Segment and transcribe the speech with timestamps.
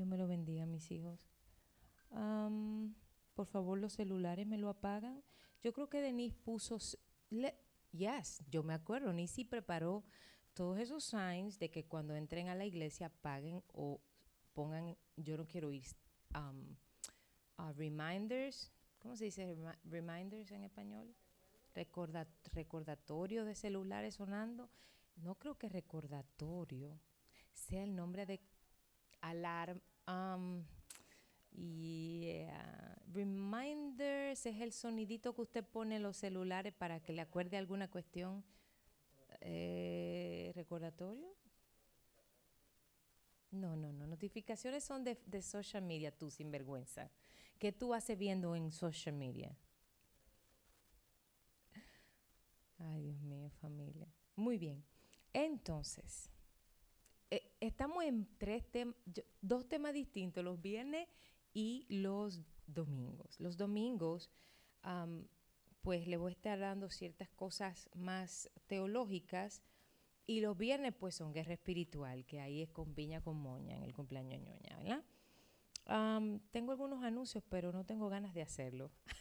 [0.00, 1.28] Dios me lo bendiga, mis hijos.
[2.12, 2.94] Am,
[3.34, 5.22] por favor, los celulares me lo apagan.
[5.62, 6.78] Yo creo que Denise puso...
[7.28, 7.54] le-
[7.92, 9.12] yes, yo me acuerdo.
[9.12, 10.02] Nisi preparó
[10.54, 14.00] todos esos signs de que cuando entren a la iglesia apaguen o
[14.54, 14.96] pongan...
[15.16, 15.84] Yo no quiero ir...
[16.32, 16.78] am,
[17.58, 18.72] ah, reminders.
[19.00, 21.14] ¿Cómo se dice remi- reminders en español?
[21.74, 24.70] Recorda- recordatorio de celulares sonando.
[25.16, 26.98] No creo que recordatorio
[27.52, 28.40] sea el nombre de
[29.20, 29.82] alarm.
[30.10, 30.64] Um,
[31.52, 32.96] yeah.
[33.12, 37.88] Reminders es el sonidito que usted pone en los celulares para que le acuerde alguna
[37.88, 38.44] cuestión.
[39.40, 41.34] Eh, ¿Recordatorio?
[43.50, 44.06] No, no, no.
[44.06, 47.10] Notificaciones son de, de social media, tú, sinvergüenza.
[47.58, 49.56] ¿Qué tú haces viendo en social media?
[52.78, 54.06] Ay, Dios mío, familia.
[54.36, 54.84] Muy bien.
[55.32, 56.30] Entonces,
[57.60, 58.94] estamos en tres tem-
[59.40, 61.08] dos temas distintos, los viernes
[61.52, 63.38] y los domingos.
[63.40, 64.30] Los domingos,
[64.82, 65.26] am,
[65.82, 69.62] pues le voy a estar dando ciertas cosas más teológicas
[70.26, 73.82] y los viernes, pues son guerra espiritual, que ahí es con piña con moña en
[73.82, 75.04] el cumpleaños ñoña, ¿verdad?
[76.52, 78.90] Tengo algunos anuncios, pero no tengo ganas de hacerlo.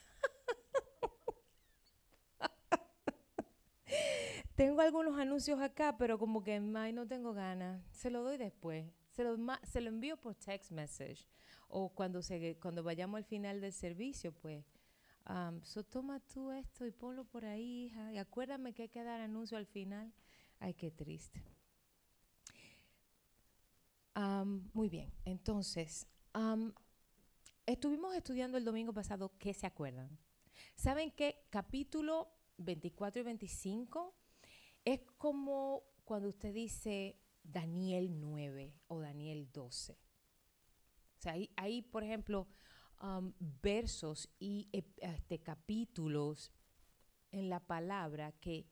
[4.60, 7.82] Tengo algunos anuncios acá, pero como que ay, no tengo ganas.
[7.94, 8.86] Se lo doy después.
[9.12, 11.26] Se lo, se lo envío por text message.
[11.70, 14.66] O cuando, se, cuando vayamos al final del servicio, pues.
[15.30, 18.12] Um, so toma tú esto y ponlo por ahí, hija.
[18.12, 20.12] Y acuérdame que hay que dar anuncio al final.
[20.60, 21.42] Ay, qué triste.
[24.74, 26.06] Muy bien, entonces,
[27.66, 30.10] estuvimos estudiando el domingo pasado, ¿qué se acuerdan?
[30.76, 31.46] ¿Saben qué?
[31.50, 34.20] Capítulo 24 y 25
[34.86, 39.94] es como cuando usted dice Daniel 9 o Daniel 12.
[39.94, 42.48] O sea, ahí, por ejemplo,
[43.02, 46.52] um, versos y ep- este, capítulos
[47.32, 48.66] en la palabra que,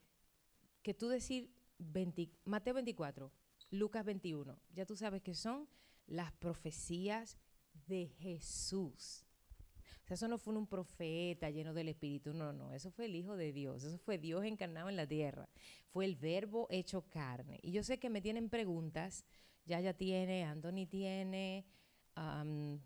[0.81, 3.31] que tú decir 20 Mateo 24,
[3.72, 5.68] Lucas 21, ya tú sabes que son
[6.07, 7.38] las profecías
[7.85, 9.26] de Jesús.
[10.07, 13.35] Sea, eso no fue un profeta lleno del Espíritu, no, no, eso fue el Hijo
[13.35, 15.50] de Dios, eso fue Dios encarnado en la tierra,
[15.90, 17.59] fue el verbo hecho carne.
[17.62, 19.25] Y yo sé que me tienen preguntas,
[19.66, 21.66] ya ya tiene, Anthony tiene,
[22.16, 22.79] am,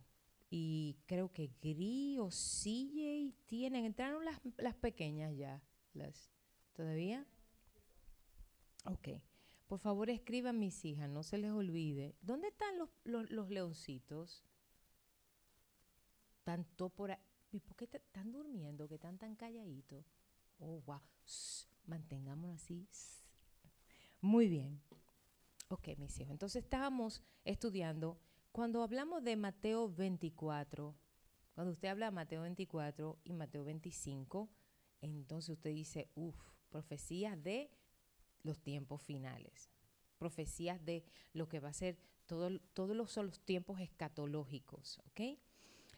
[0.49, 5.61] y creo que Gri o CJ tienen, entraron las, las pequeñas ya,
[5.93, 6.31] las,
[6.73, 7.27] ¿todavía?
[8.85, 9.09] Ok,
[9.67, 12.15] por favor escriban mis hijas, no se les olvide.
[12.23, 14.43] ¿Dónde están los, los, los leoncitos?
[16.43, 17.19] Tanto por ahí.
[17.51, 18.87] ¿Y por qué están durmiendo?
[18.87, 20.05] Que están tan calladitos.
[20.59, 21.01] Oh, wow.
[21.25, 22.87] Shh, mantengámonos así.
[24.21, 24.81] Muy bien.
[25.69, 26.31] Ok, mis hijos.
[26.31, 28.19] Entonces estábamos estudiando.
[28.51, 30.95] Cuando hablamos de Mateo 24,
[31.53, 34.49] cuando usted habla de Mateo 24 y Mateo 25,
[35.01, 36.37] entonces usted dice, uff,
[36.69, 37.71] profecías de
[38.43, 39.71] los tiempos finales.
[40.17, 41.03] Profecías de
[41.33, 44.99] lo que va a ser todo, todos los, los tiempos escatológicos.
[45.07, 45.39] ¿Ok?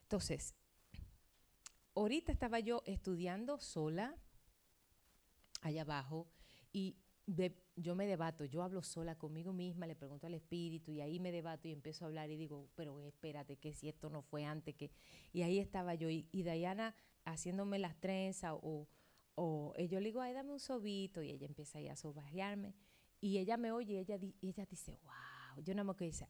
[0.04, 0.54] Entonces,
[1.96, 4.16] ahorita estaba yo estudiando sola
[5.62, 6.28] allá abajo
[6.72, 6.98] y
[7.76, 11.32] yo me debato, yo hablo sola conmigo misma, le pregunto al espíritu y ahí me
[11.32, 14.76] debato y empiezo a hablar y digo, pero espérate, que si esto no fue antes,
[14.76, 14.92] que...
[15.32, 18.90] Y ahí estaba yo y, Diana haciéndome las trenzas o,
[19.36, 22.76] o yo le digo, ay, dame un sobito y ella empieza ahí a sobajearme
[23.22, 26.28] y ella me oye y ella, y ella dice, wow, yo nada más que dice,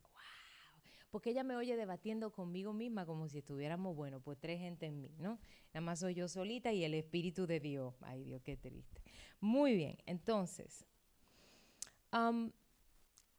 [1.13, 5.00] porque ella me oye debatiendo conmigo misma como si estuviéramos, bueno, pues tres gente en
[5.00, 5.38] mí, ¿no?
[5.72, 7.94] Nada más soy yo solita y el Espíritu de Dios.
[8.01, 9.00] Ay, Dios, qué triste.
[9.40, 10.88] Muy bien, entonces,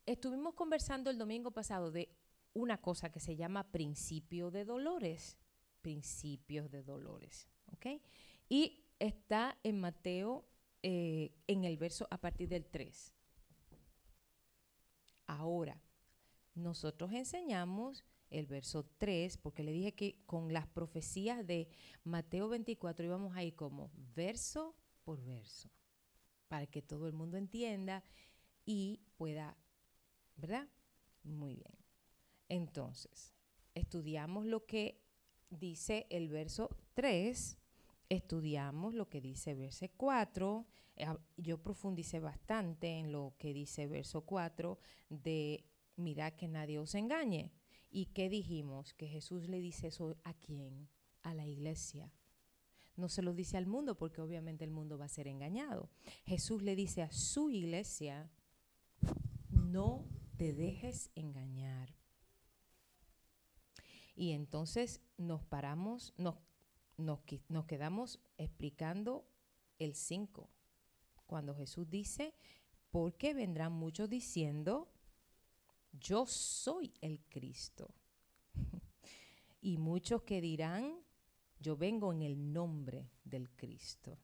[0.07, 2.15] estuvimos conversando el domingo pasado de
[2.53, 5.37] una cosa que se llama principio de dolores.
[5.83, 8.01] Principios de dolores, ¿ok?
[8.49, 10.45] Y está en Mateo,
[10.81, 13.13] eh, en el verso a partir del 3.
[15.27, 15.84] Ahora,
[16.55, 21.69] nosotros enseñamos el verso 3, porque le dije que con las profecías de
[22.05, 24.75] Mateo 24 íbamos a ir como verso
[25.05, 25.71] por verso,
[26.49, 28.03] para que todo el mundo entienda
[28.65, 29.57] y pueda,
[30.37, 30.69] ¿verdad?
[31.23, 31.75] Muy bien.
[32.49, 33.35] Entonces,
[33.75, 35.01] estudiamos lo que
[35.51, 37.59] dice el verso 3,
[38.09, 40.67] estudiamos lo que dice verso 4,
[40.97, 44.79] eh, ah, yo profundicé bastante en lo que dice verso 4
[45.09, 45.65] de
[45.97, 47.53] mirad que nadie os engañe.
[47.91, 48.93] ¿Y qué dijimos?
[48.95, 50.89] Que Jesús le dice eso a quién?
[51.23, 52.13] A la iglesia.
[52.97, 55.91] No se lo dice al mundo porque obviamente el mundo va a ser engañado.
[56.25, 58.31] Jesús le dice a su iglesia,
[59.51, 60.05] no
[60.37, 61.95] te dejes engañar.
[64.17, 66.37] Y entonces nos paramos, nos,
[66.97, 69.27] nos, nos quedamos explicando
[69.79, 70.49] el 5,
[71.27, 72.35] cuando Jesús dice,
[72.91, 74.94] porque vendrán muchos diciendo,
[75.99, 77.95] yo soy el Cristo.
[79.61, 80.99] y muchos que dirán,
[81.59, 84.19] yo vengo en el nombre del Cristo.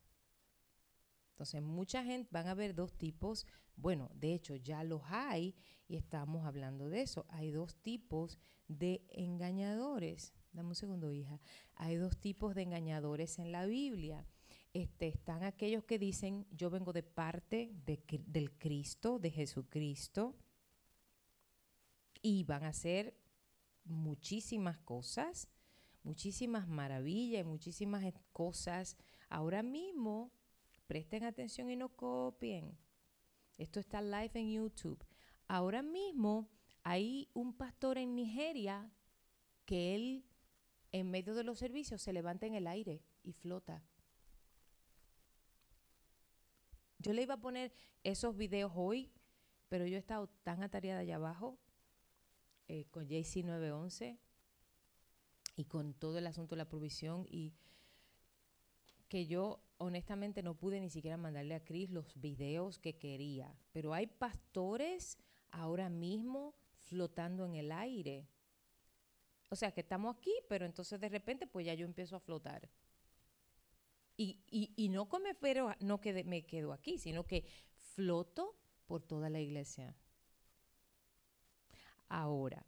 [1.31, 5.55] Entonces, mucha gente, van a haber dos tipos, bueno, de hecho ya los hay
[5.89, 7.25] y estamos hablando de eso.
[7.31, 8.39] Hay dos tipos
[8.69, 10.35] de engañadores.
[10.53, 11.41] Dame un segundo, hija.
[11.77, 14.27] Hay dos tipos de engañadores en la Biblia.
[14.75, 20.37] Este, están aquellos que dicen, yo vengo de parte del Cristo, de Jesucristo,
[22.23, 23.15] y van a hacer
[23.85, 25.49] muchísimas cosas,
[26.03, 28.97] muchísimas maravillas, muchísimas cosas.
[29.29, 30.33] Ahora mismo
[30.91, 32.77] Presten atención y no copien.
[33.59, 35.07] Esto está live en YouTube.
[35.47, 36.51] Ahora mismo
[36.83, 38.91] hay un pastor en Nigeria
[39.67, 40.25] que él,
[40.91, 43.85] en medio de los servicios, se levanta en el aire y flota.
[46.99, 47.73] Yo le iba a poner
[48.03, 49.13] esos videos hoy,
[49.69, 51.57] pero yo he estado tan atareada allá abajo
[52.73, 54.17] eh, con JC 911
[55.57, 57.53] y con todo el asunto de la provisión y
[59.09, 63.53] que yo honestamente no pude ni siquiera mandarle a Cris los videos que quería.
[63.73, 65.19] Pero hay pastores
[65.51, 68.29] ahora mismo flotando en el aire.
[69.49, 72.71] O sea, que estamos aquí, pero entonces de repente pues ya yo empiezo a flotar.
[74.17, 74.39] Y,
[74.77, 77.45] y, no come pero no que me quedo aquí, sino que
[77.97, 78.55] floto
[78.87, 79.97] por toda la iglesia.
[82.11, 82.67] Ahora,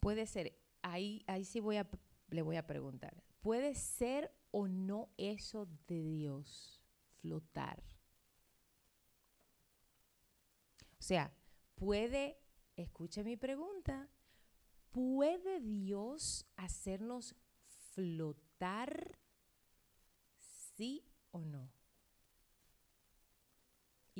[0.00, 1.88] puede ser, ahí, ahí sí voy a,
[2.30, 6.80] le voy a preguntar, ¿puede ser o no eso de Dios
[7.20, 7.82] flotar?
[10.98, 11.32] O sea,
[11.74, 12.38] puede,
[12.76, 14.08] escuche mi pregunta,
[14.90, 17.34] ¿puede Dios hacernos
[17.94, 19.18] flotar
[20.40, 21.77] sí o no?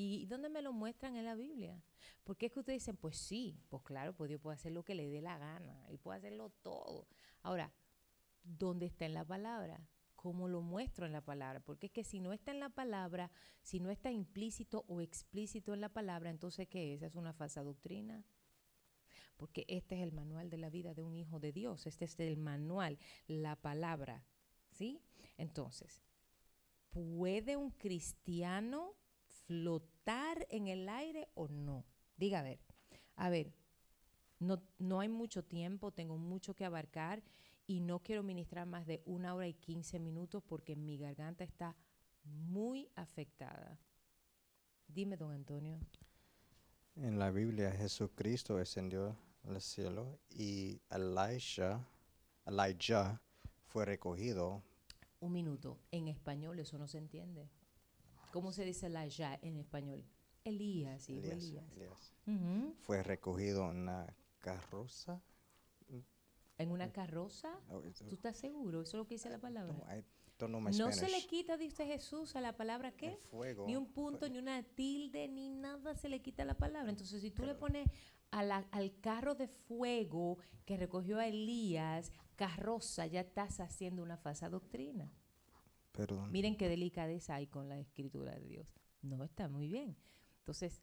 [0.01, 1.83] ¿Y dónde me lo muestran en la Biblia?
[2.23, 4.95] Porque es que ustedes dicen, pues sí, pues claro, pues Dios puede hacer lo que
[4.95, 7.09] le dé la gana, Él puede hacerlo todo.
[7.43, 7.73] Ahora,
[8.45, 9.89] ¿dónde está en la palabra?
[10.15, 11.59] ¿Cómo lo muestro en la palabra?
[11.59, 15.75] Porque es que si no está en la palabra, si no está implícito o explícito
[15.75, 17.03] en la palabra, entonces ¿qué es?
[17.03, 18.25] ¿Es una falsa doctrina?
[19.37, 22.21] Porque este es el manual de la vida de un hijo de Dios, este es
[22.21, 24.25] el manual, la palabra,
[24.71, 25.01] ¿sí?
[25.37, 26.05] Entonces,
[26.93, 28.95] ¿puede un cristiano
[29.49, 31.87] flotar en el aire o no?
[32.19, 32.61] Diga, a ver,
[33.17, 33.55] a ver,
[34.39, 37.23] no, no hay mucho tiempo, tengo mucho que abarcar
[37.67, 41.75] y no quiero ministrar más de una hora y quince minutos porque mi garganta está
[42.25, 43.79] muy afectada.
[44.87, 45.81] Dime, don Antonio.
[46.97, 51.87] En la Biblia Jesucristo ascendió al cielo y Elijah,
[52.45, 53.21] Elijah
[53.65, 54.63] fue recogido.
[55.21, 57.49] Un minuto, en español eso no se entiende.
[58.33, 60.05] ¿Cómo se dice la ya en español?
[60.45, 62.15] Elías, hijo Elías.
[62.81, 65.21] Fue recogido en una carroza.
[66.59, 67.61] ¿En una carroza?
[67.71, 68.83] Oh, ¿Tú estás seguro?
[68.83, 69.75] ¿Eso es lo que dice la palabra?
[70.39, 73.19] No, se le quita, dice Jesús, a la palabra qué?
[73.67, 76.91] Ni un punto, ni una tilde, ni nada se le quita a la palabra.
[76.91, 77.89] Entonces, si tú le pones
[78.31, 85.11] al carro de fuego que recogió a Elías, carroza, ya estás haciendo una falsa doctrina.
[86.31, 88.69] Miren qué delicadeza hay con la escritura de Dios.
[89.03, 89.97] No está muy bien.
[90.39, 90.83] Entonces,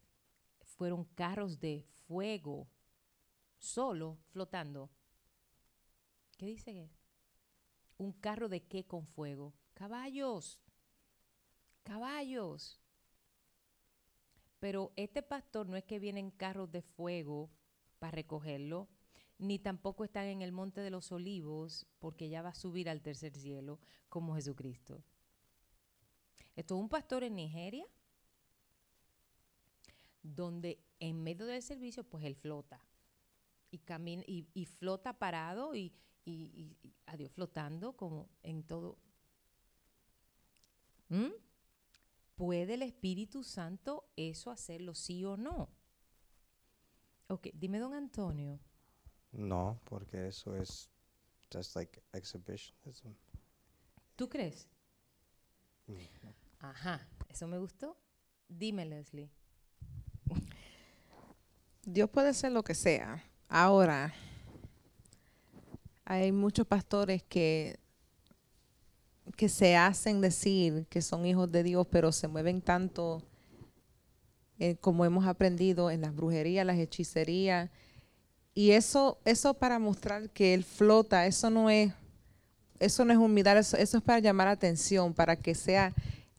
[0.60, 2.68] fueron carros de fuego,
[3.58, 4.90] solo, flotando.
[6.36, 6.90] ¿Qué dice?
[7.96, 9.54] ¿Un carro de qué con fuego?
[9.72, 10.60] Caballos.
[11.82, 12.80] Caballos.
[14.58, 17.50] Pero este pastor no es que vienen carros de fuego
[17.98, 18.88] para recogerlo,
[19.38, 23.02] ni tampoco están en el monte de los olivos, porque ya va a subir al
[23.02, 23.78] tercer cielo
[24.08, 25.02] como Jesucristo.
[26.54, 27.86] Esto es un pastor en Nigeria,
[30.22, 32.82] donde en medio del servicio, pues él flota.
[33.70, 35.92] Y, camina, y, flota parado y,
[36.24, 38.96] y, adiós, flotando como en todo.
[41.08, 41.32] ¿Mm?
[42.36, 45.68] ¿Puede el Espíritu Santo eso hacerlo, sí o no?
[47.28, 48.60] Ok, dime, don Antonio.
[49.36, 50.88] No, porque eso es
[51.52, 53.14] just like exhibitionism.
[54.16, 54.66] ¿Tú crees?
[56.58, 57.96] Ajá, eso me gustó.
[58.48, 59.30] Dime, Leslie.
[61.84, 63.22] Dios puede ser lo que sea.
[63.48, 64.14] Ahora,
[66.04, 67.78] hay muchos pastores que,
[69.36, 73.22] que se hacen decir que son hijos de Dios, pero se mueven tanto
[74.58, 77.70] eh, como hemos aprendido en las brujerías, las hechicerías.
[78.58, 81.92] Y eso, eso para mostrar que él flota, eso no es,
[82.80, 85.92] eso no es humildad, eso, es para llamar atención, para que sea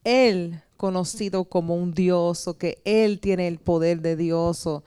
[0.04, 4.84] él conocido como un Dios o que él tiene el poder de Dios o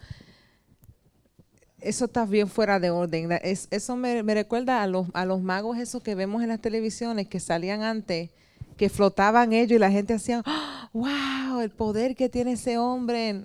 [1.80, 3.30] eso está bien fuera de orden.
[3.42, 7.28] Es- eso me, recuerda a los, a los magos esos que vemos en las televisiones
[7.28, 8.30] que salían antes,
[8.76, 10.90] que flotaban ellos y la gente hacía, ¡Ah!
[10.92, 13.44] wow, el poder que tiene ese hombre.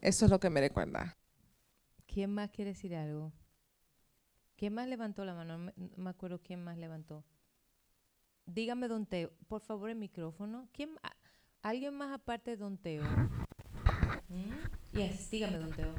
[0.00, 1.14] Eso es lo que me recuerda.
[2.12, 3.32] ¿Quién más quiere decir algo?
[4.56, 5.56] ¿Quién más levantó la mano?
[5.58, 7.24] No me, no me acuerdo quién más levantó.
[8.46, 10.68] Dígame, Don Teo, por favor, el micrófono.
[10.72, 10.90] ¿Quién,
[11.62, 13.02] ¿Alguien más aparte de Don Teo?
[14.28, 14.96] ¿Mm?
[14.96, 15.94] Yes, dígame, Don Teo.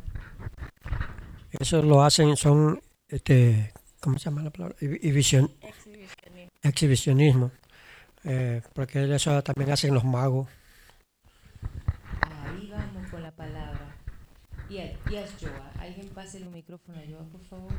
[1.60, 4.75] Eso lo hacen, son, este, ¿cómo se llama la palabra?
[4.77, 5.51] Exhi- exhibición-
[6.62, 7.51] exhibicionismo.
[8.24, 10.48] Eh, porque eso también hacen los magos.
[12.22, 13.96] Ahí vamos con la palabra.
[14.70, 15.72] Yes, yes, Joa.
[15.83, 17.71] Alguien pase el micrófono a por favor.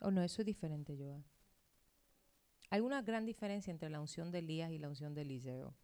[0.00, 1.22] Oh, no, eso es diferente, Joa.
[2.70, 5.74] Hay una gran diferencia entre la unción de Elías y la unción de Eliseo.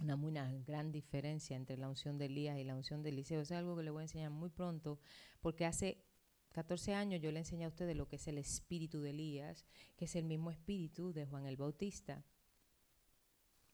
[0.00, 3.40] Una muy na- gran diferencia entre la unción de Elías y la unción de Eliseo.
[3.40, 4.98] Eso es algo que le voy a enseñar muy pronto,
[5.40, 6.04] porque hace
[6.52, 9.66] 14 años yo le enseñé a ustedes lo que es el espíritu de Elías,
[9.96, 12.24] que es el mismo espíritu de Juan el Bautista.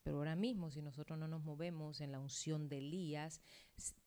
[0.02, 3.42] Pero ahora mismo, si nosotros no nos movemos en la unción de Elías,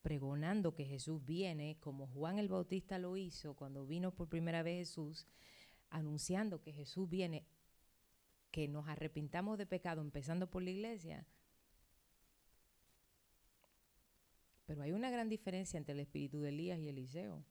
[0.01, 4.89] pregonando que Jesús viene, como Juan el Bautista lo hizo cuando vino por primera vez
[4.89, 5.27] Jesús,
[5.89, 7.45] anunciando que Jesús viene,
[8.49, 11.27] que nos arrepintamos de pecado, empezando por la iglesia.
[14.65, 17.45] Pero hay una gran diferencia entre el espíritu de Elías y Eliseo.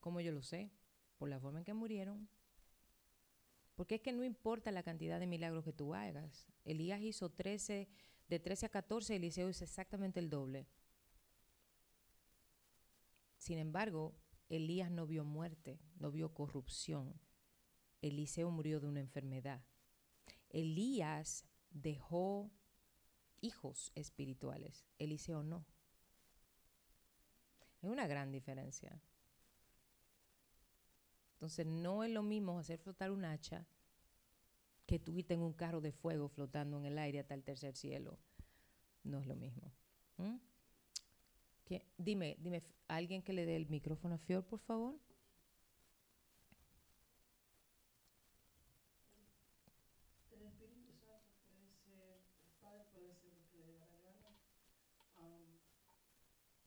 [0.00, 0.70] ¿Cómo yo lo sé?
[1.16, 2.28] Por la forma en que murieron.
[3.74, 6.48] Porque es que no importa la cantidad de milagros que tú hagas.
[6.64, 7.88] Elías hizo 13,
[8.28, 10.66] de 13 a 14, Eliseo hizo exactamente el doble.
[13.36, 14.14] Sin embargo,
[14.48, 17.20] Elías no vio muerte, no vio corrupción.
[18.02, 19.62] Eliseo murió de una enfermedad.
[20.50, 22.50] Elías dejó
[23.40, 25.64] hijos espirituales, Eliseo no.
[27.80, 29.00] Es una gran diferencia.
[31.38, 33.66] Entonces no es lo mismo hacer flotar un hacha
[34.86, 37.76] que tú irte en un carro de fuego flotando en el aire hasta el tercer
[37.76, 38.18] cielo.
[39.04, 39.72] No es lo mismo.
[40.16, 40.36] ¿Mm?
[41.96, 44.98] Dime, dime, alguien que le dé el micrófono a Fior, por favor.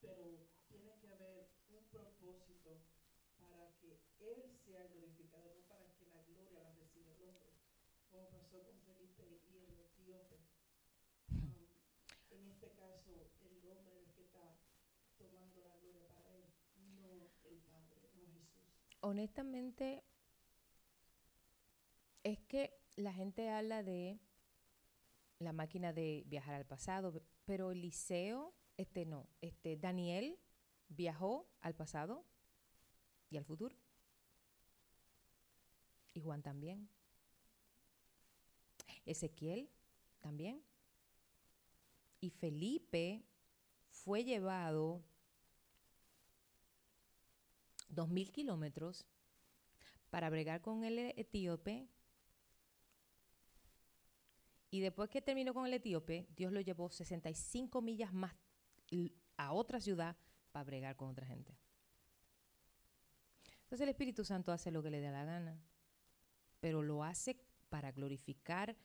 [0.01, 2.81] pero tiene que haber un propósito
[3.39, 7.53] para que Él sea glorificado, no para que la gloria la reciba el hombre,
[8.09, 10.37] como pasó con Felipe y el etíope.
[11.29, 11.69] Um,
[12.31, 14.57] en este caso, el hombre es el que está
[15.17, 18.90] tomando la gloria para Él, no el Padre, no Jesús.
[19.01, 20.03] Honestamente,
[22.23, 24.19] es que la gente habla de
[25.39, 30.37] la máquina de viajar al pasado, pe- pero Eliseo, este no, este Daniel
[30.87, 32.23] viajó al pasado
[33.29, 33.75] y al futuro.
[36.13, 36.89] Y Juan también.
[39.05, 39.69] Ezequiel
[40.19, 40.61] también.
[42.19, 43.23] Y Felipe
[43.89, 45.01] fue llevado
[47.91, 49.05] dos mil kilómetros
[50.09, 51.87] para bregar con el etíope.
[54.69, 58.33] Y después que terminó con el etíope, Dios lo llevó 65 millas más
[59.37, 60.15] a otra ciudad
[60.51, 61.57] para bregar con otra gente.
[63.63, 65.61] Entonces el Espíritu Santo hace lo que le da la gana,
[66.59, 67.37] pero lo hace
[67.69, 68.75] para glorificar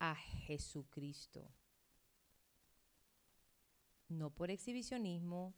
[0.00, 1.48] a Jesucristo.
[4.08, 5.54] No por exhibicionismo,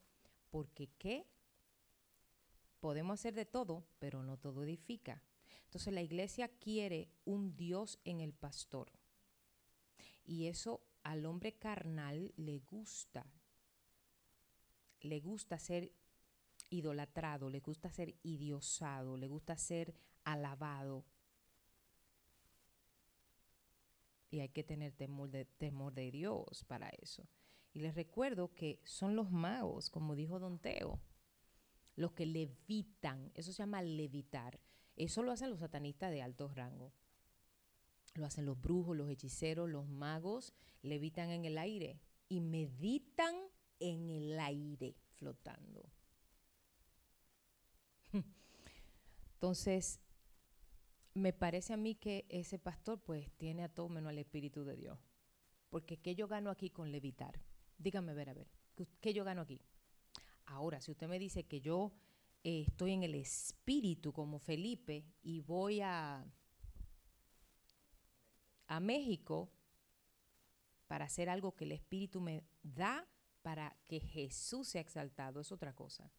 [0.51, 1.27] porque ¿qué?
[2.83, 5.23] Podemos hacer de todo, pero no todo edifica.
[5.67, 8.91] Entonces la iglesia quiere un Dios en el pastor.
[10.25, 13.25] Y eso al hombre carnal le gusta.
[15.01, 15.93] Le gusta ser
[16.71, 21.05] idolatrado, le gusta ser idiosado, le gusta ser alabado.
[24.29, 27.29] Y hay que tener temor de, Dios para eso.
[27.73, 30.99] Y les recuerdo que son los magos, como dijo Don Teo,
[31.97, 33.31] los que levitan.
[33.35, 34.61] Eso se llama levitar.
[34.97, 36.93] Eso lo hacen los satanistas de alto rango.
[38.15, 43.35] Lo hacen los brujos, los hechiceros, los magos, levitan en el aire y meditan
[43.81, 45.91] en el aire flotando.
[49.35, 50.01] Entonces,
[51.15, 54.77] me parece a mí que ese pastor pues tiene a todo menos al Espíritu de
[54.77, 54.99] Dios.
[55.71, 57.41] Porque ¿qué yo gano aquí con levitar?
[57.79, 59.61] Dígame, ver, a ver, ¿qué- ¿qué yo gano aquí?
[60.53, 61.93] Ahora, si usted me dice que yo
[62.45, 66.25] eh, estoy en el Espíritu como Felipe y voy a,
[68.67, 69.51] a México
[70.87, 73.09] para hacer algo que el Espíritu me da
[73.41, 76.13] para que Jesús sea exaltado, es otra cosa.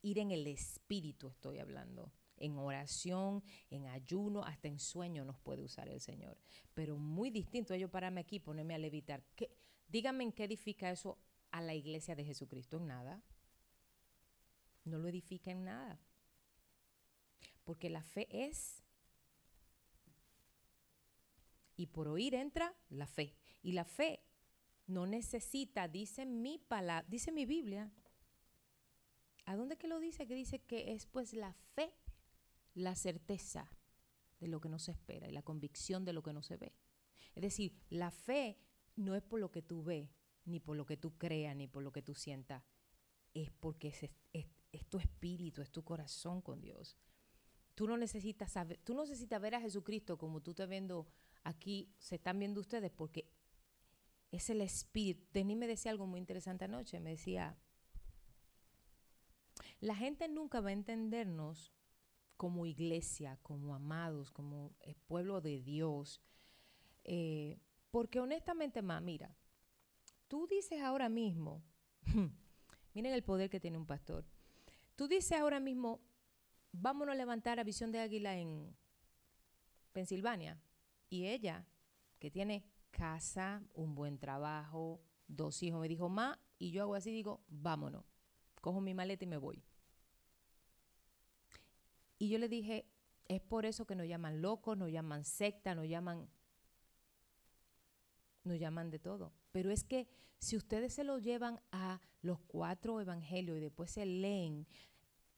[0.00, 2.12] Ir en el Espíritu estoy hablando.
[2.36, 6.38] En oración, en ayuno, hasta en sueño nos puede usar el Señor.
[6.74, 9.24] Pero muy distinto a yo pararme aquí ponerme a levitar.
[9.34, 9.50] ¿Qué?
[9.88, 11.18] Díganme en qué edifica eso
[11.50, 12.76] a la iglesia de Jesucristo.
[12.76, 13.22] En nada.
[14.86, 16.00] No lo edifica en nada.
[17.64, 18.82] Porque la fe es.
[21.76, 23.36] Y por oír entra la fe.
[23.62, 24.22] Y la fe
[24.86, 27.92] no necesita, dice mi palabra, dice mi Biblia.
[29.44, 30.26] ¿A dónde que lo dice?
[30.26, 31.92] Que dice que es pues la fe,
[32.74, 33.70] la certeza
[34.40, 36.72] de lo que no se espera y la convicción de lo que no se ve.
[37.34, 38.58] Es decir, la fe
[38.96, 40.08] no es por lo que tú ves,
[40.44, 42.62] ni por lo que tú creas, ni por lo que tú sientas.
[43.34, 44.02] Es porque es,
[44.32, 46.96] es- es tu espíritu, es tu corazón con Dios.
[47.74, 51.08] Tú no necesitas saber, tú no necesitas ver a Jesucristo como tú estás viendo
[51.44, 53.30] aquí, se están viendo ustedes, porque
[54.30, 55.26] es el espíritu.
[55.32, 57.58] Denis me decía algo muy interesante anoche, me decía,
[59.80, 61.72] la gente nunca va a entendernos
[62.36, 64.74] como iglesia, como amados, como
[65.06, 66.20] pueblo de Dios.
[67.04, 67.58] Eh,
[67.90, 69.36] porque honestamente, más, mira,
[70.28, 71.62] tú dices ahora mismo,
[72.94, 74.26] miren el poder que tiene un pastor,
[74.96, 76.00] tú dices ahora mismo,
[76.72, 78.74] vámonos a levantar a Visión de Águila en
[79.92, 80.58] Pensilvania.
[81.08, 81.66] Y ella,
[82.18, 87.10] que tiene casa, un buen trabajo, dos hijos, me dijo, ma, y yo hago así,
[87.10, 88.04] digo, vámonos,
[88.60, 89.62] cojo mi maleta y me voy.
[92.18, 92.86] Y yo le dije,
[93.28, 96.28] es por eso que nos llaman locos, nos llaman secta, nos llaman,
[98.44, 99.32] nos llaman de todo.
[99.52, 104.06] Pero es que si ustedes se lo llevan a los cuatro evangelios y después se
[104.06, 104.66] leen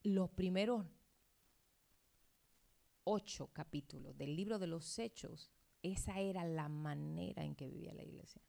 [0.03, 0.85] los primeros
[3.03, 5.49] ocho capítulos del libro de los hechos,
[5.81, 8.41] esa era la manera en que vivía la iglesia.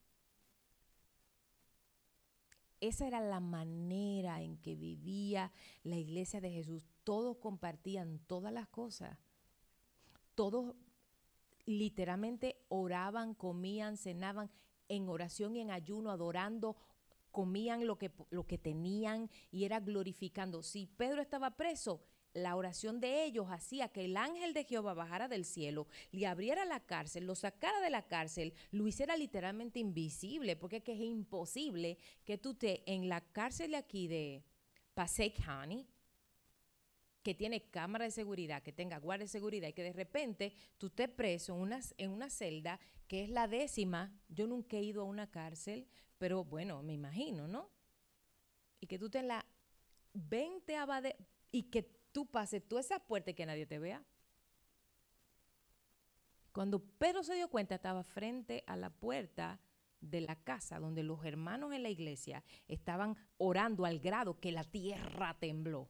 [2.81, 6.83] Esa era la manera en que vivía la iglesia de Jesús.
[7.05, 9.19] Todos compartían todas las cosas.
[10.35, 10.75] Todos
[11.67, 14.51] literalmente oraban, comían, cenaban
[14.89, 16.77] en oración y en ayuno, adorando,
[17.31, 20.63] comían lo que, lo que tenían y era glorificando.
[20.63, 25.29] Si Pedro estaba preso, la oración de ellos hacía que el ángel de Jehová bajara
[25.29, 30.57] del cielo, le abriera la cárcel, lo sacara de la cárcel, lo hiciera literalmente invisible,
[30.57, 34.45] porque es que es imposible que tú te en la cárcel de aquí de
[34.95, 35.87] Passaic County,
[37.23, 40.87] que tiene cámara de seguridad, que tenga guardia de seguridad y que de repente tú
[40.87, 44.13] estés preso en una, en una celda que es la décima.
[44.29, 45.87] Yo nunca he ido a una cárcel,
[46.19, 47.71] pero bueno, me imagino, ¿no?
[48.81, 49.45] Y que tú estés en la
[50.15, 51.17] 20 de,
[51.53, 54.03] y que tú pases todas esas puertas y que nadie te vea.
[56.53, 59.61] Cuando Pedro se dio cuenta, estaba frente a la puerta
[60.01, 64.65] de la casa donde los hermanos en la iglesia estaban orando al grado que la
[64.65, 65.89] tierra tembló.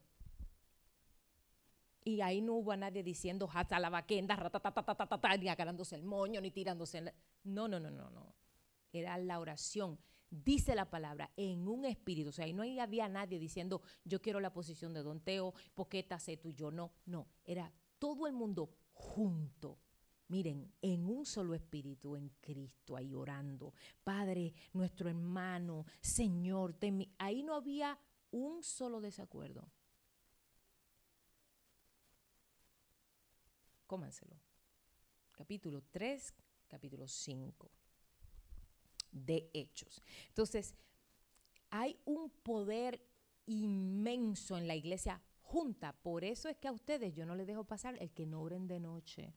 [2.02, 6.40] Y ahí no hubo a nadie diciendo hasta la vaquenda, ratatatatata, ni agarrándose el moño,
[6.40, 6.98] ni tirándose.
[6.98, 7.12] el-".
[7.44, 8.34] No, no, no, no, no.
[8.92, 9.98] Era la oración.
[10.30, 12.30] Dice la palabra en un espíritu.
[12.30, 16.06] O sea, ahí no había nadie diciendo yo quiero la posición de Don Teo, porque
[16.18, 16.70] sé tú y yo.
[16.70, 17.26] No, no.
[17.44, 19.78] Era todo el mundo junto.
[20.28, 23.74] Miren, en un solo espíritu, en Cristo, ahí orando.
[24.04, 27.12] Padre, nuestro hermano, Señor, ten mi-".
[27.18, 27.98] ahí no había
[28.30, 29.68] un solo desacuerdo.
[33.90, 34.36] Cómanselo.
[35.32, 36.32] Capítulo 3,
[36.68, 37.68] capítulo 5
[39.10, 40.00] de Hechos.
[40.28, 40.76] Entonces,
[41.70, 43.04] hay un poder
[43.46, 45.92] inmenso en la iglesia junta.
[45.92, 48.68] Por eso es que a ustedes yo no les dejo pasar el que no oren
[48.68, 49.34] de noche.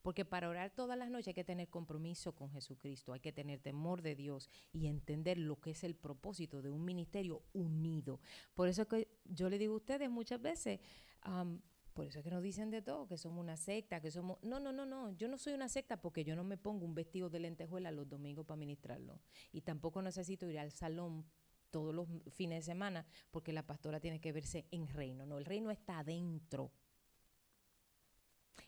[0.00, 3.58] Porque para orar todas las noches hay que tener compromiso con Jesucristo, hay que tener
[3.58, 8.20] temor de Dios y entender lo que es el propósito de un ministerio unido.
[8.54, 10.78] Por eso es que yo le digo a ustedes muchas veces,
[11.22, 11.60] am,
[11.98, 14.38] por eso es que nos dicen de todo, que somos una secta, que somos...
[14.44, 16.94] No, no, no, no, yo no soy una secta porque yo no me pongo un
[16.94, 19.18] vestido de lentejuela los domingos para ministrarlo.
[19.50, 21.26] Y tampoco necesito ir al salón
[21.70, 25.26] todos los fines de semana porque la pastora tiene que verse en reino.
[25.26, 26.70] No, el reino está adentro.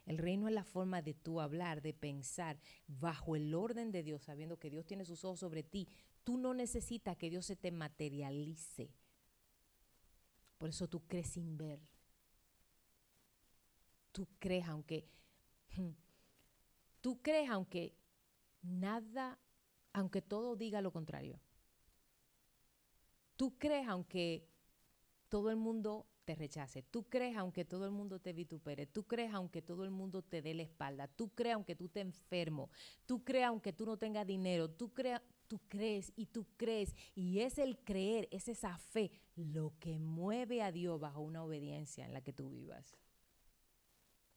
[0.07, 4.23] El reino es la forma de tú hablar, de pensar bajo el orden de Dios,
[4.23, 5.87] sabiendo que Dios tiene sus ojos sobre ti.
[6.25, 8.91] Tú no necesitas que Dios se te materialice
[10.59, 11.79] Por eso tú crees sin ver.
[14.13, 15.09] Tú crees aunque
[17.01, 17.95] tú crees aunque
[18.63, 19.39] nada,
[19.93, 21.41] aunque todo diga lo contrario.
[23.37, 24.47] Tú crees aunque
[25.29, 26.83] todo el mundo te rechace.
[26.83, 28.87] Tú crees aunque todo el mundo te vitupere.
[28.87, 31.09] Tú crees aunque todo el mundo te dé la espalda.
[31.09, 32.71] Tú crees aunque tú te enfermo.
[33.07, 34.69] Tú crees aunque tú no tengas dinero.
[34.69, 36.95] Tú crees, tú crees y tú crees.
[37.15, 42.05] Y es el creer, es esa fe lo que mueve a Dios bajo una obediencia
[42.05, 42.95] en la que tú vivas.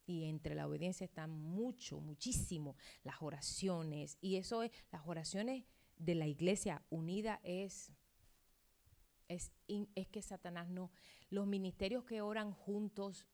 [0.06, 4.18] Y entre la obediencia está mucho, muchísimo las oraciones.
[4.22, 5.66] Y eso es, las oraciones
[5.98, 7.92] de la iglesia unida es
[9.28, 9.52] es,
[9.96, 10.92] es que Satanás no,
[11.30, 13.26] los ministerios que oran juntos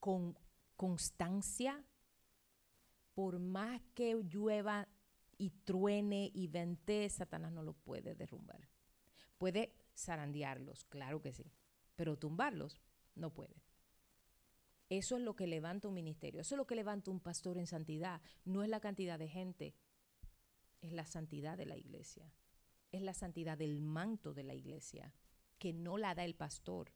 [0.00, 0.38] con
[0.76, 1.84] constancia,
[3.14, 4.88] por más que llueva
[5.38, 8.68] y truene y vente, Satanás no lo puede derrumbar.
[9.38, 11.50] Puede zarandearlos, claro que sí,
[11.94, 12.80] pero tumbarlos
[13.14, 13.65] no puede.
[14.88, 17.66] Eso es lo que levanta un ministerio, eso es lo que levanta un pastor en
[17.66, 19.74] santidad, no es la cantidad de gente,
[20.80, 22.32] es la santidad de la iglesia
[22.96, 25.14] es la santidad del manto de la iglesia,
[25.58, 26.92] que no la da el pastor.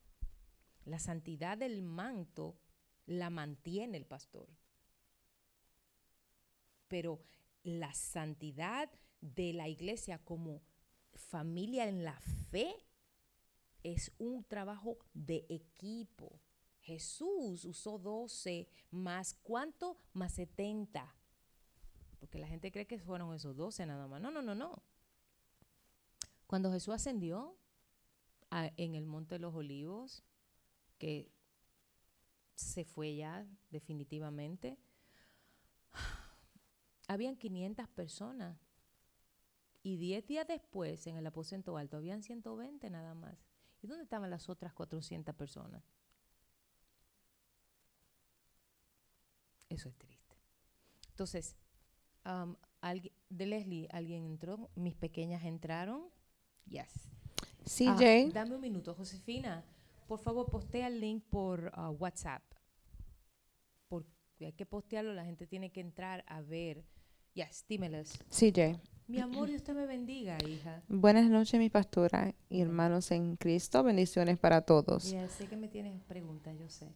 [0.85, 2.59] La santidad del manto
[3.07, 4.49] la mantiene el pastor.
[6.89, 7.23] Pero
[7.63, 10.63] la santidad de la iglesia como
[11.13, 12.19] familia en la
[12.51, 12.75] fe
[13.83, 16.41] es un trabajo de equipo.
[16.81, 19.99] Jesús usó 12 más cuánto?
[20.13, 21.15] Más 70.
[22.19, 24.21] Porque la gente cree que fueron esos 12 nada más.
[24.21, 24.83] No, no, no, no.
[26.47, 27.57] Cuando Jesús ascendió
[28.51, 30.25] en el Monte de los Olivos,
[30.99, 31.31] que
[32.55, 34.77] se fue ya definitivamente,
[37.09, 38.59] habían 500 personas.
[39.83, 43.39] Y 10 días después, en el aposento alto, habían 120 nada más.
[43.81, 45.83] ¿Y dónde estaban las otras 400 personas?
[49.71, 50.37] Eso es triste.
[51.09, 51.57] Entonces,
[52.27, 52.57] um,
[53.29, 54.69] de Leslie, ¿alguien entró?
[54.75, 56.03] ¿Mis pequeñas entraron?
[56.67, 57.09] Yes.
[57.87, 59.65] Ah, CJ, dame un minuto, Josefina.
[60.07, 62.43] Por favor, postea el link por ah, WhatsApp.
[63.89, 66.85] Porque hay que postearlo, la gente tiene que entrar a ver.
[67.35, 68.19] Yes, dímeles.
[68.29, 68.81] CJ.
[69.07, 70.83] Mi amor, Dios te me bendiga, hija.
[70.89, 73.83] Buenas noches, mi pastora y hermanos en Cristo.
[73.83, 75.11] Bendiciones para todos.
[75.11, 76.93] Ya sé que me tienes preguntas, yo sé.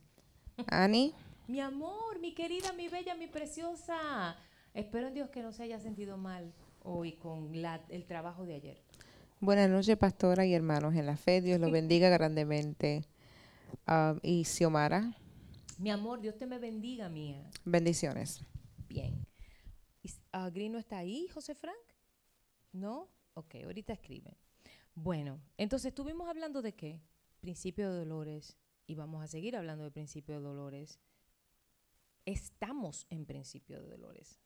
[0.69, 1.13] Annie,
[1.47, 4.37] Mi amor, mi querida, mi bella, mi preciosa.
[4.73, 6.53] Espero en Dios que no se haya sentido mal
[6.83, 8.83] hoy con la- el trabajo de ayer.
[9.41, 11.43] buenas noches, pastora y hermanos en la fe.
[11.43, 13.05] Dios los bendiga grandemente.
[13.87, 15.15] Ah, y Xiomara,
[15.79, 17.43] Mi amor, Dios te me bendiga, mía.
[17.65, 18.41] bendiciones.
[18.89, 19.27] Bien.
[20.03, 21.77] ¿Y s- ah, Green no está ahí, José Frank?
[22.73, 23.09] ¿No?
[23.35, 24.39] Ok, ahorita escribe.
[24.95, 27.01] Bueno, entonces estuvimos hablando de qué?
[27.41, 28.57] Principio de dolores.
[28.87, 31.01] Y vamos a seguir hablando de principio de dolores.
[32.27, 34.41] Estamos en principio de dolores.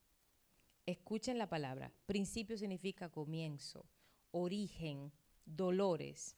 [0.86, 1.92] Escuchen la palabra.
[2.06, 3.86] Principio significa comienzo,
[4.30, 5.12] origen,
[5.44, 6.36] dolores.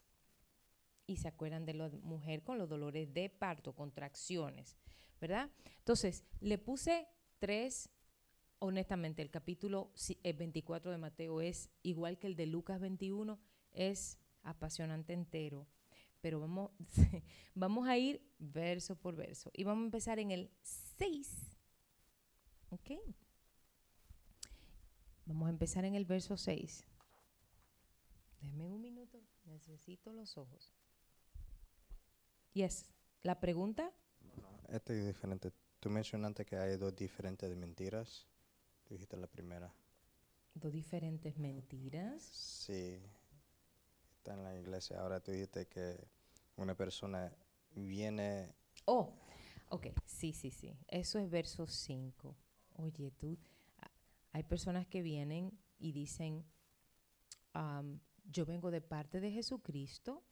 [1.06, 4.76] Y se acuerdan de la mujer con los dolores de parto, contracciones,
[5.20, 5.50] ¿verdad?
[5.78, 7.88] Entonces, le puse tres
[8.62, 13.40] honestamente, el capítulo si- eh, 24 de Mateo es igual que el de Lucas 21,
[13.72, 15.66] es apasionante entero.
[16.20, 16.70] Pero vamos,
[17.54, 19.50] vamos a ir verso por verso.
[19.54, 20.50] Y vamos a empezar en el
[20.98, 21.56] 6.
[22.70, 22.90] ¿Ok?
[25.26, 26.84] Vamos a empezar en el verso 6.
[28.40, 30.72] Denme un minuto, necesito los ojos.
[32.52, 32.90] Yes,
[33.22, 33.92] la pregunta.
[34.68, 35.52] Este es diferente.
[35.78, 38.26] Tú mencionaste que hay dos diferentes de mentiras.
[38.84, 39.72] Tú dijiste la primera.
[40.54, 42.22] Dos diferentes mentiras.
[42.22, 43.00] Sí.
[44.20, 45.00] Está en la iglesia.
[45.00, 45.96] Ahora tú dijiste que
[46.56, 47.34] una persona
[47.74, 48.54] viene.
[48.84, 49.14] Oh,
[49.70, 50.76] ok, sí, sí, sí.
[50.88, 52.36] Eso es verso 5.
[52.74, 53.38] Oye, tú,
[54.32, 56.44] hay personas que vienen y dicen,
[57.54, 60.22] am, yo vengo de parte de Jesucristo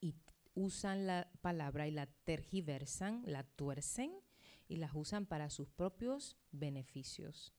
[0.00, 0.14] y
[0.54, 4.18] usan la palabra y la tergiversan, la tuercen
[4.66, 7.52] y las usan para sus propios beneficios.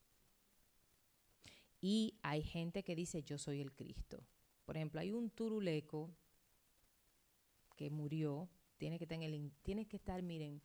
[1.82, 4.26] Y hay gente que dice, yo soy el Cristo.
[4.70, 6.12] Por ejemplo, hay un turuleco
[7.76, 10.62] que murió, tiene que estar, miren,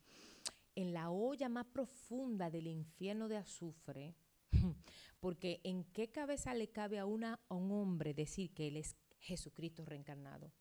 [0.75, 4.13] en la olla más profunda del infierno de azufre,
[5.19, 10.51] porque en qué cabeza le cabe a, un hombre decir que él es Jesucristo reencarnado.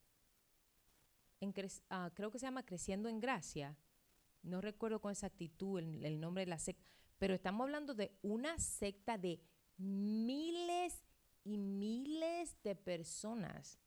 [1.90, 3.76] Ah, creo que se llama Creciendo en Gracia,
[4.42, 6.82] no recuerdo con exactitud el, el nombre de la secta,
[7.18, 9.38] pero estamos hablando de una secta de
[9.76, 11.03] miles
[11.44, 13.78] y miles de personas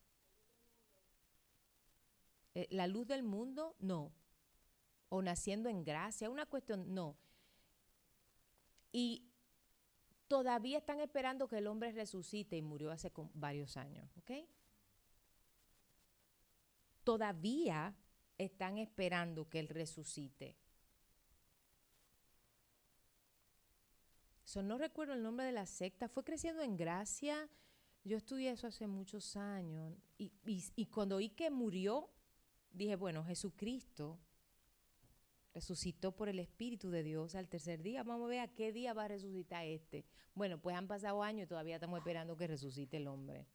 [2.57, 4.11] Eh, la luz del mundo, no.
[5.09, 7.15] O naciendo en gracia, una cuestión, no.
[8.91, 9.29] Y
[10.27, 14.31] todavía están esperando que el hombre resucite y murió hace varios años, ¿ok?
[17.03, 17.93] Todavía
[18.39, 20.55] están esperando que él resucite.
[24.47, 27.49] So, no recuerdo el nombre de la secta, fue creciendo en gracia.
[28.05, 32.09] Yo estudié eso hace muchos años y, y- cuando oí que murió,
[32.71, 34.17] dije, bueno, Jesucristo
[35.53, 38.03] resucitó por el Espíritu de Dios al tercer día.
[38.03, 40.05] Vamos a ver a qué día va a resucitar este.
[40.33, 43.45] Bueno, pues han pasado años y todavía estamos esperando que resucite el hombre.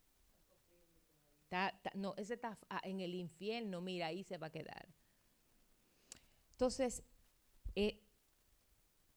[1.44, 4.86] Está- no, ese está en el infierno, mira, ahí se va a quedar.
[6.50, 7.02] Entonces,
[7.76, 7.98] eh,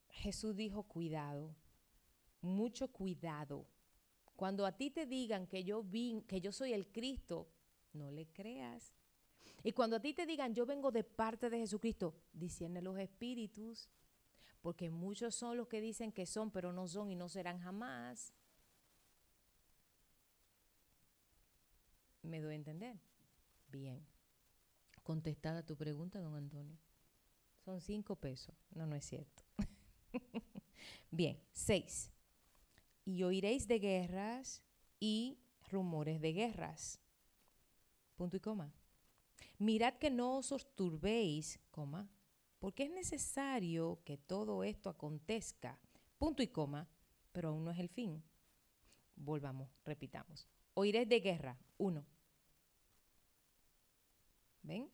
[0.09, 1.53] Jesús dijo, cuidado,
[2.45, 3.67] mucho cuidado.
[4.35, 7.49] Cuando a ti te digan que yo vin, que yo soy el Cristo,
[7.93, 8.93] no le creas.
[9.63, 13.89] Y cuando a ti te digan, yo vengo de parte de Jesucristo, discierne los espíritus,
[14.61, 18.33] porque muchos son los que dicen que son, pero no son y no serán jamás.
[22.21, 22.99] ¿Me doy a entender?
[23.67, 24.05] Bien.
[25.03, 26.77] Contestada tu pregunta, don Antonio.
[27.63, 28.55] Son cinco pesos.
[28.71, 29.43] No, no es cierto.
[31.11, 32.11] Bien, seis.
[33.05, 34.63] Y oiréis de guerras
[34.99, 35.37] y
[35.69, 36.99] rumores de guerras.
[38.15, 38.73] Punto y coma.
[39.57, 42.09] Mirad que no os turbéis, coma,
[42.59, 45.79] porque es necesario que todo esto acontezca.
[46.17, 46.87] Punto y coma,
[47.31, 48.23] pero aún no es el fin.
[49.15, 50.47] Volvamos, repitamos.
[50.73, 52.05] Oiréis de guerra, uno.
[54.63, 54.89] ¿Ven?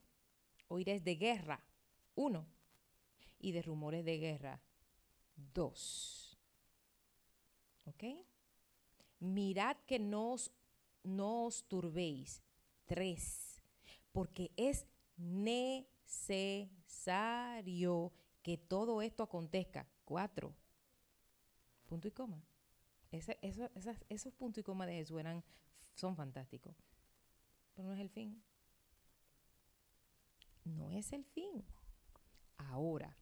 [0.68, 1.64] Oiréis de guerra,
[2.14, 2.46] uno.
[3.40, 4.60] Y de rumores de guerra,
[5.34, 6.21] dos.
[7.84, 8.04] ¿Ok?
[9.20, 10.50] Mirad que no os,
[11.02, 12.42] no os turbéis,
[12.86, 13.60] tres.
[14.12, 20.54] Porque es necesario que todo esto acontezca, cuatro.
[21.86, 22.42] Punto y coma.
[23.10, 23.32] Eso-
[24.08, 25.44] esos puntos y coma de Jesús eran,
[25.94, 26.74] son fantásticos.
[27.74, 28.42] Pero no es el fin.
[30.64, 31.64] No es el fin.
[32.56, 33.16] Ahora,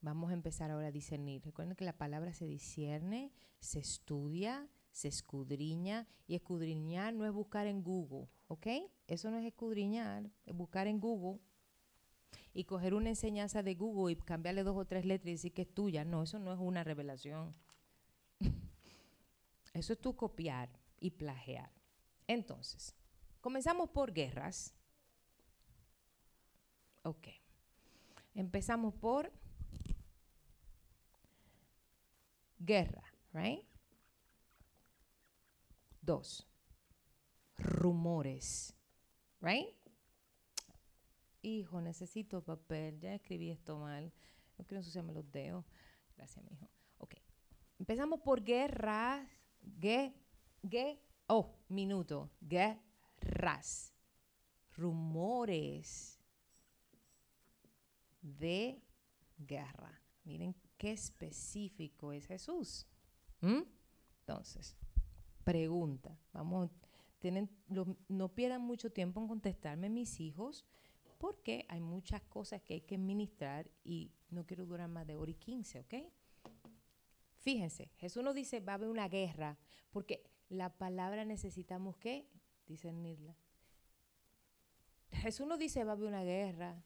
[0.00, 1.42] vamos a empezar ahora a discernir.
[1.44, 6.06] Recuerden que la palabra se discierne, se estudia, se escudriña.
[6.26, 8.66] Y escudriñar no es buscar en Google, ¿ok?
[9.06, 11.40] Eso no es escudriñar, es buscar en Google
[12.52, 15.62] y coger una enseñanza de Google y cambiarle dos o tres letras y decir que
[15.62, 16.04] es tuya.
[16.04, 17.54] No, eso no es una revelación.
[19.72, 21.70] Eso es tú copiar y plagiar.
[22.26, 22.96] Entonces,
[23.40, 24.74] comenzamos por guerras.
[27.04, 27.28] Ok.
[28.34, 29.32] Empezamos por
[32.60, 33.66] guerra, right?
[36.00, 36.46] Dos.
[37.56, 38.74] Rumores,
[39.40, 39.74] right?
[41.42, 43.00] Hijo, necesito papel.
[43.00, 44.12] Ya escribí esto mal.
[44.56, 45.64] No quiero ensuciarme los dedos.
[46.16, 46.70] Gracias, mi hijo.
[46.98, 47.14] Ok.
[47.78, 49.26] Empezamos por guerras.
[49.62, 50.14] Gue,
[50.62, 52.30] gue, oh, minuto.
[52.40, 53.94] Guerras.
[54.76, 56.18] Rumores
[58.22, 58.82] de
[59.38, 60.00] guerra.
[60.24, 62.86] Miren qué específico es Jesús.
[63.42, 63.64] ¿Mm?
[64.20, 64.78] Entonces,
[65.44, 66.18] pregunta.
[66.32, 66.70] Vamos,
[67.18, 70.64] tienen, lo- no pierdan mucho tiempo en contestarme mis hijos,
[71.18, 75.30] porque hay muchas cosas que hay que ministrar y no quiero durar más de hora
[75.30, 75.94] y quince, ¿ok?
[77.36, 79.58] Fíjense, Jesús nos dice va a haber una guerra,
[79.90, 82.26] porque la palabra necesitamos que
[82.66, 83.36] discernirla.
[85.10, 86.82] Jesús nos dice va a haber una guerra,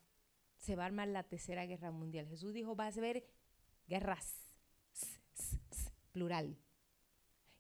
[0.58, 2.26] se va a armar la tercera guerra mundial.
[2.26, 3.24] Jesús dijo va a haber
[3.86, 4.36] guerras,
[6.12, 6.56] plural.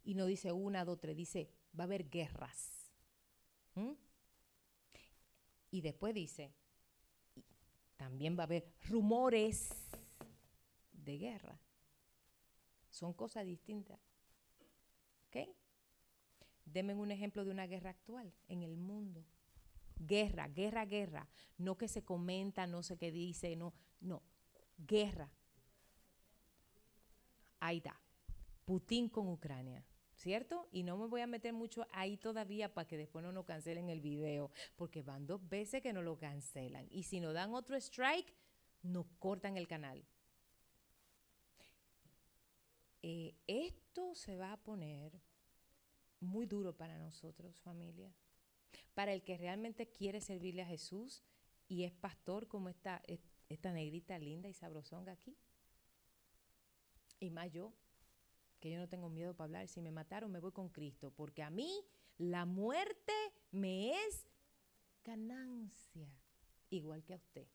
[0.02, 2.90] Y no dice una, dos, tres, dice va a haber guerras.
[3.74, 3.92] ¿Mm?
[5.70, 6.54] Y después dice,
[7.96, 9.70] también va a haber rumores
[10.92, 11.60] de guerra.
[12.90, 13.98] Son cosas distintas.
[15.26, 15.48] ¿Ok?
[16.64, 19.24] Denme un ejemplo de una guerra actual en el mundo.
[19.96, 21.28] Guerra, guerra, guerra.
[21.58, 24.22] No que se comenta, no sé qué dice, no, no.
[24.78, 25.30] Guerra.
[27.66, 27.98] Ahí está.
[28.66, 29.82] Putin con Ucrania.
[30.14, 30.68] ¿Cierto?
[30.70, 33.88] Y no me voy a meter mucho ahí todavía para que después no nos cancelen
[33.88, 36.86] el video, porque van dos veces que nos lo cancelan.
[36.90, 38.32] Y si nos dan otro strike,
[38.82, 40.04] nos cortan el canal.
[43.02, 45.20] Eh, esto se va a poner
[46.20, 48.12] muy duro para nosotros, familia.
[48.94, 51.22] Para el que realmente quiere servirle a Jesús
[51.66, 55.36] y es pastor como esta, es- esta negrita linda y sabrosonga aquí.
[57.24, 57.72] Y más yo,
[58.60, 59.68] que yo no tengo miedo para hablar.
[59.68, 61.84] Si me mataron, me voy con Cristo, porque a mí
[62.18, 63.12] la muerte
[63.50, 64.26] me es
[65.04, 66.08] ganancia,
[66.70, 67.46] igual que a usted.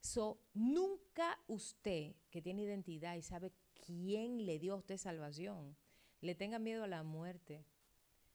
[0.00, 3.52] So, nunca usted que tiene identidad y sabe
[3.86, 5.76] quién le dio a usted salvación,
[6.20, 7.64] le tenga miedo a la muerte.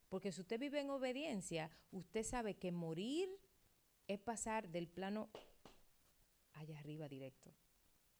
[0.10, 3.30] Porque si usted vive en obediencia, usted sabe que morir
[4.08, 5.30] es pasar del plano
[6.54, 7.54] allá arriba directo.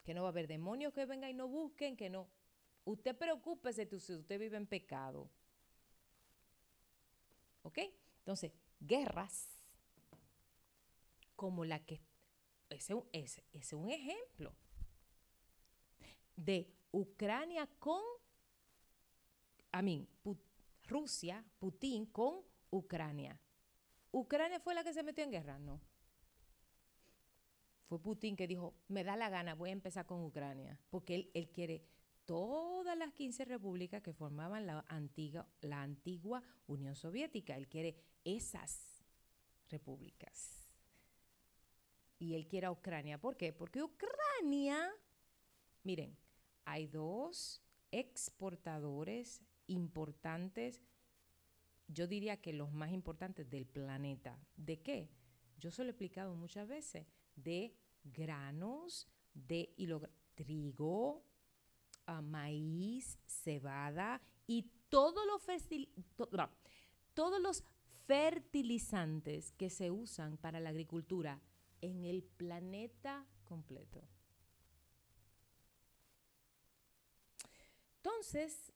[0.04, 2.28] Que no va a haber demonios que vengan y no busquen, que no.
[2.86, 5.30] Usted preocúpese si usted vive en pecado.
[7.64, 7.80] ¿Ok?
[8.20, 9.48] Entonces, guerras
[11.36, 12.02] como la que...
[12.70, 14.56] Ese es es un ejemplo
[16.36, 18.02] de Ucrania con,
[19.72, 20.08] a mí,
[20.88, 23.40] Rusia, Putin con Ucrania.
[24.12, 25.60] ¿Ucrania fue la que se metió en guerra?
[25.60, 25.80] No.
[27.92, 31.50] Fue Putin que dijo, me da la gana, voy a empezar con Ucrania, porque él,
[31.50, 31.84] quiere
[32.24, 37.58] todas las 15 repúblicas que formaban la antigua, la antigua Unión Soviética.
[37.58, 39.04] Él quiere esas
[39.68, 40.72] repúblicas.
[42.18, 43.18] Y él quiere a Ucrania.
[43.18, 43.52] ¿Por qué?
[43.52, 44.90] Porque Ucrania,
[45.84, 46.16] miren,
[46.64, 50.82] hay dos exportadores importantes,
[51.90, 54.40] yo diría que los más importantes del planeta.
[54.56, 55.10] ¿De qué?
[55.58, 59.74] Yo se lo he explicado muchas veces, de granos, de
[60.36, 61.24] trigo,
[62.06, 65.42] ah, maíz, cebada y todos los,
[68.06, 71.40] fertilizantes que se usan para la agricultura
[71.80, 74.06] en el planeta completo.
[77.98, 78.74] Entonces,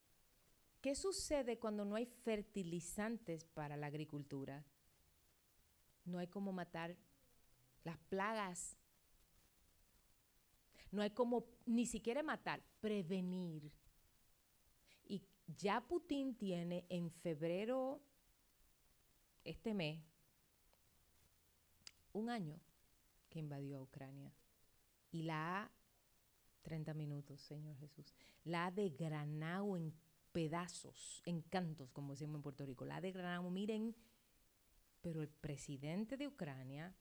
[0.80, 4.64] ¿qué sucede cuando no hay fertilizantes para la agricultura?
[6.04, 6.96] No hay cómo matar
[7.84, 8.76] las plagas.
[10.96, 13.70] No hay como ni siquiera matar, prevenir.
[15.06, 18.00] Y ya Putin tiene en febrero,
[19.44, 20.00] este mes,
[22.14, 22.58] un año
[23.28, 24.32] que invadió a Ucrania.
[25.10, 25.70] Y la ha,
[26.62, 29.92] 30 minutos, Señor Jesús, la ha desgranado en
[30.32, 32.86] pedazos, en cantos, como decimos en Puerto Rico.
[32.86, 33.94] La ha desgranado, miren,
[35.02, 36.96] pero el presidente de Ucrania,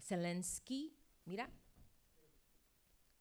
[0.00, 1.48] Zelensky, mira,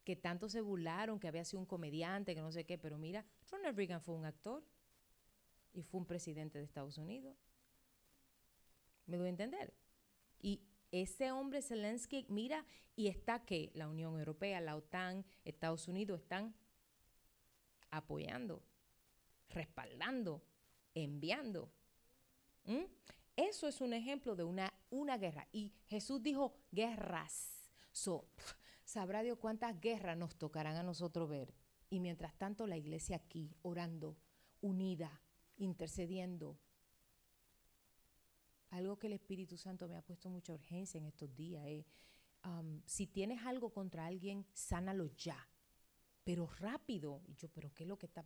[0.08, 3.26] que tanto se burlaron, que había sido un comediante, que no sé qué, pero mira,
[3.52, 4.64] Ronald Reagan fue un actor
[5.74, 7.36] y fue un presidente de Estados Unidos.
[9.06, 9.74] ¿Me doy a entender?
[10.40, 10.62] Y
[10.94, 12.66] ese hombre Zelensky, mira,
[12.96, 16.56] y está que la Unión Europea, la OTAN, Estados Unidos están
[17.92, 18.64] apoyando,
[19.50, 20.42] respaldando,
[20.96, 21.70] enviando.
[23.36, 25.50] Eso es un ejemplo de una, una guerra.
[25.52, 27.74] Y Jesús dijo guerras.
[27.92, 28.30] So,
[28.88, 31.54] sabrá Dios cuántas guerras nos tocarán a nosotros ver.
[31.90, 34.18] Y mientras tanto la iglesia aquí, orando,
[34.62, 35.22] unida,
[35.58, 36.58] intercediendo.
[38.70, 41.86] Algo que el Espíritu Santo me ha puesto mucha urgencia en estos días es,
[42.46, 45.50] um, si tienes algo contra alguien, sánalo ya,
[46.24, 47.22] pero rápido.
[47.28, 48.26] Y yo, pero ¿qué es lo que está?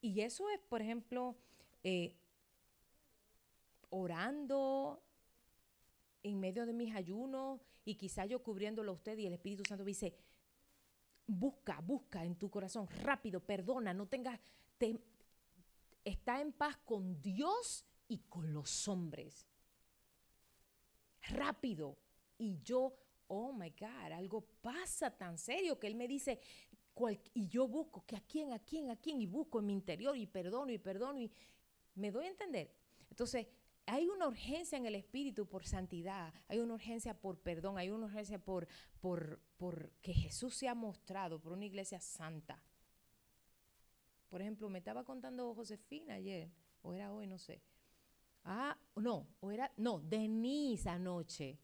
[0.00, 1.36] Y eso es, por ejemplo,
[1.84, 2.16] eh,
[3.90, 5.00] orando
[6.22, 9.84] en medio de mis ayunos y quizá yo cubriéndolo a usted y el Espíritu Santo
[9.84, 10.14] me dice,
[11.26, 14.38] busca, busca en tu corazón, rápido, perdona, no tengas,
[14.78, 15.00] te-
[16.04, 19.46] está en paz con Dios y con los hombres.
[21.28, 21.96] Rápido.
[22.38, 22.94] Y yo,
[23.28, 26.40] oh my God, algo pasa tan serio que Él me dice,
[26.94, 29.72] cual- y yo busco, que a quién, a quién, a quién, y busco en mi
[29.72, 31.30] interior y perdono y perdono y
[31.94, 32.72] me doy a entender.
[33.10, 33.46] Entonces,
[33.86, 38.06] hay una urgencia en el espíritu por santidad, hay una urgencia por perdón, hay una
[38.06, 38.68] urgencia por,
[39.00, 42.62] por, por que Jesús se ha mostrado, por una iglesia santa.
[44.28, 46.50] Por ejemplo, me estaba contando Josefina ayer,
[46.82, 47.62] o era hoy, no sé.
[48.44, 51.58] Ah, no, o era, no, Denise anoche.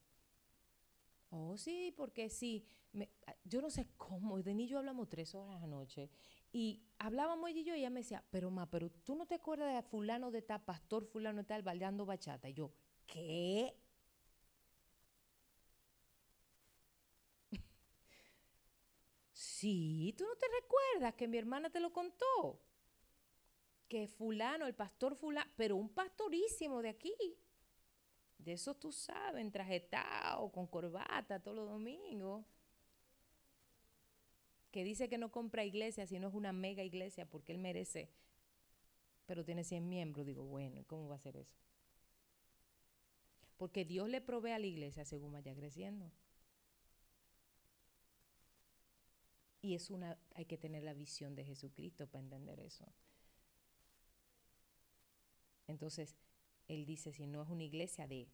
[1.30, 2.66] Oh, sí, porque sí.
[2.92, 6.10] me- ah, yo no sé cómo, Denise y yo hablamos tres horas anoche.
[6.52, 9.34] Y hablábamos ella y yo, y ella me decía, pero ma, pero tú no te
[9.36, 12.48] acuerdas de fulano de tal, pastor fulano de tal, bailando bachata.
[12.48, 12.72] Y yo,
[13.06, 13.74] ¿qué?
[19.32, 22.60] sí, tú no te recuerdas que mi hermana te lo contó.
[23.88, 27.14] Que fulano, el pastor fulano, pero un pastorísimo de aquí.
[28.38, 32.44] De eso tú sabes, entrajetado, con corbata todos los domingos.
[34.70, 38.10] Que dice que no compra iglesia, sino es una mega iglesia porque él merece.
[39.26, 40.26] Pero tiene 100 miembros.
[40.26, 41.56] Digo, bueno, ¿y ¿cómo va a ser eso?
[43.56, 46.10] Porque Dios le provee a la iglesia según vaya creciendo.
[49.60, 52.86] Y es una, hay que tener la visión de Jesucristo para entender eso.
[55.66, 56.16] Entonces,
[56.68, 58.28] él dice, si no es una iglesia de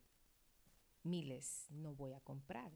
[1.02, 2.72] miles, no voy a comprar.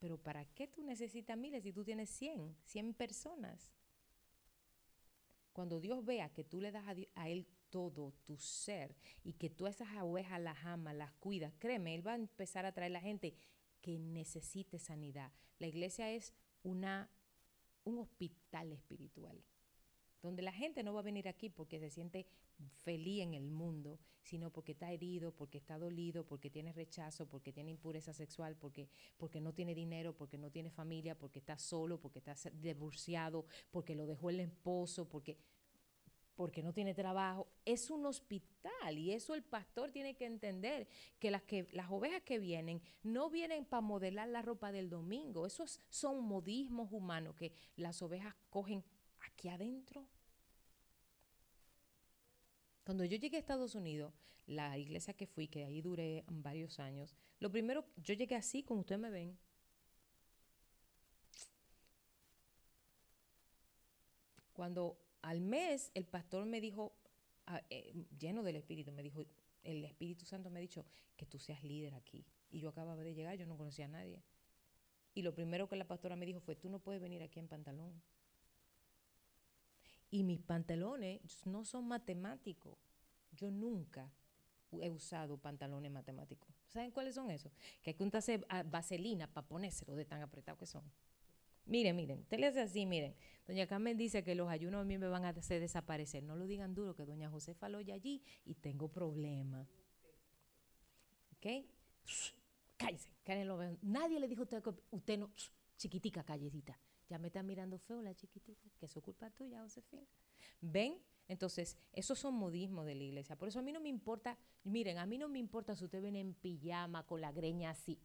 [0.00, 3.70] Pero ¿para qué tú necesitas miles si tú tienes 100, 100 personas?
[5.52, 9.50] Cuando Dios vea que tú le das a, a Él todo tu ser y que
[9.50, 12.92] tú a esas ovejas las amas, las cuidas, créeme, Él va a empezar a traer
[12.92, 13.36] la gente
[13.80, 15.32] que necesite sanidad.
[15.58, 16.32] La iglesia es
[16.62, 17.10] una,
[17.84, 19.42] un hospital espiritual,
[20.22, 22.26] donde la gente no va a venir aquí porque se siente
[22.68, 27.52] feliz en el mundo, sino porque está herido, porque está dolido, porque tiene rechazo, porque
[27.52, 32.00] tiene impureza sexual, porque, porque no tiene dinero, porque no tiene familia, porque está solo,
[32.00, 35.38] porque está divorciado, porque lo dejó el esposo, porque,
[36.36, 37.48] porque no tiene trabajo.
[37.64, 40.88] Es un hospital y eso el pastor tiene que entender,
[41.18, 45.46] que las, que, las ovejas que vienen no vienen para modelar la ropa del domingo,
[45.46, 48.84] esos son modismos humanos que las ovejas cogen
[49.20, 50.06] aquí adentro.
[52.84, 54.12] Cuando yo llegué a Estados Unidos,
[54.46, 58.80] la iglesia que fui, que ahí duré varios años, lo primero, yo llegué así, como
[58.80, 59.38] ustedes me ven.
[64.52, 66.92] Cuando al mes el pastor me dijo,
[67.46, 69.24] ah, eh, lleno del Espíritu, me dijo,
[69.62, 70.84] el Espíritu Santo me ha dicho
[71.16, 72.26] que tú seas líder aquí.
[72.50, 74.22] Y yo acababa de llegar, yo no conocía a nadie.
[75.14, 77.48] Y lo primero que la pastora me dijo fue, tú no puedes venir aquí en
[77.48, 78.02] pantalón.
[80.10, 82.76] Y mis pantalones no son matemáticos.
[83.32, 84.12] Yo nunca
[84.72, 86.50] he usado pantalones matemáticos.
[86.68, 87.52] ¿Saben cuáles son esos?
[87.82, 90.84] Que hay que untarse vaselina para ponérselo de tan apretados que son.
[91.66, 93.14] Miren, miren, usted le hace así, miren.
[93.46, 96.22] Doña Carmen dice que los ayunos a mí me van a hacer desaparecer.
[96.22, 99.68] No lo digan duro, que doña Josefa lo oye allí y tengo problemas.
[101.36, 101.66] ¿Ok?
[102.76, 103.10] Cállese,
[103.82, 105.30] Nadie le dijo a usted que usted no,
[105.76, 106.78] chiquitica, callecita.
[107.10, 110.06] Ya me está mirando feo la chiquitica, que es culpa tuya, Josefina.
[110.60, 110.96] ¿Ven?
[111.26, 113.36] Entonces, esos son modismos de la iglesia.
[113.36, 116.00] Por eso a mí no me importa, miren, a mí no me importa si usted
[116.00, 117.98] viene en pijama, con la greña así.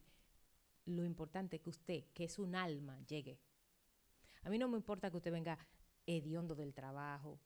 [0.86, 3.38] Lo importante es que usted, que es un alma, llegue.
[4.42, 5.56] A mí no me importa que usted venga
[6.04, 7.38] hediondo del trabajo,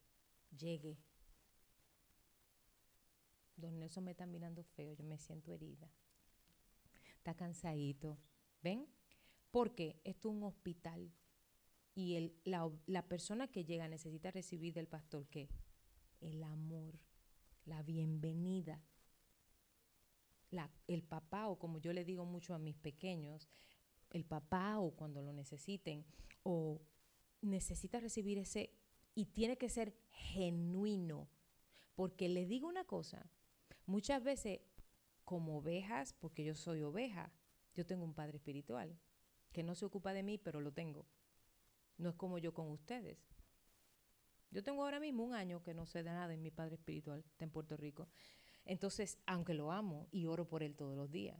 [0.56, 0.96] llegue.
[3.54, 5.90] Don Nelson me está mirando feo, yo me siento herida.
[7.18, 8.16] Está cansadito.
[8.62, 8.86] ¿Ven?
[9.50, 11.12] Porque esto es un hospital
[12.00, 15.48] y el- la, la persona que llega necesita recibir del pastor qué?
[16.20, 16.98] El amor,
[17.66, 18.82] la bienvenida.
[20.50, 23.48] La- el papá, o como yo le digo mucho a mis pequeños,
[24.10, 26.04] el papá o cuando lo necesiten,
[26.42, 26.80] o
[27.42, 28.70] necesita recibir ese,
[29.14, 31.28] y tiene que ser genuino,
[31.94, 33.30] porque le digo una cosa,
[33.86, 34.60] muchas veces
[35.24, 37.30] como ovejas, porque yo soy oveja,
[37.74, 38.98] yo tengo un padre espiritual,
[39.52, 41.06] que no se ocupa de mí, pero lo tengo.
[42.00, 43.18] No es como yo con ustedes.
[44.50, 47.22] Yo tengo ahora mismo un año que no sé de nada en mi padre espiritual,
[47.26, 48.08] está en Puerto Rico.
[48.64, 51.38] Entonces, aunque lo amo y oro por él todos los días,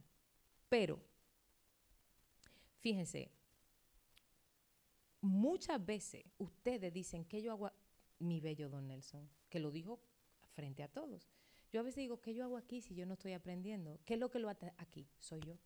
[0.69, 1.01] pero,
[2.79, 3.33] fíjense,
[5.21, 7.73] muchas veces ustedes dicen que yo hago,
[8.19, 10.01] mi bello don Nelson, que lo dijo
[10.51, 11.31] frente a todos.
[11.73, 13.99] Yo a veces digo, ¿qué yo hago aquí si yo no estoy aprendiendo?
[14.05, 15.09] ¿Qué es lo que lo ata aquí?
[15.19, 15.59] Soy yo.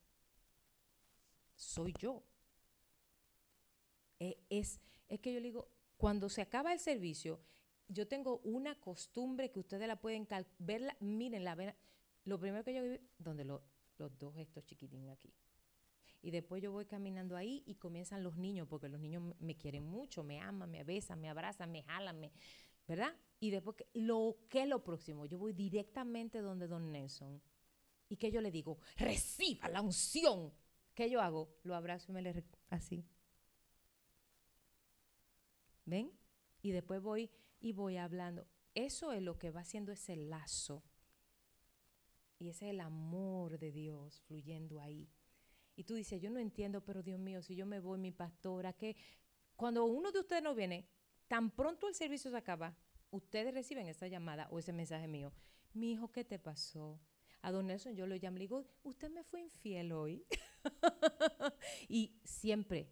[1.57, 2.23] Soy yo.
[4.25, 5.69] Eh, es, es que yo le digo,
[5.99, 7.41] cuando se acaba el servicio,
[7.89, 10.27] yo tengo una costumbre que ustedes la pueden
[10.59, 11.75] verla, miren la ven,
[12.25, 13.63] lo primero que yo vi, donde lo-
[13.99, 15.31] los dos estos chiquitines aquí.
[16.23, 19.85] Y después yo voy caminando ahí y comienzan los niños, porque los niños me- quieren
[19.85, 22.33] mucho, me aman, me besan, me abrazan, me jalan, me,
[22.89, 23.15] ¿verdad?
[23.41, 27.43] Y después, lo que es lo próximo, yo voy directamente donde Don Nelson.
[28.09, 28.79] ¿Y que yo le digo?
[28.97, 30.51] Reciba la unción.
[30.95, 31.55] ¿Qué yo hago?
[31.63, 33.05] Lo abrazo y me le así.
[35.85, 36.13] ¿Ven?
[36.63, 37.31] Y después voy
[37.61, 38.47] y voy hablando.
[38.75, 40.83] Eso es lo que va haciendo ese lazo.
[42.39, 45.09] Y ese es el amor de Dios fluyendo ahí.
[45.77, 48.73] Y tú dices, yo no entiendo, pero Dios mío, si yo me voy, mi pastora,
[48.73, 48.97] que
[49.57, 50.89] cuando uno de ustedes no viene,
[51.29, 52.77] tan pronto el servicio se acaba,
[53.11, 55.33] ustedes reciben esa llamada o ese mensaje mío.
[55.73, 57.01] Mi hijo, ¿qué te pasó?
[57.43, 60.25] A don Nelson yo lo llamo, le digo, usted me fue infiel hoy.
[61.89, 62.89] y siempre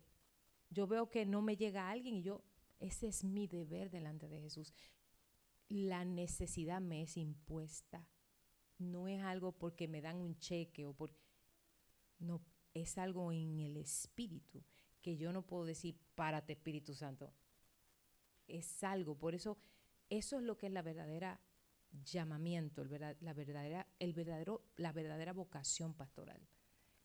[0.71, 2.45] yo veo que no me llega alguien y yo,
[2.83, 4.75] ese es mi deber delante de Jesús.
[5.69, 8.07] La necesidad me es impuesta.
[8.79, 11.15] No es algo porque me dan un cheque o por...
[12.19, 12.43] No,
[12.75, 14.65] es algo en el espíritu
[15.01, 17.33] que yo no puedo decir, párate Espíritu Santo.
[18.49, 19.59] Es algo, por eso,
[20.11, 21.41] eso es lo que es la verdadera
[22.05, 26.41] llamamiento, la, verdadera, el verdadero, la verdadera vocación pastoral.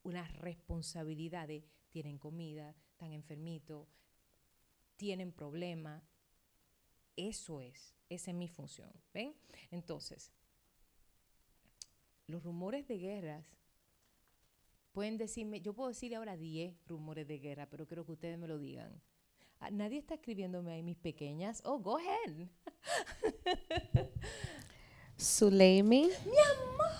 [0.03, 3.87] Una responsabilidad de, tienen comida, están enfermitos,
[4.97, 6.03] tienen problemas.
[7.15, 8.91] Eso es, esa es mi función.
[9.13, 9.33] ¿Ven?
[9.71, 10.31] Entonces,
[12.27, 13.45] los rumores de guerras.
[14.91, 18.47] Pueden decirme, yo puedo decirle ahora 10 rumores de guerra, pero quiero que ustedes me
[18.47, 18.99] lo digan.
[19.59, 21.61] Ah, Nadie está escribiéndome ahí, mis pequeñas.
[21.65, 22.47] Oh, go ahead.
[25.17, 26.91] Suleimi, Mi amor,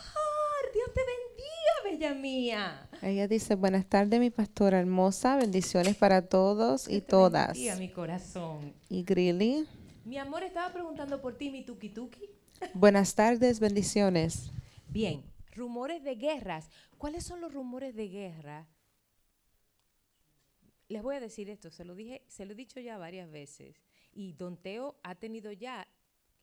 [1.98, 2.89] bella mía.
[3.02, 7.54] ella dice, buenas tardes mi pastora hermosa, bendiciones para todos y todas.
[7.54, 8.74] bendiga, mi corazón.
[8.89, 9.66] Y Grilly,
[10.06, 12.22] Mi amor, estaba preguntando por ti, mi tuki tuki.
[12.74, 14.52] buenas tardes, bendiciones.
[14.89, 15.24] Bien,
[15.56, 16.70] rumores de guerras.
[16.98, 18.68] ¿Cuáles son los rumores de guerra?
[20.88, 23.76] Les voy a decir esto, se lo dije, se lo he dicho ya varias veces.
[24.14, 25.88] Y Don Teo ha tenido ya,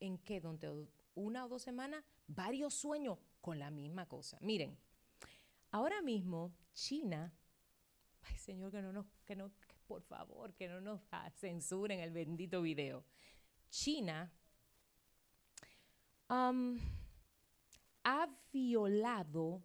[0.00, 0.86] ¿en qué, Don Teo?
[1.14, 4.36] Una o dos semanas, varios sueños con la misma cosa.
[4.40, 4.76] Miren,
[5.74, 7.34] ahora mismo China,
[8.22, 9.50] ay Señor, que no nos, que no,
[9.88, 13.04] por favor, que no nos ah, censuren el bendito video.
[13.70, 14.32] China
[16.28, 19.62] ha violado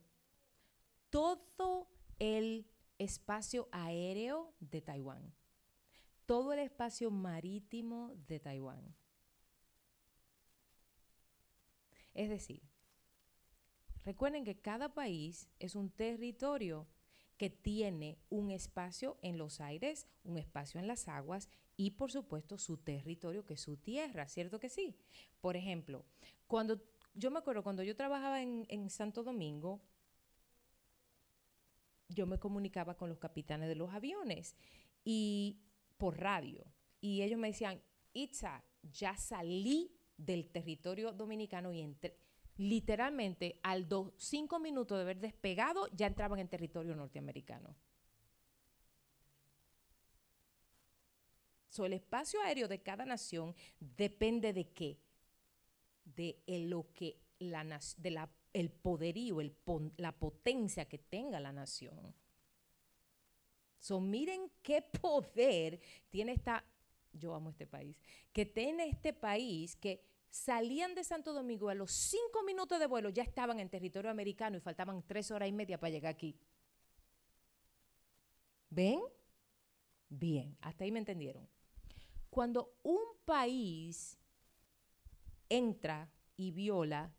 [1.10, 5.34] todo el espacio aéreo de Taiwán,
[6.26, 8.96] todo el espacio marítimo de Taiwán.
[12.16, 12.69] Es decir,
[14.10, 16.88] recuerden que cada país es un territorio
[17.38, 21.48] que tiene un espacio en los aires, un espacio en las aguas
[21.78, 24.98] y por supuesto su territorio que es su tierra, ¿cierto que sí?
[25.42, 26.06] Por ejemplo,
[26.48, 26.82] cuando
[27.14, 29.80] yo me acuerdo cuando yo trabajaba en, Santo Domingo,
[32.08, 34.56] yo me comunicaba con los capitanes de los aviones
[35.06, 35.60] y
[35.98, 36.66] por radio.
[37.00, 37.80] Y ellos me decían,
[38.12, 42.18] Itza, ya salí del territorio dominicano y entré.
[42.60, 47.76] Literalmente, al dos, cinco minutos de haber despegado, ya entraban en territorio norteamericano.
[51.70, 55.00] So, el espacio aéreo de cada nación depende de qué?
[56.04, 57.64] De el- lo que la,
[57.98, 59.56] de la, el poderío, el
[59.98, 62.14] la potencia que tenga la nación.
[63.80, 65.80] So, miren qué poder
[66.10, 66.64] tiene esta,
[67.14, 67.98] yo amo este país,
[68.34, 73.10] que tiene este país que salían de Santo Domingo a los cinco minutos de vuelo
[73.10, 76.38] ya estaban en territorio americano y faltaban tres horas y media para llegar aquí.
[78.70, 79.02] ¿Ven?
[80.10, 81.48] Bien, hasta ahí me entendieron.
[82.30, 84.18] Cuando un país
[85.50, 87.12] entra y viola,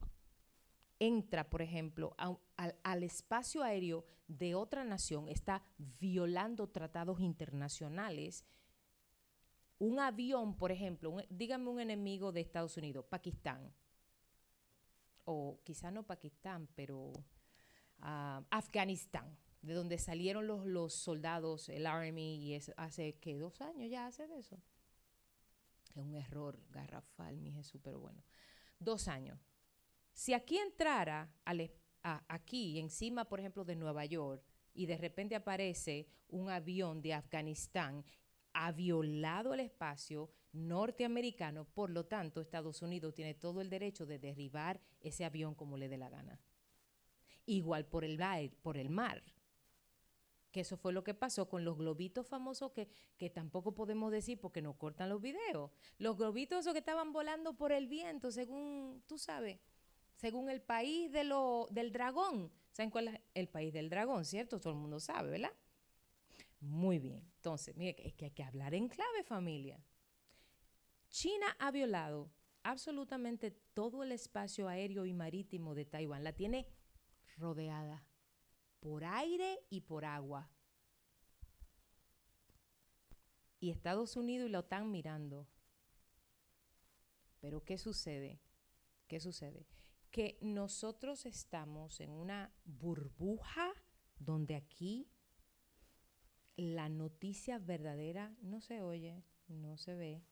[0.98, 8.44] entra, por ejemplo, al espacio aéreo de otra nación, está violando tratados internacionales.
[9.80, 13.72] Un avión, por ejemplo, dígame un enemigo de Estados Unidos, Pakistán,
[15.24, 17.12] o quizá no Pakistán, pero
[18.00, 23.38] ah, Afganistán, de donde salieron los, soldados, el Army, y es hace, ¿qué?
[23.38, 24.60] ¿Dos años ya hace de eso?
[25.94, 28.22] Es un error garrafal, mi Jesús, pero bueno.
[28.78, 29.38] Dos años.
[30.12, 31.70] Si aquí entrara al
[32.02, 38.04] aquí, encima, por ejemplo, de Nueva York, y de repente aparece un avión de Afganistán,
[38.52, 44.18] ha violado el espacio norteamericano, por lo tanto, Estados Unidos tiene todo el derecho de
[44.18, 46.40] derribar ese avión como le dé la gana.
[47.46, 49.22] Igual por el, aire- por el mar
[50.50, 54.40] que eso fue lo que pasó con los globitos famosos que, que tampoco podemos decir
[54.40, 55.70] porque nos cortan los videos.
[55.98, 59.60] Los globitos esos que estaban volando por el viento, según, tú sabes,
[60.16, 62.50] según el país de lo, del dragón.
[62.72, 64.58] ¿Saben cuál es el país del dragón, cierto?
[64.60, 65.52] Todo el mundo sabe, ¿verdad?
[66.60, 67.30] Muy bien.
[67.36, 69.82] Entonces, mire, es que hay que hablar en clave, familia.
[71.08, 72.30] China ha violado
[72.62, 76.22] absolutamente todo el espacio aéreo y marítimo de Taiwán.
[76.22, 76.66] La tiene
[77.36, 78.06] rodeada
[78.80, 80.50] por aire y por agua.
[83.58, 85.46] Y Estados Unidos y la OTAN mirando.
[87.40, 88.40] Pero ¿qué sucede?
[89.06, 89.66] ¿Qué sucede?
[90.10, 93.72] Que nosotros estamos en una burbuja
[94.18, 95.10] donde aquí
[96.56, 100.22] la noticia verdadera no se oye, no se ve,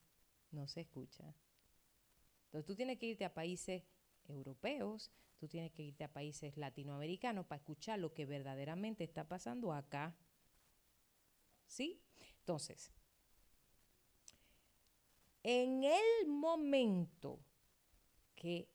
[0.51, 1.35] no se escucha.
[2.47, 3.83] Entonces tú tienes que irte a países
[4.27, 9.73] europeos, tú tienes que irte a países latinoamericanos para escuchar lo que verdaderamente está pasando
[9.73, 10.17] acá.
[11.67, 12.01] ¿Sí?
[12.41, 12.93] Entonces,
[15.43, 17.41] en el momento
[18.35, 18.69] que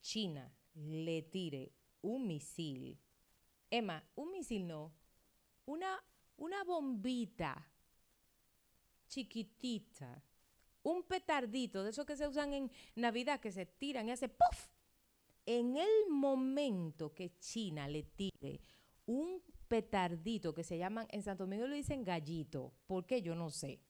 [0.00, 1.72] China le tire
[2.02, 2.98] un misil,
[3.70, 4.94] Emma, un misil no,
[5.64, 6.02] una,
[6.36, 7.66] una bombita
[9.08, 10.22] chiquitita,
[10.82, 14.68] un petardito de esos que se usan en Navidad, que se tiran y hace ¡puff!
[15.44, 18.60] En el momento que China le tire
[19.06, 23.22] un petardito que se llaman, en Santo Domingo le dicen gallito, ¿por qué?
[23.22, 23.80] Yo no sé.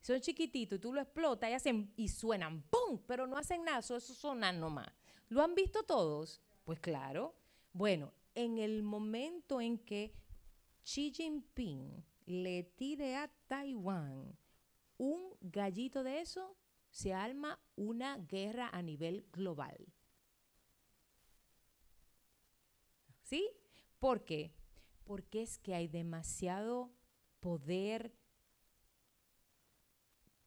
[0.00, 3.00] Son chiquititos y tú lo explotas y hacen y suenan ¡pum!
[3.06, 4.88] Pero no hacen nada, eso, eso sonan nomás.
[5.28, 6.42] ¿Lo han visto todos?
[6.64, 7.34] Pues claro.
[7.72, 10.14] Bueno, en el momento en que
[10.84, 14.36] Xi Jinping le tire a Taiwán
[14.98, 16.56] un gallito de eso,
[16.90, 19.92] se arma una guerra a nivel global.
[23.22, 23.50] ¿Sí?
[23.98, 24.54] ¿Por qué?
[25.04, 26.92] Porque es que hay demasiado
[27.40, 28.14] poder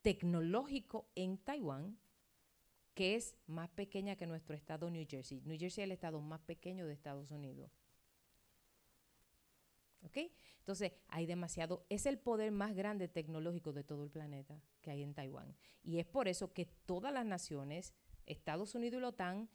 [0.02, 1.98] tecnológico en Taiwán
[2.94, 5.40] que es más pequeña que nuestro estado New Jersey.
[5.42, 7.70] New Jersey es el estado más pequeño de Estados Unidos.
[10.08, 10.18] ¿Ok?
[10.58, 15.02] Entonces, hay demasiado, es el poder más grande tecnológico de todo el planeta que hay
[15.02, 15.54] en Taiwán.
[15.82, 17.94] Y es por eso que todas las naciones,
[18.26, 19.48] Estados Unidos y la OTAN,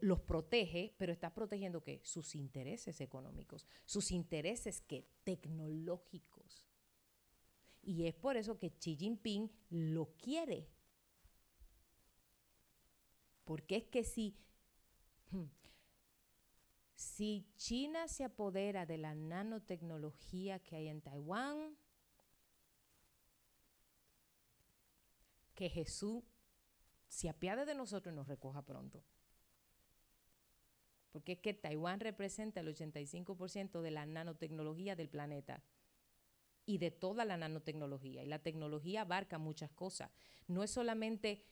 [0.00, 2.00] los protege, pero está protegiendo ¿qué?
[2.04, 6.66] Sus intereses económicos, sus intereses que tecnológicos.
[7.82, 10.68] Y es por eso que Xi Jinping lo quiere.
[13.44, 14.36] Porque es que si,
[15.30, 15.44] hmm,
[16.96, 21.76] si China se apodera de la nanotecnología que hay en Taiwán,
[25.54, 26.24] que Jesús
[27.06, 29.04] se apiade de nosotros y nos recoja pronto.
[31.12, 35.62] Porque es que Taiwán representa el 85% de la nanotecnología del planeta
[36.64, 38.22] y de toda la nanotecnología.
[38.22, 40.10] Y la tecnología abarca muchas cosas.
[40.46, 41.44] No es solamente,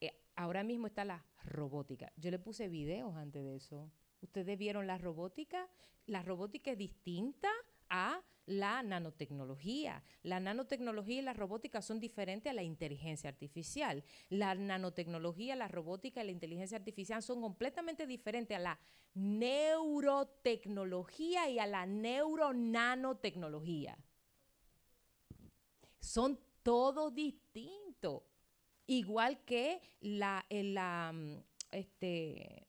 [0.00, 2.12] eh, ahora mismo está la robótica.
[2.16, 3.90] Yo le puse videos antes de eso.
[4.20, 5.68] ¿Ustedes vieron la robótica?
[6.06, 7.48] La robótica es distinta
[7.88, 10.02] a la nanotecnología.
[10.22, 14.02] La nanotecnología y la robótica son diferentes a la inteligencia artificial.
[14.30, 18.78] La nanotecnología, la robótica y la inteligencia artificial son completamente diferentes a la
[19.14, 23.98] neurotecnología y a la neuronanotecnología.
[26.00, 28.22] Son todos distintos.
[28.86, 31.42] Igual que la, el, la, mm,
[31.72, 32.67] este,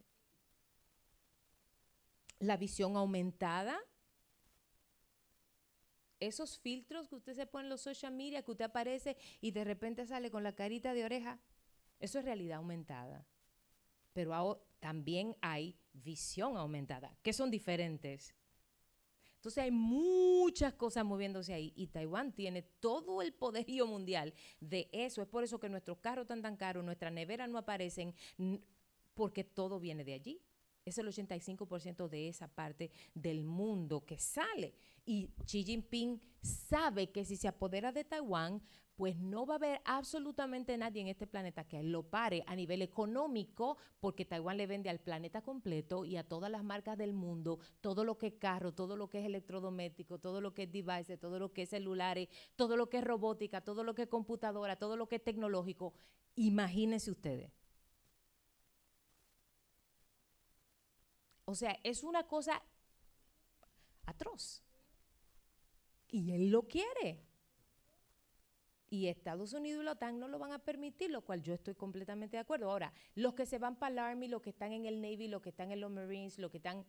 [2.39, 3.77] la visión aumentada.
[6.19, 9.63] Esos filtros que usted se pone en los social media, que usted aparece y de
[9.63, 11.39] repente sale con la carita de oreja,
[11.99, 13.25] eso es realidad aumentada.
[14.13, 18.35] Pero también hay visión aumentada, que son diferentes.
[19.35, 25.21] Entonces hay muchas cosas moviéndose ahí y Taiwán tiene todo el poderío mundial de eso.
[25.21, 28.13] Es por eso que nuestros carros están tan caros, nuestras neveras no aparecen,
[29.13, 30.41] porque todo viene de allí.
[30.89, 34.73] Es el 85% de esa parte del mundo que sale.
[35.05, 38.61] Y Xi Jinping sabe que si se apodera de Taiwán,
[38.99, 42.81] pues no va a haber absolutamente nadie en este planeta que lo pare a nivel
[42.81, 47.59] económico, porque Taiwán le vende al planeta completo y a todas las marcas del mundo,
[47.79, 51.17] todo lo que es carro, todo lo que es electrodoméstico, todo lo que es devices,
[51.17, 52.27] todo lo que es celulares,
[52.57, 55.93] todo lo que es robótica, todo lo que es computadora, todo lo que es tecnológico.
[56.35, 57.53] Imagínense ustedes.
[61.49, 62.61] O sea, es una cosa
[64.05, 64.61] atroz.
[66.07, 67.25] Y él lo quiere.
[68.91, 71.73] Y Estados Unidos y la OTAN no lo van a permitir, lo cual yo estoy
[71.73, 72.69] completamente de acuerdo.
[72.69, 75.41] Ahora, los que se van para el Army, los que están en el Navy, los
[75.41, 76.85] que están en los Marines, los que están,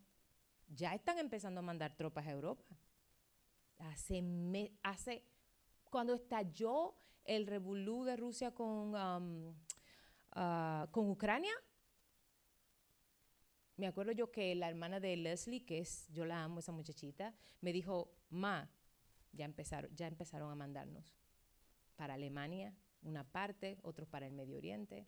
[0.69, 2.65] ya están empezando a mandar tropas a Europa.
[3.79, 5.25] Hace, me- hace
[5.85, 9.55] cuando estalló el revolú de Rusia con, um,
[10.33, 11.53] ah, con Ucrania,
[13.81, 17.35] me acuerdo yo que la hermana de Leslie, que es, yo la amo, esa muchachita,
[17.61, 18.71] me dijo, ma,
[19.33, 21.17] ya empezaron, ya empezaron a mandarnos
[21.97, 25.07] para Alemania, una parte, otros para el Medio Oriente.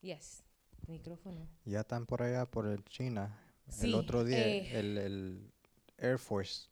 [0.00, 0.44] Yes,
[0.86, 1.48] micrófono.
[1.64, 3.36] Ya están por allá, por el China.
[3.68, 5.52] Sí, el otro día, eh, el, el
[5.98, 6.68] Air Force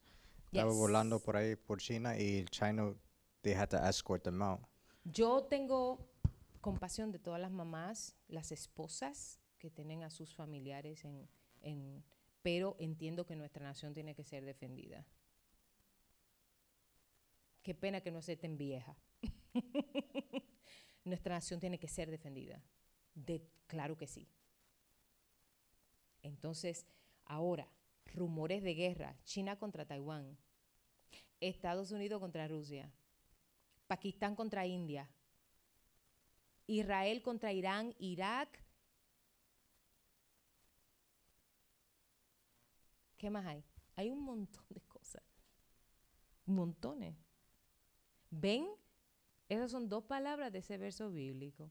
[0.46, 0.78] estaba Yes.
[0.78, 2.94] volando por ahí, por China, y China,
[3.42, 4.60] they had to escort them out.
[5.04, 5.98] Yo tengo
[6.60, 11.28] compasión de todas las mamás, las esposas que tienen a sus familiares en,
[11.62, 12.04] en
[12.42, 15.04] pero entiendo que nuestra nación tiene que ser defendida.
[17.62, 18.96] Qué pena que no se estén vieja.
[21.04, 22.62] nuestra nación tiene que ser defendida.
[23.14, 24.28] De, claro que sí.
[26.22, 26.86] Entonces,
[27.24, 27.68] ahora,
[28.04, 30.36] rumores de guerra, China contra Taiwán,
[31.40, 32.92] Estados Unidos contra Rusia,
[33.86, 35.08] Pakistán contra India,
[36.66, 38.65] Israel contra Irán, Irak.
[43.18, 43.64] ¿Qué más hay?
[43.96, 45.22] Hay un montón de cosas.
[46.44, 47.16] Montones.
[48.30, 48.66] ¿Ven?
[49.48, 51.70] Esas son dos palabras de ese verso bíblico.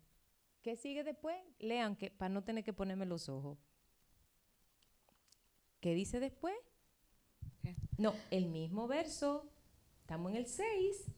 [0.62, 1.38] ¿Qué sigue después?
[1.60, 3.58] Lean que para no tener que ponerme los ojos.
[5.80, 6.56] ¿Qué dice después?
[7.62, 7.76] ¿Qué?
[7.98, 9.48] No, el mismo verso.
[10.02, 11.12] Estamos en el 6.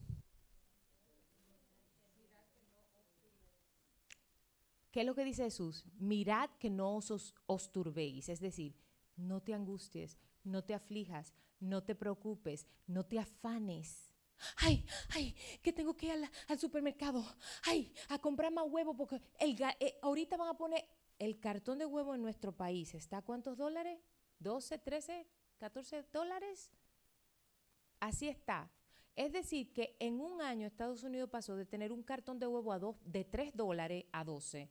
[4.90, 5.84] ¿Qué es lo que dice Jesús?
[5.98, 8.74] Mirad que no os, os- os turbéis, es decir,
[9.18, 14.14] no te angusties, no te aflijas, no te preocupes, no te afanes.
[14.56, 17.24] Ay, ay, que tengo que ir al, supermercado.
[17.64, 20.84] Ay, a comprar más huevo porque el, eh, ahorita van a poner
[21.18, 22.94] el cartón de huevo en nuestro país.
[22.94, 23.98] ¿Está a cuántos dólares?
[24.40, 25.26] ¿12, 13,
[25.58, 26.70] 14 dólares?
[27.98, 28.70] Así está.
[29.16, 32.72] Es decir, que en un año Estados Unidos pasó de tener un cartón de huevo
[32.72, 34.70] a dos, de 3 dólares a 12.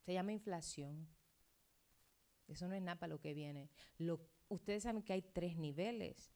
[0.00, 1.08] Se llama inflación.
[2.48, 3.70] Eso no es nada para lo que viene.
[4.48, 6.32] Ustedes saben que hay tres niveles.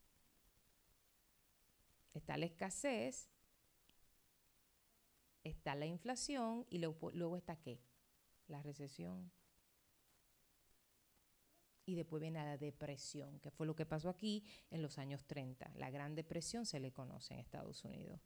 [2.13, 3.31] Está la escasez,
[5.43, 7.81] está la inflación y luego está qué?
[8.49, 9.33] La recesión.
[11.85, 15.73] Y después viene la depresión, que fue lo que pasó aquí en los años 30.
[15.77, 18.21] La Gran Depresión se le conoce en Estados Unidos.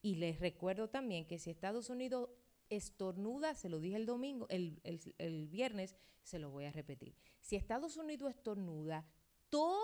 [0.00, 2.30] Y les recuerdo también que si Estados Unidos
[2.76, 7.14] estornuda, se lo dije el domingo, el, el- el viernes, se lo voy a repetir.
[7.40, 9.04] Si Estados Unidos estornuda,
[9.50, 9.82] todos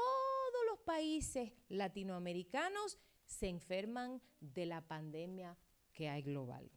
[0.70, 5.56] los países latinoamericanos se enferman de la pandemia
[5.92, 6.70] que hay global.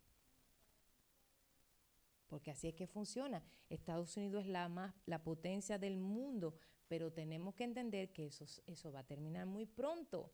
[2.27, 3.43] Porque así es que funciona.
[3.69, 6.55] Estados Unidos es la más la potencia del mundo,
[6.87, 10.31] pero tenemos que entender que eso, eso va a terminar muy pronto.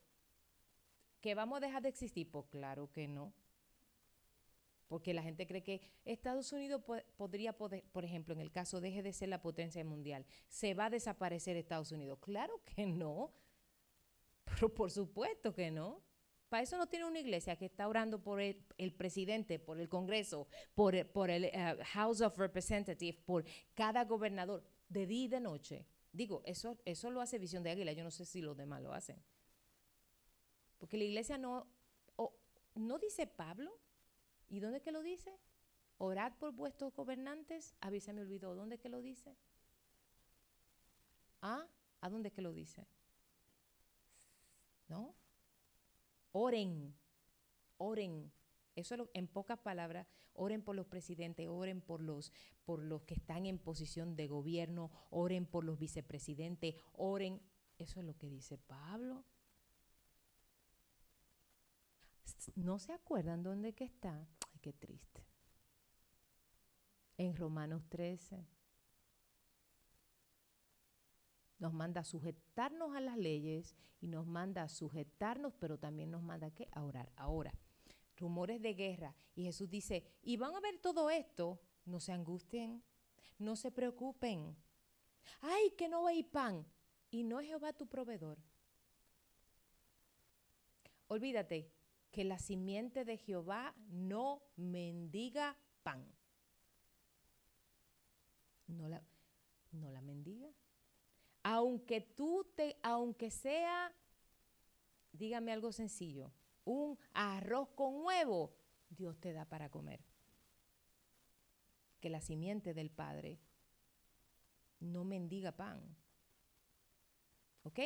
[1.22, 2.30] ¿Que vamos a dejar de existir?
[2.30, 3.34] Pues claro que no.
[4.88, 8.80] Porque la gente cree que Estados Unidos po- podría, poder, por ejemplo, en el caso
[8.80, 12.20] deje de ser la potencia mundial, se va a desaparecer Estados Unidos.
[12.22, 13.34] Claro que no.
[14.46, 16.02] Pero por supuesto que no.
[16.48, 18.56] Para eso no tiene una iglesia que está orando por el,
[18.96, 24.64] presidente, por el Congreso, por el, por el eh, House of Representatives, por cada gobernador,
[24.88, 25.86] de día y de noche.
[26.14, 27.92] Digo, eso, eso lo hace Visión de Águila.
[27.92, 29.22] Yo no sé si los demás lo hacen.
[30.78, 31.68] Porque la iglesia no,
[32.16, 32.34] o-
[32.76, 33.78] no dice Pablo.
[34.50, 35.32] ¿Y dónde que lo dice?
[35.98, 37.76] Orad por vuestros gobernantes.
[37.82, 38.56] A mí se me olvidó.
[38.56, 39.36] ¿Dónde que lo dice?
[41.42, 41.68] ¿Ah?
[42.02, 42.88] ¿A dónde que lo dice?
[44.88, 45.14] ¿No?
[46.32, 46.96] Oren.
[47.78, 48.32] Oren.
[48.76, 52.32] Eso es lo- en pocas palabras, oren por los presidentes, oren por los,
[52.64, 57.42] por los que están en posición de gobierno, oren por los vicepresidentes, oren.
[57.80, 59.24] Eso es lo que dice Pablo.
[62.56, 64.28] ¿No se acuerdan dónde que está?
[64.68, 65.26] Qué triste.
[67.18, 68.46] En Romanos 13.
[71.60, 76.22] Nos manda a sujetarnos a las leyes y nos manda a sujetarnos, pero también nos
[76.22, 76.68] manda ¿qué?
[76.74, 77.10] a orar.
[77.16, 77.54] Ahora,
[78.18, 79.16] rumores de guerra.
[79.36, 82.84] Y Jesús dice, y van a ver todo esto, no se angustien,
[83.40, 84.54] no se preocupen.
[85.40, 86.66] Ay, que no hay pan.
[87.10, 88.38] Y no es Jehová tu proveedor.
[91.08, 91.77] Olvídate
[92.12, 96.06] que la simiente de Jehová no mendiga pan.
[98.68, 99.02] No la,
[99.72, 100.50] no la mendiga.
[101.44, 103.94] Aunque tú te, aunque sea,
[105.14, 106.34] dígame algo sencillo,
[106.66, 108.54] un arroz con huevo,
[108.90, 110.02] Dios te da para comer.
[112.02, 113.40] Que la simiente del Padre
[114.80, 115.96] no mendiga pan.
[117.64, 117.80] ¿Ok?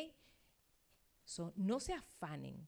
[1.24, 2.67] So, no se afanen.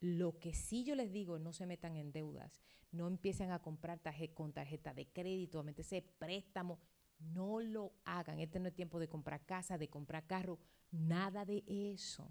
[0.00, 2.60] Lo que sí yo les digo, no se metan en deudas,
[2.92, 6.78] no empiecen a comprar tarje- con tarjeta de crédito, a meterse préstamo,
[7.18, 8.38] no lo hagan.
[8.40, 10.58] Este no es tiempo de comprar casa, de comprar carro,
[10.90, 12.30] nada de eso.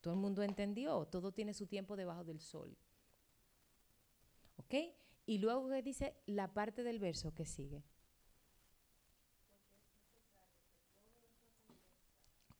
[0.00, 2.76] Todo el mundo entendió, todo tiene su tiempo debajo del sol.
[4.56, 4.74] ¿Ok?
[5.26, 7.82] Y luego que dice la parte del verso que sigue.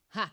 [0.09, 0.33] ¡Ja!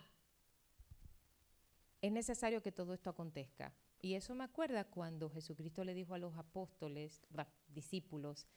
[2.01, 3.73] Es necesario que todo esto acontezca.
[4.01, 7.21] Y eso me acuerda cuando Jesucristo le dijo a los apóstoles,
[7.67, 8.47] discípulos,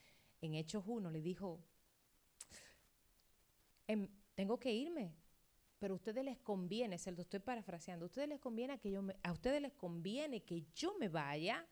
[0.40, 1.60] en Hechos 1, le dijo,
[3.86, 5.14] "Em, tengo que irme,
[5.78, 9.02] pero a ustedes les conviene, se lo estoy parafraseando, a ustedes les conviene que yo
[9.02, 11.66] me, a ustedes les conviene que yo me vaya,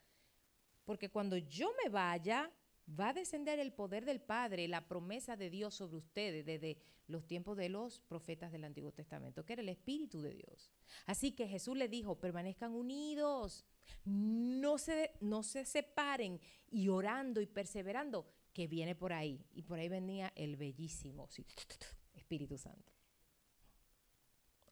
[0.85, 2.51] porque cuando yo me vaya,
[2.89, 7.27] va a descender el poder del Padre, la promesa de Dios sobre ustedes desde los
[7.27, 10.73] tiempos de los profetas del Antiguo Testamento, que era el Espíritu de Dios.
[11.07, 13.65] Así que Jesús le dijo, permanezcan unidos,
[14.05, 19.45] no se, no se separen y orando y perseverando, que viene por ahí.
[19.53, 21.29] Y por ahí venía el bellísimo
[22.15, 22.93] Espíritu Santo.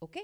[0.00, 0.16] ¿Ok?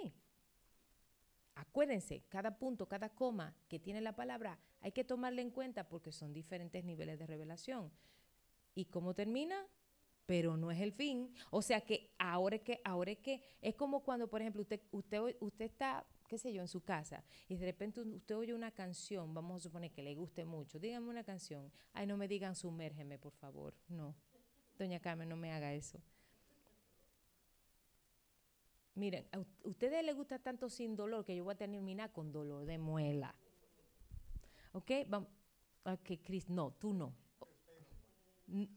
[1.57, 6.13] Acuérdense, cada punto, cada coma que tiene la palabra, hay que tomarle en cuenta porque
[6.13, 7.91] son diferentes niveles de revelación.
[8.75, 9.67] ¿Y cómo termina?
[10.27, 11.33] Pero no es el fin.
[11.51, 14.83] O sea que ahora es que, ahora es que, es como cuando, por ejemplo, usted,
[14.91, 18.71] usted, usted está, qué sé yo, en su casa y de repente usted oye una
[18.73, 21.73] canción, vamos a suponer que le guste mucho, dígame una canción.
[21.95, 23.75] Ay, no me digan sumérgeme, por favor.
[23.89, 24.15] No.
[24.79, 26.03] Doña Carmen, no me haga eso.
[28.97, 32.65] Miren, a ustedes les gusta tanto sin dolor que yo voy a terminar con dolor
[32.65, 33.35] de muela.
[34.73, 34.91] ¿Ok?
[35.07, 35.29] Vamos.
[35.85, 37.15] Ok, Chris, no, tú no.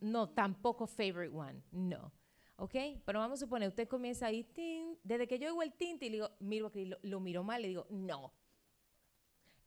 [0.01, 1.63] No, tampoco favorite one.
[1.71, 2.11] No.
[2.57, 2.75] ¿Ok?
[3.05, 6.09] Pero vamos a suponer, usted comienza ahí, tin, desde que yo oigo el tinte y
[6.09, 8.33] le digo, miro a Chris, lo, miro mal, le digo, no.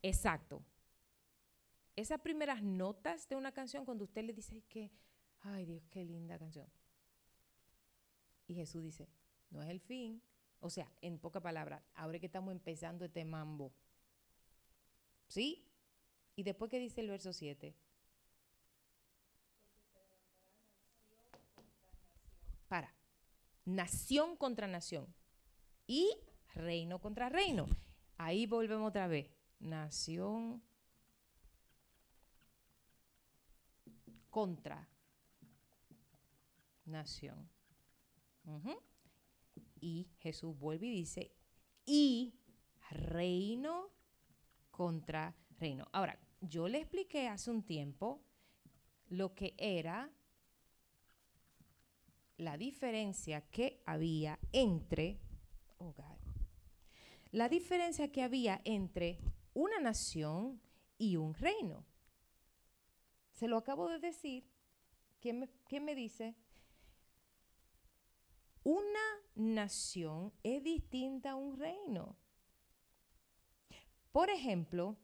[0.03, 0.63] Exacto.
[1.95, 4.91] Esas primeras notas de una canción, cuando usted le dice, que,
[5.41, 6.67] ay Dios, qué linda canción.
[8.47, 9.09] Y Jesús dice,
[9.49, 10.21] no es el fin.
[10.63, 13.73] O sea, en pocas palabras, ahora que estamos empezando este mambo.
[15.27, 15.67] ¿Sí?
[16.37, 17.75] Y después que dice el verso 7.
[22.69, 22.95] Para.
[23.65, 25.13] Nación contra nación.
[25.85, 26.09] Y
[26.55, 27.67] reino contra reino.
[28.17, 29.29] Ahí volvemos otra vez.
[29.59, 30.63] Nación
[34.29, 34.87] contra
[36.85, 37.49] nación.
[38.45, 38.92] Ujú.
[39.83, 41.33] Y Jesús vuelve y dice,
[41.85, 42.39] y
[42.89, 43.89] reino
[44.71, 45.89] contra reino.
[45.91, 48.23] Ahora, yo le expliqué hace un tiempo
[49.09, 50.09] lo que era
[52.37, 55.19] la diferencia que había entre,
[55.79, 56.33] oh God,
[57.31, 59.19] la diferencia que había entre
[59.53, 60.61] una nación
[60.97, 61.85] y un reino.
[63.33, 64.49] Se lo acabo de decir.
[65.19, 66.35] ¿Quién me, quién me dice?
[68.63, 68.99] Una
[69.35, 72.15] nación es distinta a un reino.
[74.11, 74.97] Por ejemplo,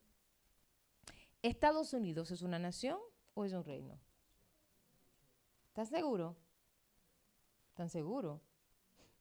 [1.42, 3.00] ¿Estados Unidos es una nación
[3.34, 4.00] o es un reino?
[5.70, 6.36] ¿Estás seguro?
[7.70, 8.42] ¿Están seguros?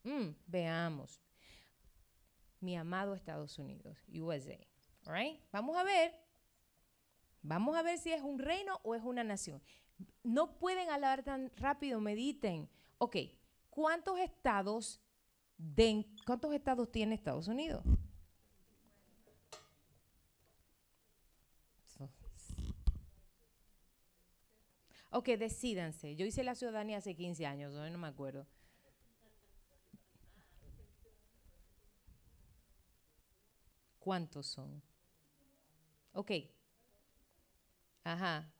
[0.02, 1.20] Mm, veamos.
[2.60, 4.58] Mi amado Estados Unidos, USA.
[5.06, 5.40] all right?
[5.52, 6.12] Vamos a ver.
[7.42, 9.62] Vamos a ver si es un reino o es una nación.
[10.24, 12.68] No pueden hablar tan rápido, mediten.
[12.98, 13.16] Ok,
[13.78, 15.00] ¿cuántos estados,
[15.56, 17.84] de, ¿cuántos estados tiene Estados Unidos?
[25.10, 26.16] Ok, decídanse.
[26.16, 28.48] Yo hice la ciudadanía hace 15 años, hoy no me acuerdo.
[34.00, 34.82] ¿Cuántos son?
[36.14, 36.32] Ok.
[38.02, 38.50] Ajá.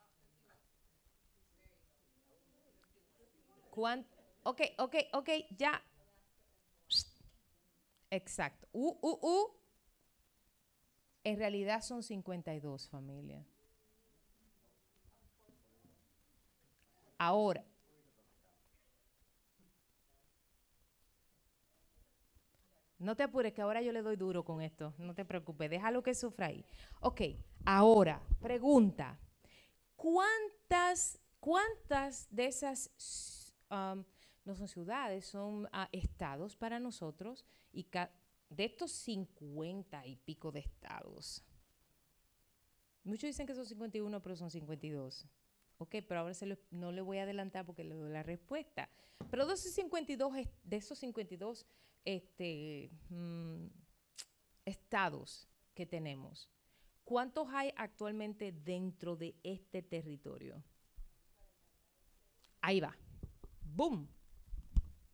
[3.71, 4.07] ¿Cuán-
[4.49, 5.29] Ok, ok, ok,
[5.59, 5.83] ya.
[8.11, 8.67] Exacto.
[11.23, 13.45] En realidad son 52 familias.
[17.19, 17.63] Ahora.
[22.99, 24.95] No te apures, que ahora yo le doy duro con esto.
[24.97, 26.65] No te preocupes, déjalo que sufra ahí.
[27.01, 27.21] Ok,
[27.67, 29.21] ahora, pregunta.
[29.95, 34.05] ¿Cuántas, cuántas de esas, um,
[34.49, 37.45] no son ciudades, son ah, estados para nosotros?
[37.71, 37.85] Y
[38.49, 41.45] de estos 50 y pico de estados.
[43.05, 45.27] Muchos dicen que son 51, pero son 52.
[45.77, 46.35] Ok, pero ahora
[46.71, 48.89] no le voy a adelantar porque le doy la respuesta.
[49.31, 51.67] Pero de esos 52, es- de esos 52
[52.05, 53.67] este, mm,
[54.65, 56.49] estados que tenemos,
[57.05, 60.65] ¿cuántos hay actualmente dentro de este territorio?
[62.63, 62.97] Ahí va.
[63.63, 64.09] ¡Boom!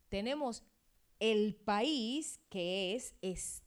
[0.09, 0.63] Tenemos
[1.19, 3.63] el país que es, es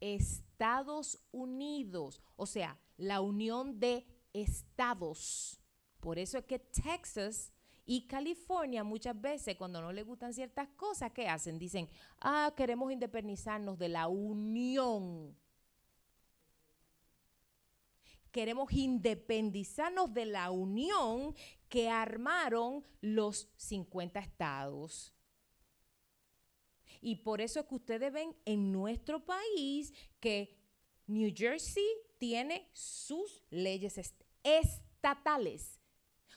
[0.00, 5.60] Estados Unidos, o sea, la unión de estados.
[6.00, 7.52] Por eso es que Texas
[7.86, 11.58] y California muchas veces cuando no les gustan ciertas cosas, ¿qué hacen?
[11.58, 11.88] Dicen,
[12.20, 15.34] ah, queremos independizarnos de la unión.
[18.30, 21.34] Queremos independizarnos de la unión
[21.68, 25.13] que armaron los 50 estados.
[27.06, 30.56] Y por eso es que ustedes ven en nuestro país que
[31.06, 31.84] New Jersey
[32.18, 35.80] tiene sus leyes est- estatales.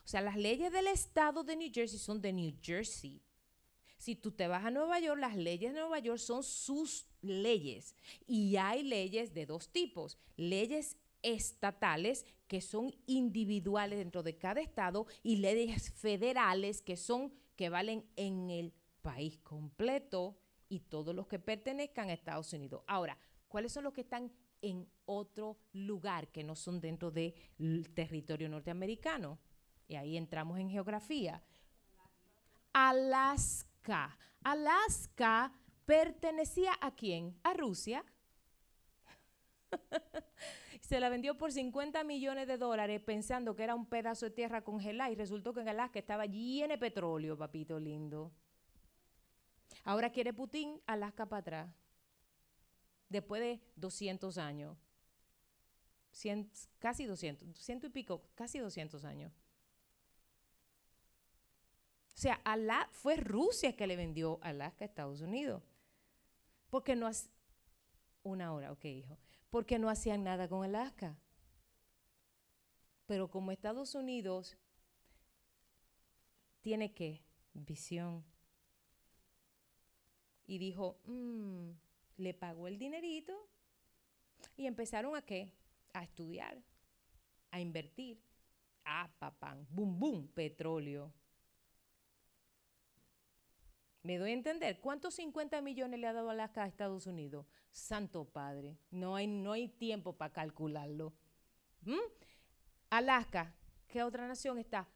[0.03, 3.21] O sea, las leyes del estado de New Jersey son de New Jersey.
[3.97, 7.95] Si tú te vas a Nueva York, las leyes de Nueva York son sus leyes.
[8.27, 10.17] Y hay leyes de dos tipos.
[10.35, 17.69] Leyes estatales que son individuales dentro de cada estado y leyes federales que son que
[17.69, 20.37] valen en el país completo
[20.69, 22.83] y todos los que pertenezcan a Estados Unidos.
[22.87, 27.33] Ahora, ¿cuáles son los que están en otro lugar que no son dentro del
[27.93, 29.39] territorio norteamericano?
[29.87, 31.41] Y ahí entramos en geografía.
[32.73, 34.17] Alaska.
[34.43, 35.53] Alaska
[35.85, 37.39] pertenecía a quién?
[37.43, 38.03] A Rusia.
[40.81, 44.63] Se la vendió por 50 millones de dólares pensando que era un pedazo de tierra
[44.63, 48.31] congelada y resultó que en Alaska estaba lleno de petróleo, papito lindo.
[49.87, 51.69] Ahora quiere Putin Alaska para atrás.
[53.07, 54.77] Después de 200 años.
[56.77, 59.31] Casi 200, ciento y pico, casi 200 años.
[62.13, 62.41] O sea,
[62.91, 65.63] fue Rusia que le vendió Alaska a Estados Unidos.
[66.69, 67.29] Porque no hace
[68.23, 69.17] una hora, ok, hijo.
[69.49, 71.17] Porque no hacían nada con Alaska.
[73.05, 74.57] Pero como Estados Unidos
[76.59, 77.23] tiene que
[77.53, 78.25] visión
[80.47, 81.71] y dijo, "Mm",
[82.17, 83.47] le pagó el dinerito
[84.55, 85.53] y empezaron a qué?
[85.93, 86.57] A estudiar,
[87.51, 88.19] a invertir.
[88.85, 91.13] Ah, papán, boom, boom, petróleo.
[94.03, 94.79] ¿Me doy a entender?
[94.79, 97.45] ¿Cuántos 50 millones le ha dado Alaska a Estados Unidos?
[97.71, 101.13] Santo Padre, no hay, no hay tiempo para calcularlo.
[101.81, 101.99] ¿Mm?
[102.89, 103.53] Alaska,
[103.87, 104.87] ¿qué otra nación está?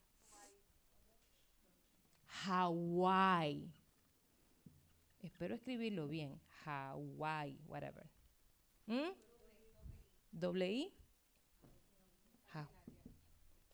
[2.26, 3.74] Hawái.
[5.22, 6.40] Espero escribirlo bien.
[6.64, 8.10] Hawái, whatever.
[8.88, 9.12] ¿Mm?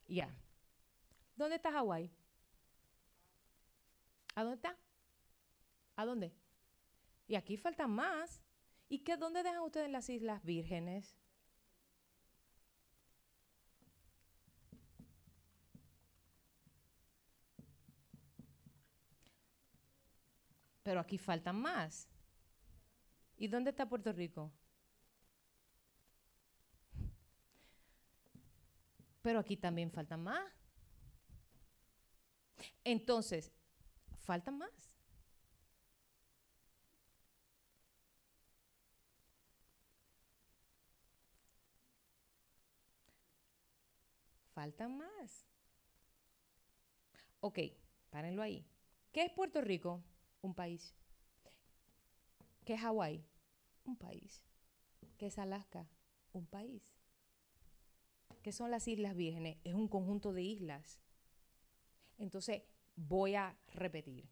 [0.08, 0.34] Ya.
[1.36, 2.12] ¿Dónde está Hawái?
[4.36, 4.78] ¿A dónde está?
[5.96, 6.34] ¿A dónde?
[7.28, 8.42] Y aquí faltan más.
[8.90, 11.16] ¿Y qué, dónde dejan ustedes las Islas Vírgenes?
[20.88, 22.08] Pero aquí faltan más.
[23.36, 24.54] ¿Y dónde está Puerto Rico?
[29.22, 30.50] Pero aquí también faltan más.
[32.86, 33.52] Entonces,
[34.20, 34.72] faltan más.
[44.54, 45.46] Faltan más.
[47.42, 47.60] Ok,
[48.10, 48.66] párenlo ahí.
[49.12, 50.02] ¿Qué es Puerto Rico?
[50.48, 50.96] Un país.
[52.64, 53.22] ¿Qué es Hawái?
[53.84, 54.42] Un país.
[55.18, 55.90] ¿Qué es Alaska?
[56.32, 56.96] Un país.
[58.44, 59.58] ¿Qué son las Islas Vírgenes?
[59.66, 61.02] Es un conjunto de islas.
[62.18, 62.62] Entonces,
[62.96, 64.30] voy a repetir.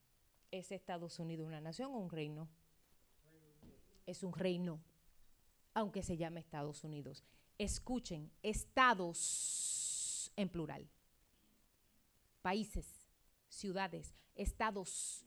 [0.51, 2.47] ¿Es Estados Unidos una nación o un reino?
[4.05, 4.81] Es un reino,
[5.73, 7.25] aunque se llame Estados Unidos.
[7.57, 10.87] Escuchen, estados en plural.
[12.41, 13.09] Países,
[13.49, 15.25] ciudades, estados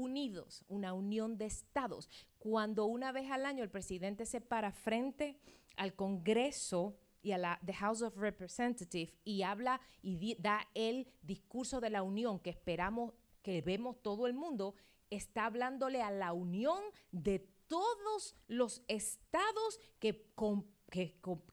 [0.00, 2.08] unidos, una unión de estados.
[2.38, 5.38] Cuando una vez al año el presidente se para frente
[5.76, 11.90] al Congreso y a la House of Representatives y habla y da el discurso de
[11.90, 14.74] la unión que esperamos que vemos todo el mundo,
[15.08, 20.26] está hablándole a la unión de todos los estados que,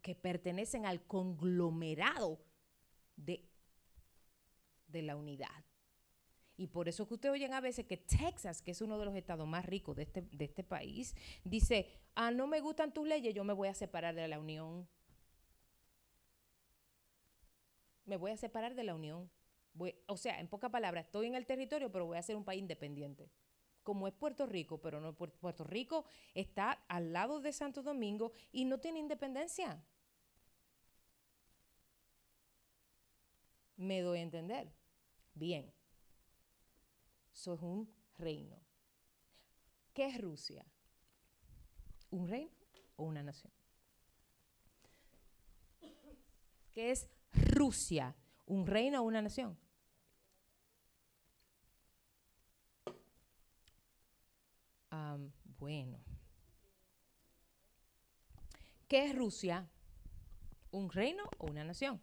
[0.02, 2.40] que pertenecen al conglomerado
[3.16, 3.48] de,
[4.88, 5.67] de la unidad.
[6.58, 9.16] Y por eso que ustedes oyen a veces que Texas, que es uno de los
[9.16, 13.34] estados más ricos de este, de este país, dice, ah, no me gustan tus leyes,
[13.36, 14.88] yo me voy a separar de la unión.
[18.06, 19.30] Me voy a separar de la unión.
[20.08, 22.62] O sea, en pocas palabras, estoy en el territorio, pero voy a ser un país
[22.62, 23.30] independiente.
[23.84, 28.32] Como es Puerto Rico, pero no Puer- Puerto Rico está al lado de Santo Domingo
[28.52, 29.84] y no tiene independencia.
[33.78, 34.74] Me doy a entender.
[35.36, 35.74] Bien.
[37.38, 38.60] Eso es un reino.
[39.94, 40.66] ¿Qué es Rusia?
[42.10, 42.52] ¿Un reino
[42.96, 43.54] o una nación?
[46.74, 48.16] ¿Qué es Rusia?
[48.48, 49.56] ¿Un reino o una nación?
[54.90, 56.00] Am, bueno.
[58.88, 59.70] ¿Qué es Rusia?
[60.72, 62.02] ¿Un reino o una nación?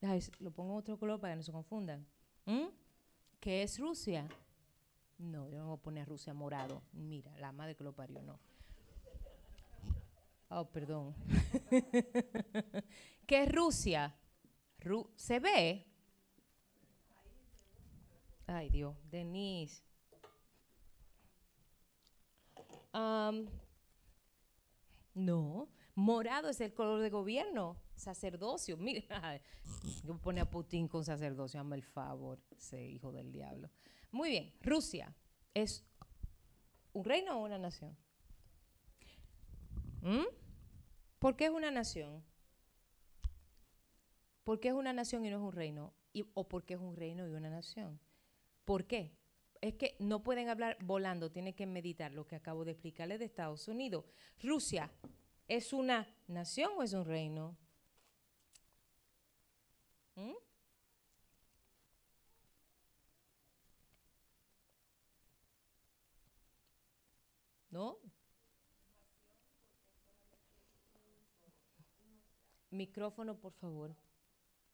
[0.00, 2.06] Si Lo pongo en otro color para que no se confundan.
[2.50, 2.66] ¿Mm?
[3.38, 4.28] ¿Qué es Rusia?
[5.18, 6.82] No, yo no voy a poner Rusia morado.
[6.92, 8.40] Mira, la madre que lo parió, no.
[10.48, 11.14] Oh, perdón.
[13.26, 14.12] ¿Qué es Rusia?
[14.80, 15.86] Ru- ¿Se ve?
[18.48, 19.80] Ay, Dios, Denise.
[22.92, 23.46] Am,
[25.14, 28.76] no, morado es el color de gobierno, sacerdocio.
[28.76, 29.40] Mira,
[30.04, 33.70] yo pone a Putin con sacerdocio, hazme el favor, ese hijo del diablo.
[34.10, 35.14] Muy bien, Rusia
[35.54, 35.84] es
[36.92, 37.96] un reino o una nación.
[40.02, 40.24] ¿Mm?
[41.18, 42.24] ¿Por qué es una nación?
[44.44, 45.94] ¿Por qué es una nación y no es un reino?
[46.34, 48.00] ¿O por qué es un reino y una nación?
[48.64, 49.16] ¿Por qué?
[49.60, 53.26] Es que no pueden hablar volando, tienen que meditar lo que acabo de explicarles de
[53.26, 54.06] Estados Unidos.
[54.42, 54.90] Rusia,
[55.50, 57.56] ¿Es una nación o es un reino?
[60.14, 60.30] ¿Mm?
[67.72, 67.98] ¿No?
[72.70, 73.96] Micrófono, por favor.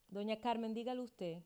[0.08, 1.42] Doña Carmen, dígalo usted.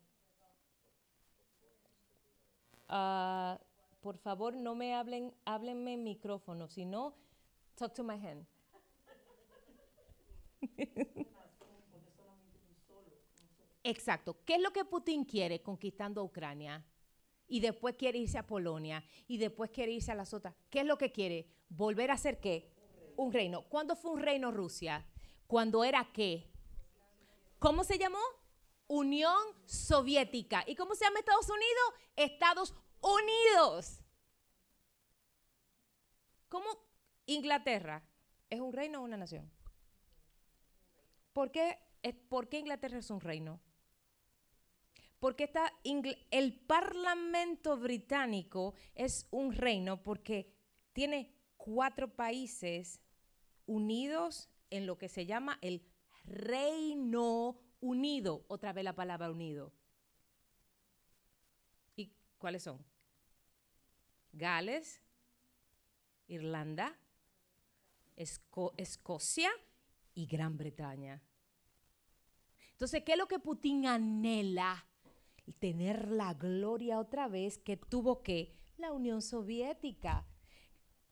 [2.88, 3.56] Uh,
[4.00, 7.14] por favor, no me hablen, háblenme micrófono, si no,
[7.76, 8.44] talk to my hand.
[13.82, 14.36] Exacto.
[14.44, 16.84] ¿Qué es lo que Putin quiere conquistando Ucrania?
[17.48, 19.04] Y después quiere irse a Polonia.
[19.26, 20.54] Y después quiere irse a las otras.
[20.70, 21.48] ¿Qué es lo que quiere?
[21.68, 22.70] ¿Volver a ser qué?
[23.16, 23.62] Un reino.
[23.68, 25.06] ¿Cuándo fue un reino Rusia?
[25.46, 26.50] Cuando era qué?
[27.58, 28.18] ¿Cómo se llamó?
[28.86, 30.64] Unión Soviética.
[30.66, 31.94] ¿Y cómo se llama Estados Unidos?
[32.16, 34.00] Estados Unidos.
[36.48, 36.66] ¿Cómo
[37.26, 38.02] Inglaterra
[38.48, 39.50] es un reino o una nación?
[41.32, 41.78] ¿Por qué,
[42.28, 43.60] por qué Inglaterra es un reino?
[45.18, 45.72] Porque está
[46.30, 50.50] el Parlamento británico es un reino porque
[50.92, 53.00] tiene cuatro países
[53.66, 55.84] unidos en lo que se llama el
[56.24, 58.44] Reino Unido.
[58.48, 59.72] Otra vez la palabra unido.
[61.96, 62.82] ¿Y cuáles son?
[64.32, 65.02] Gales,
[66.28, 66.96] Irlanda,
[68.16, 69.50] Esco- Escocia
[70.14, 71.22] y Gran Bretaña.
[72.72, 74.86] Entonces, ¿qué es lo que Putin anhela?
[75.58, 80.26] Tener la gloria otra vez que tuvo que la Unión Soviética.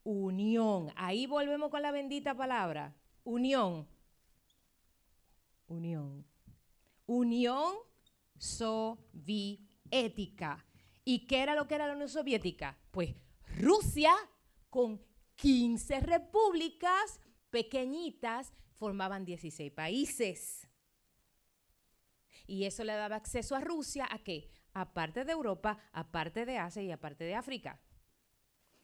[0.04, 0.92] Unión.
[0.96, 2.96] Ahí volvemos con la bendita palabra.
[3.24, 3.86] Unión.
[5.66, 6.24] Unión.
[7.04, 7.74] Unión
[8.38, 9.66] Soviética.
[11.04, 12.78] ¿Y qué era lo que era la Unión Soviética?
[12.90, 13.14] Pues
[13.58, 14.12] Rusia
[14.70, 15.02] con
[15.36, 17.20] 15 repúblicas
[17.50, 20.68] pequeñitas formaban 16 países.
[22.46, 24.50] Y eso le daba acceso a Rusia a qué?
[24.72, 27.80] Aparte de Europa, aparte de Asia y aparte de África.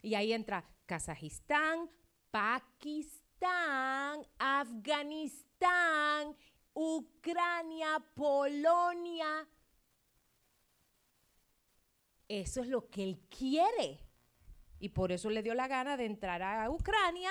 [0.03, 1.91] Y ahí entra Kazajistán,
[2.31, 6.37] Pakistán, Afganistán,
[6.75, 9.49] Ucrania, Polonia.
[12.29, 14.01] Eso es lo que él quiere.
[14.79, 17.31] Y por eso le dio la gana de entrar a Ucrania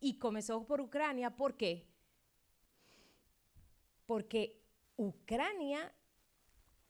[0.00, 1.36] y comenzó por Ucrania.
[1.36, 1.89] ¿Por qué?
[4.10, 4.60] Porque
[4.96, 5.94] Ucrania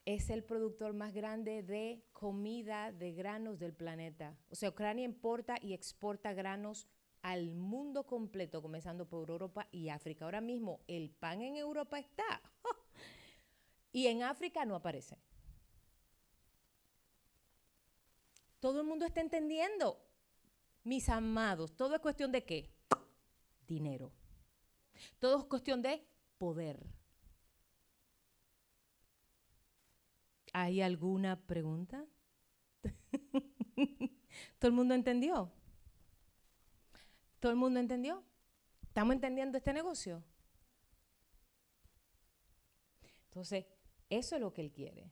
[0.05, 4.35] es el productor más grande de comida de granos del planeta.
[4.49, 6.87] O sea, Ucrania importa y exporta granos
[7.21, 10.25] al mundo completo, comenzando por Europa y África.
[10.25, 12.41] Ahora mismo el pan en Europa está
[13.91, 15.19] y en África no aparece.
[18.59, 20.03] Todo el mundo está entendiendo.
[20.83, 22.73] Mis amados, todo es cuestión de qué?
[23.67, 24.11] Dinero.
[25.19, 26.03] Todo es cuestión de
[26.39, 26.83] poder.
[30.53, 32.05] ¿Hay alguna pregunta?
[34.59, 35.51] ¿Todo el mundo entendió?
[37.39, 38.23] ¿Todo el mundo entendió?
[38.83, 40.23] ¿Estamos entendiendo este negocio?
[43.25, 43.65] Entonces,
[44.09, 45.11] eso es lo que él quiere.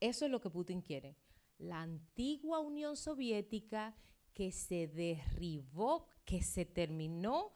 [0.00, 1.18] Eso es lo que Putin quiere.
[1.58, 3.94] La antigua Unión Soviética
[4.32, 7.52] que se derribó, que se terminó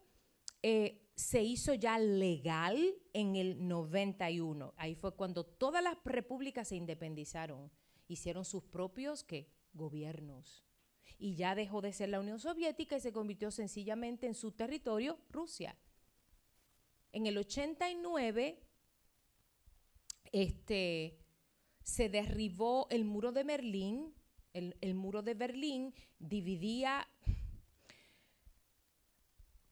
[0.64, 4.73] eh, se hizo ya legal en el 91.
[4.77, 7.69] Ahí fue cuando todas las repúblicas se independizaron,
[8.07, 9.52] hicieron sus propios ¿qué?
[9.73, 10.64] gobiernos.
[11.18, 15.19] Y ya dejó de ser la Unión Soviética y se convirtió sencillamente en su territorio
[15.30, 15.76] Rusia.
[17.11, 18.61] En el 89
[20.32, 21.25] este,
[21.86, 24.14] se derribó el muro de Berlín.
[24.53, 27.07] El, muro de Berlín dividía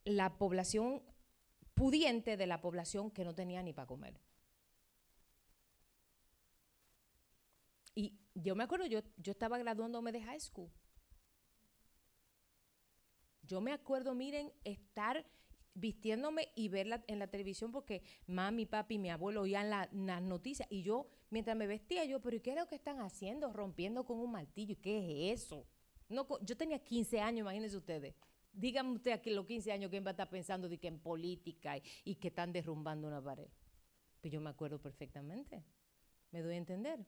[0.05, 1.01] la población
[1.73, 4.19] pudiente de la población que no tenía ni para comer.
[7.95, 10.69] Y yo me acuerdo, yo, yo estaba graduándome de high school.
[13.43, 15.25] Yo me acuerdo, miren, estar
[15.75, 20.67] vistiéndome y verla en la televisión porque mami, papi, mi abuelo oían la- las noticias
[20.71, 23.51] y yo, mientras me vestía, yo, pero ¿y qué es lo que están haciendo?
[23.51, 25.67] Rompiendo con un martillo, ¿qué es eso?
[26.07, 28.15] No, yo tenía 15 años, imagínense ustedes.
[28.53, 31.75] Díganme ustedes aquí los 15 años quién va a estar pensando de que en política
[32.03, 33.49] y, que están derrumbando una pared.
[34.21, 35.65] Pues yo me acuerdo perfectamente.
[36.29, 37.03] ¿Me doy a entender?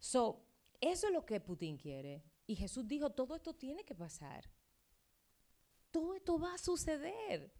[0.00, 0.44] So,
[0.80, 2.24] eso es lo que Putin quiere.
[2.46, 4.50] Y Jesús dijo, todo esto tiene que pasar.
[5.92, 7.52] Todo esto va a suceder.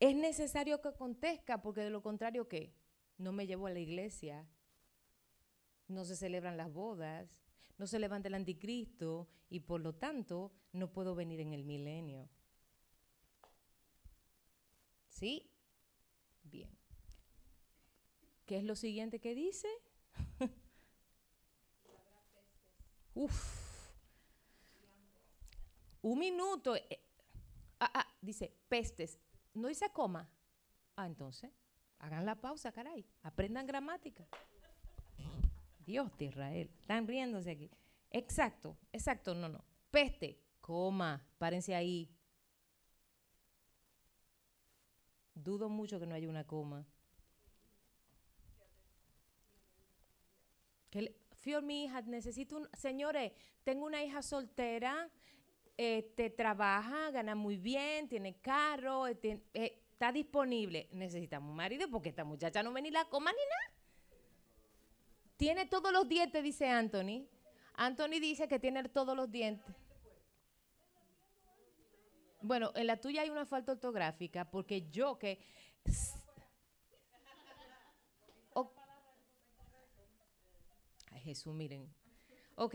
[0.00, 2.74] Es necesario que acontezca, porque de lo contrario, ¿qué?
[3.18, 4.48] No me llevo a la iglesia,
[5.90, 7.42] no se celebran las bodas,
[7.78, 12.28] no se levanta el anticristo y por lo tanto no puedo venir en el milenio.
[15.08, 15.50] ¿Sí?
[16.44, 16.70] Bien.
[18.46, 19.68] ¿Qué es lo siguiente que dice?
[23.14, 23.90] Uf.
[26.02, 26.76] Un minuto.
[26.76, 27.00] eh,
[27.80, 29.18] ah, ah, dice pestes.
[29.54, 30.28] No dice coma.
[30.96, 31.50] Ah, entonces,
[31.98, 33.06] hagan la pausa, caray.
[33.22, 34.26] Aprendan gramática.
[35.90, 36.70] Dios de Israel.
[36.80, 37.70] Están riéndose aquí.
[38.12, 39.64] Exacto, exacto, no, no.
[39.90, 41.20] Peste, coma.
[41.38, 42.08] Párense ahí.
[45.34, 46.86] Dudo mucho que no haya una coma.
[50.90, 51.16] Que le-
[51.62, 52.68] mi hija, necesito un...
[52.74, 53.32] Señores,
[53.64, 55.10] tengo una hija soltera,
[55.76, 59.18] este, trabaja, gana muy bien, tiene carro, eh,
[59.54, 60.88] eh, está disponible.
[60.92, 63.79] Necesitamos un marido porque esta muchacha no ve ni la coma ni nada.
[65.40, 67.26] Tiene todos los dientes, dice Anthony.
[67.76, 69.74] Anthony dice que tiene todos los dientes.
[72.42, 75.42] Bueno, en la tuya hay una falta ortográfica porque yo que...
[78.52, 78.70] O-
[81.12, 81.90] Ay, Jesús, miren.
[82.56, 82.74] Ok,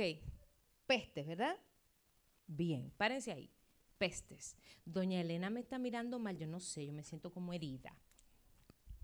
[0.87, 1.55] pestes, ¿verdad?
[2.47, 3.51] Bien, párense ahí.
[3.99, 4.57] Pestes.
[4.85, 7.95] Doña Elena me está mirando mal, yo no sé, yo me siento como herida.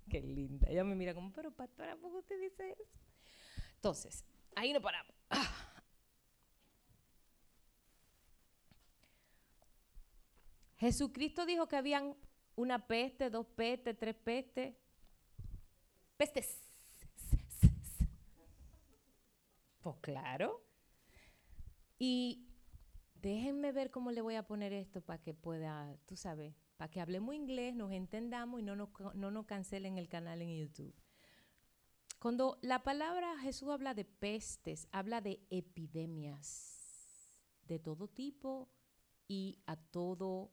[0.09, 0.67] Qué linda.
[0.67, 3.00] Ella me mira como, pero pastora, ¿por qué usted dice eso?
[3.81, 4.23] Entonces,
[4.55, 5.11] ahí no paramos.
[5.31, 5.71] Ah.
[10.77, 12.15] Jesucristo dijo que habían
[12.55, 14.75] una peste, dos pestes, tres pestes.
[16.15, 16.61] Pestes.
[19.79, 20.63] Pues claro.
[21.97, 22.47] Y
[23.15, 27.01] déjenme ver cómo le voy a poner esto para que pueda, tú sabes, para que
[27.01, 30.93] hablemos inglés, nos entendamos y no nos, no nos cancelen el canal en YouTube.
[32.21, 36.77] Cuando la palabra Jesús habla de pestes, habla de epidemias
[37.63, 38.69] de todo tipo
[39.27, 40.51] y a todo, o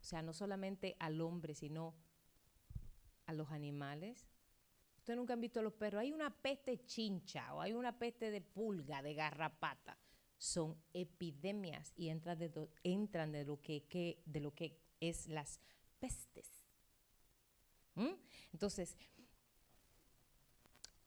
[0.00, 1.94] sea, no solamente al hombre, sino
[3.26, 4.26] a los animales.
[4.96, 6.00] Ustedes nunca han visto los perros.
[6.00, 9.96] Hay una peste chincha o hay una peste de pulga, de garrapata.
[10.36, 15.60] Son epidemias y entran de, lo, que, que es las
[16.00, 16.50] pestes.
[17.94, 18.14] ¿Mm?
[18.52, 18.98] Entonces,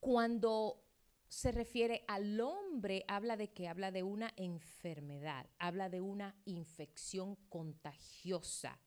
[0.00, 0.82] cuando
[1.28, 7.36] se refiere al hombre, habla de que habla de una enfermedad, habla de una infección
[7.48, 8.80] contagiosa,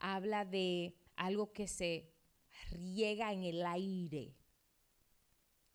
[0.00, 2.12] habla de algo que se
[2.70, 4.34] riega en el aire.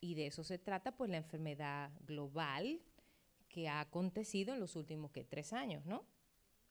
[0.00, 2.82] Y de eso se trata, pues, la enfermedad global
[3.48, 6.06] que ha acontecido en los últimos tres años, ¿no?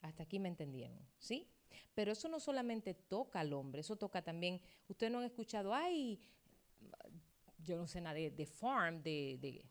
[0.02, 1.52] Hasta aquí me entendieron, ¿sí?
[1.94, 6.22] Pero eso no solamente toca al hombre, eso toca también, ustedes no han escuchado, ay,
[7.64, 9.66] yo no sé nada de, de farm, de, de,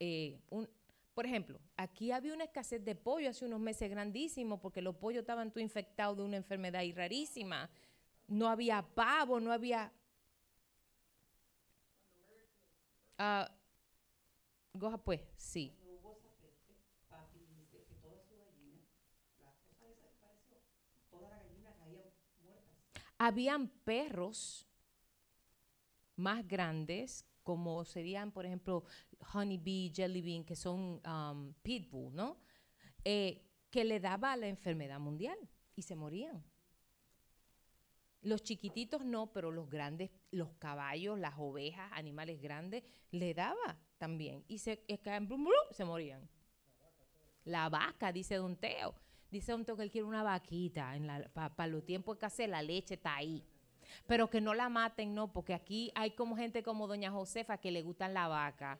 [0.00, 0.68] eh, un,
[1.14, 5.20] por ejemplo, aquí había una escasez de pollo hace unos meses grandísimo porque los pollos
[5.20, 7.70] estaban todos infectados de una enfermedad ahí rarísima.
[8.26, 9.92] No había pavo, no había...
[13.18, 13.48] Ah,
[14.72, 15.72] Goja, pues, sí.
[23.16, 24.66] Habían perros
[26.16, 28.84] más grandes, como serían, por ejemplo,
[29.32, 32.38] honeybee, jelly bean, que son um, pitbull, ¿no?
[33.04, 35.38] Eh, que le daba la enfermedad mundial
[35.76, 36.42] y se morían.
[38.22, 44.42] Los chiquititos no, pero los grandes, los caballos, las ovejas, animales grandes, le daba también.
[44.48, 44.82] Y se,
[45.22, 46.26] brum, brum, se morían.
[47.44, 48.94] La vaca, dice Don Teo.
[49.30, 50.94] Dice Don Teo que él quiere una vaquita.
[51.34, 53.44] Para los tiempos que hace la leche está ahí.
[54.06, 57.70] Pero que no la maten, no, porque aquí hay como gente como Doña Josefa que
[57.70, 58.78] le gustan la vaca.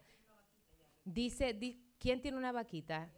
[1.05, 3.11] Dice, di- ¿quién tiene una vaquita?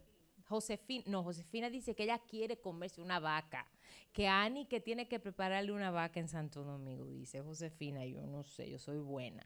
[0.49, 3.67] Josefina, no, Josefina dice que ella quiere comerse una vaca.
[4.13, 8.05] Que Ani que tiene que prepararle una vaca en Santo Domingo, dice Josefina.
[8.07, 9.45] Yo no sé, yo soy buena.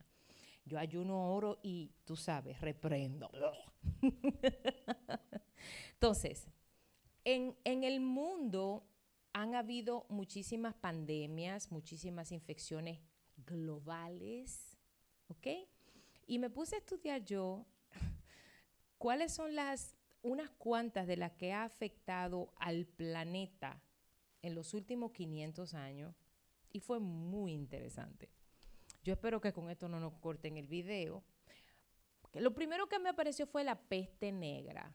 [0.64, 3.30] Yo ayuno oro y tú sabes, reprendo.
[5.94, 6.46] Entonces,
[7.24, 8.84] en, en el mundo
[9.32, 13.00] han habido muchísimas pandemias, muchísimas infecciones
[13.46, 14.76] globales,
[15.28, 15.46] ¿ok?
[16.26, 17.66] Y me puse a estudiar yo
[18.98, 23.82] cuáles son las, unas cuantas de las que ha afectado al planeta
[24.42, 26.14] en los últimos 500 años
[26.72, 28.28] y fue muy interesante.
[29.02, 31.24] Yo espero que con esto no nos corten el video.
[32.34, 34.94] Lo primero que me apareció fue la peste negra.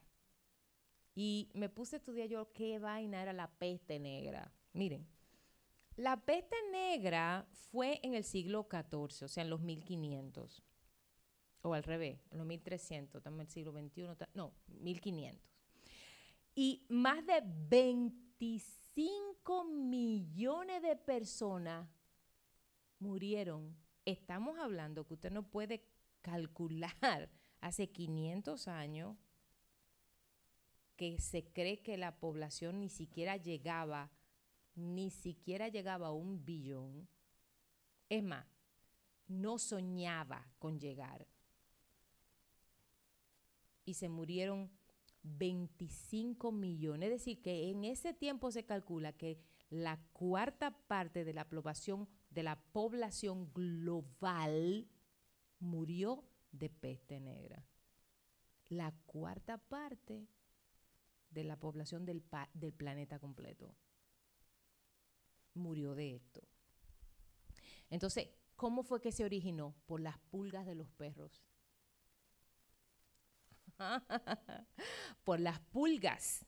[1.15, 4.51] Y me puse a estudiar yo qué vaina era la peste negra.
[4.73, 5.07] Miren,
[5.95, 10.61] la peste negra fue en el siglo XIV, o sea, en los 1500.
[11.61, 15.41] O al revés, en los 1300, estamos en el siglo XXI, no, 1500.
[16.53, 21.87] Y más de 25 millones de personas
[22.99, 23.77] murieron.
[24.03, 25.87] Estamos hablando que usted no puede
[26.21, 27.31] calcular
[27.61, 29.15] hace 500 años
[30.95, 34.11] que se cree que la población ni siquiera llegaba,
[34.75, 37.07] ni siquiera llegaba a un billón.
[38.09, 38.45] Es más,
[39.27, 41.27] no soñaba con llegar.
[43.83, 44.71] Y se murieron
[45.23, 47.11] 25 millones.
[47.11, 49.39] Es decir, que en ese tiempo se calcula que
[49.69, 54.87] la cuarta parte de la población, de la población global
[55.59, 57.65] murió de peste negra.
[58.69, 60.27] La cuarta parte
[61.35, 62.23] de la población del,
[62.71, 63.75] planeta completo
[65.53, 66.41] murió de esto.
[67.89, 69.75] Entonces, ¿cómo fue que se originó?
[69.85, 71.43] Por las pulgas de los perros.
[75.25, 76.45] Por las pulgas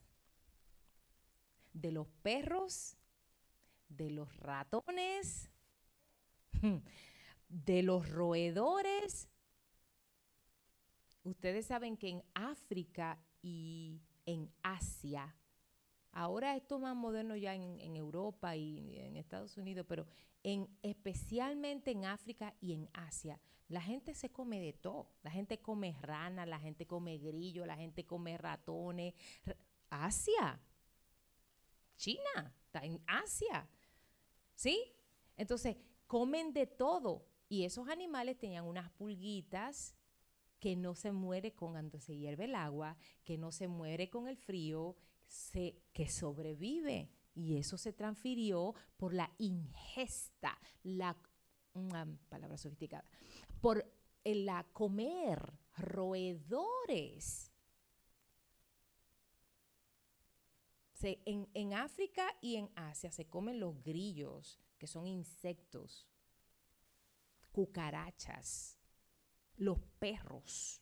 [1.73, 2.97] de los perros,
[3.89, 5.51] de los ratones,
[7.49, 9.27] de los roedores.
[11.23, 15.36] Ustedes saben que en África y en Asia,
[16.12, 20.06] ahora esto es más moderno ya en, en Europa y en Estados Unidos, pero
[20.44, 23.40] en, especialmente en África y en Asia,
[23.70, 25.10] la gente se come de todo.
[25.24, 29.14] La gente come rana, la gente come grillo, la gente come ratones.
[29.90, 30.60] Asia,
[31.98, 33.68] China, está en Asia.
[34.56, 34.94] ¿Sí?
[35.36, 35.76] Entonces,
[36.08, 37.26] comen de todo.
[37.49, 39.95] Y esos animales tenían unas pulguitas
[40.60, 44.38] que no se muere cuando se hierve el agua, que no se muere con el
[44.38, 44.96] frío,
[45.28, 47.10] se- que sobrevive.
[47.36, 51.16] Y eso se transfirió por la ingesta, la
[52.30, 53.06] palabra sofisticada,
[53.62, 53.86] por
[54.24, 57.52] la comer roedores.
[60.94, 66.08] Se- en, en África y en Asia se comen los grillos, que son insectos,
[67.52, 68.77] cucarachas,
[69.58, 70.82] los perros.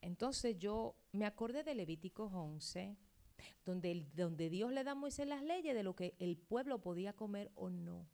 [0.00, 2.96] Entonces yo me acordé de Levítico 11,
[3.64, 7.12] donde, donde Dios le da a Moisés las leyes de lo que el pueblo podía
[7.12, 8.08] comer o no.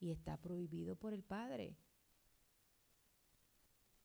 [0.00, 1.76] Y está prohibido por el Padre.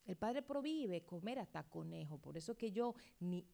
[0.06, 2.18] El Padre prohíbe comer hasta conejo.
[2.18, 3.48] Por eso que yo ni,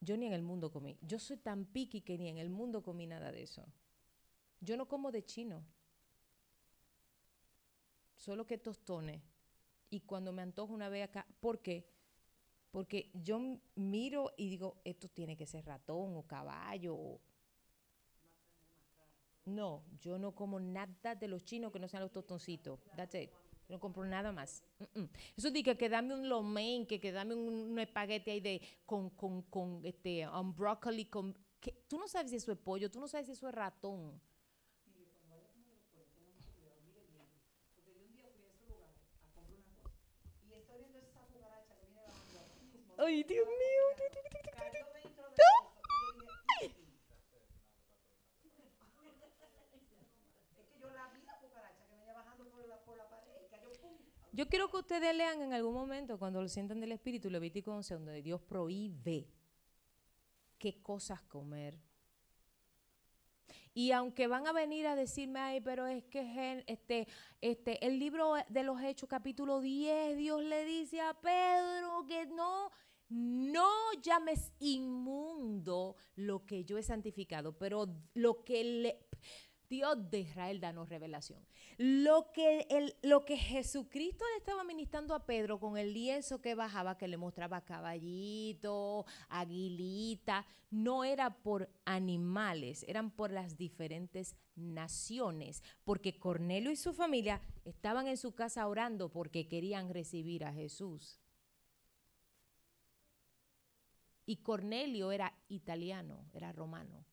[0.00, 0.98] yo ni en el mundo comí.
[1.02, 3.66] Yo soy tan piqui que ni en el mundo comí nada de eso.
[4.60, 5.64] Yo no como de chino.
[8.26, 9.22] Solo que tostones.
[9.88, 11.88] Y cuando me antojo una vez acá, ¿por qué?
[12.72, 13.38] Porque yo
[13.76, 17.20] miro y digo, esto tiene que ser ratón o caballo.
[19.44, 22.80] No, yo no como nada de los chinos que no sean los tostoncitos.
[22.96, 23.30] That's it.
[23.68, 24.64] Yo no compro nada más.
[25.36, 28.60] Eso dice que dame un lo mein, que, que dame un, un espagueti ahí de,
[28.84, 31.04] con, con, con este, un brócoli.
[31.04, 33.54] Con, que, tú no sabes si eso es pollo, tú no sabes si eso es
[33.54, 34.20] ratón.
[34.96, 37.18] Y estoy viendo esa cucaracha que viene bajando
[39.90, 40.44] aquí mismo.
[40.56, 40.86] Ay, Dios mío.
[40.86, 40.94] Cayó dentro de eso.
[40.94, 40.94] Y yo dije, "Ih".
[40.94, 42.85] Es que yo la vi la cucaracha que venía bajando por la, por la pared
[53.42, 53.92] y cayó pum.
[54.32, 57.94] Yo quiero que ustedes lean en algún momento, cuando lo sientan del Espíritu, Levítico 11,
[57.94, 59.28] donde Dios prohíbe
[60.58, 61.78] qué cosas comer.
[63.76, 67.06] Y aunque van a venir a decirme, ay, pero es que este,
[67.42, 72.70] este, el libro de los Hechos, capítulo 10, Dios le dice a Pedro que no,
[73.10, 73.68] no
[74.02, 79.05] llames inmundo lo que yo he santificado, pero lo que le,
[79.68, 81.44] Dios de Israel danos revelación.
[81.78, 86.54] Lo que, el, lo que Jesucristo le estaba ministrando a Pedro con el lienzo que
[86.54, 95.62] bajaba, que le mostraba caballito, aguilita, no era por animales, eran por las diferentes naciones,
[95.84, 101.20] porque Cornelio y su familia estaban en su casa orando porque querían recibir a Jesús.
[104.28, 107.05] Y Cornelio era italiano, era romano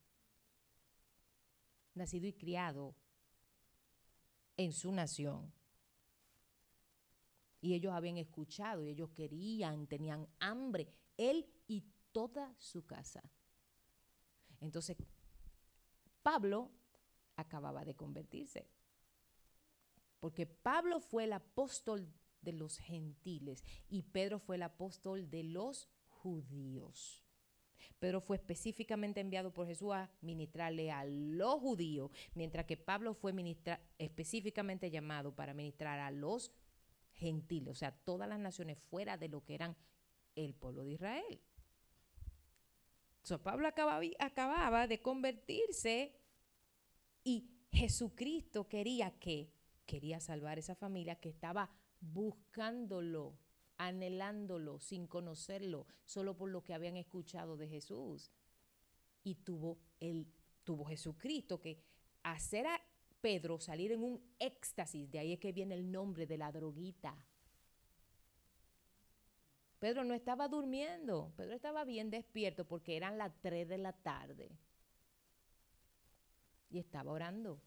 [1.95, 2.95] nacido y criado
[4.57, 5.53] en su nación.
[7.61, 10.87] Y ellos habían escuchado y ellos querían, tenían hambre,
[11.17, 13.23] él y toda su casa.
[14.59, 14.97] Entonces,
[16.21, 16.71] Pablo
[17.35, 18.67] acababa de convertirse.
[20.19, 25.89] Porque Pablo fue el apóstol de los gentiles y Pedro fue el apóstol de los
[26.07, 27.22] judíos.
[27.99, 33.33] Pedro fue específicamente enviado por Jesús a ministrarle a los judíos, mientras que Pablo fue
[33.97, 36.51] específicamente llamado para ministrar a los
[37.13, 39.75] gentiles, o sea, todas las naciones fuera de lo que eran
[40.35, 41.41] el pueblo de Israel.
[43.21, 46.15] So, Pablo acababa, acababa de convertirse
[47.23, 49.53] y Jesucristo quería que
[49.85, 51.69] quería salvar esa familia que estaba
[51.99, 53.37] buscándolo,
[53.77, 58.31] anhelándolo, sin conocerlo, solo por lo que habían escuchado de Jesús.
[59.23, 60.27] Y tuvo, el,
[60.63, 61.79] tuvo Jesucristo que
[62.23, 62.81] hacer a
[63.21, 67.15] Pedro salir en un éxtasis, de ahí es que viene el nombre de la droguita.
[69.79, 74.57] Pedro no estaba durmiendo, Pedro estaba bien despierto porque eran las 3 de la tarde.
[76.69, 77.61] Y estaba orando.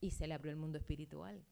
[0.00, 1.44] Y se le abrió el mundo espiritual.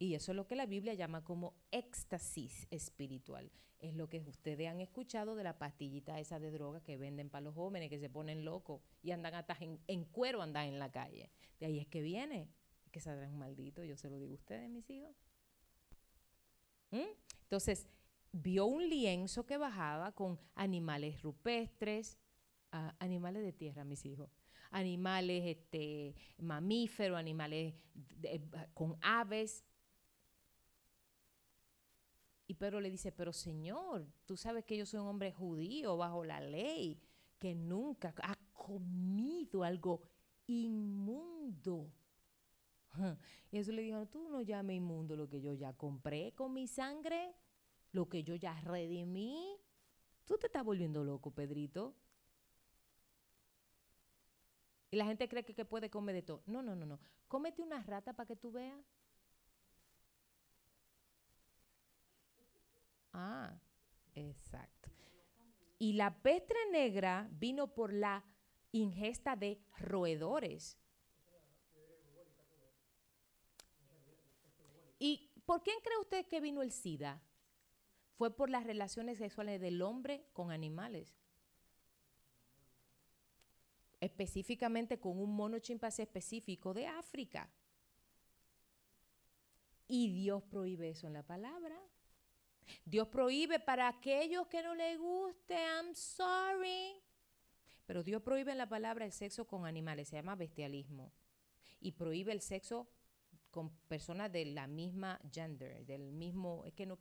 [0.00, 3.52] Y eso es lo que la Biblia llama como éxtasis espiritual.
[3.78, 7.42] Es lo que ustedes han escuchado de la pastillita esa de droga que venden para
[7.42, 10.90] los jóvenes que se ponen locos y andan hasta en, en cuero, andan en la
[10.90, 11.30] calle.
[11.58, 12.48] De ahí es que viene.
[12.90, 15.14] Que saldrán maldito, yo se lo digo a ustedes, mis hijos.
[16.90, 17.06] ¿Mm?
[17.42, 17.86] Entonces,
[18.32, 22.18] vio un lienzo que bajaba con animales rupestres,
[22.98, 24.30] animales de tierra, mis hijos,
[24.70, 28.40] animales este, mamíferos, animales de-
[28.74, 29.64] con aves.
[32.50, 36.24] Y Pedro le dice, pero Señor, tú sabes que yo soy un hombre judío bajo
[36.24, 37.00] la ley,
[37.38, 40.02] que nunca ha comido algo
[40.48, 41.92] inmundo.
[43.52, 46.66] Y eso le dijo, tú no llames inmundo lo que yo ya compré con mi
[46.66, 47.36] sangre,
[47.92, 49.56] lo que yo ya redimí.
[50.24, 51.94] Tú te estás volviendo loco, Pedrito.
[54.90, 56.42] Y la gente cree que, que puede comer de todo.
[56.46, 56.98] No, no, no, no.
[57.28, 58.84] Cómete una rata para que tú veas.
[63.12, 63.58] Ah,
[64.14, 64.90] exacto.
[65.78, 68.24] Y la peste negra vino por la
[68.72, 70.76] ingesta de roedores.
[74.98, 77.22] ¿Y por quién cree usted que vino el SIDA?
[78.16, 81.16] Fue por las relaciones sexuales del hombre con animales.
[83.98, 87.50] Específicamente con un mono chimpancé específico de África.
[89.88, 91.80] Y Dios prohíbe eso en la palabra.
[92.84, 97.00] Dios prohíbe para aquellos que no les guste, I'm sorry.
[97.86, 101.12] Pero Dios prohíbe en la palabra el sexo con animales, se llama bestialismo.
[101.80, 102.88] Y prohíbe el sexo
[103.50, 106.98] con personas de la misma gender, del mismo, es que no,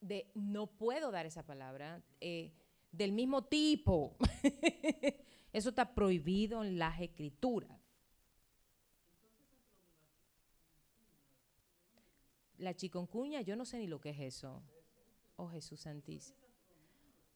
[0.00, 2.52] de, no puedo dar esa palabra, eh,
[2.90, 4.16] del mismo tipo.
[5.52, 7.83] Eso está prohibido en las escrituras.
[12.64, 14.62] La chiconcuña, yo no sé ni lo que es eso.
[15.36, 16.38] Oh Jesús Santísimo.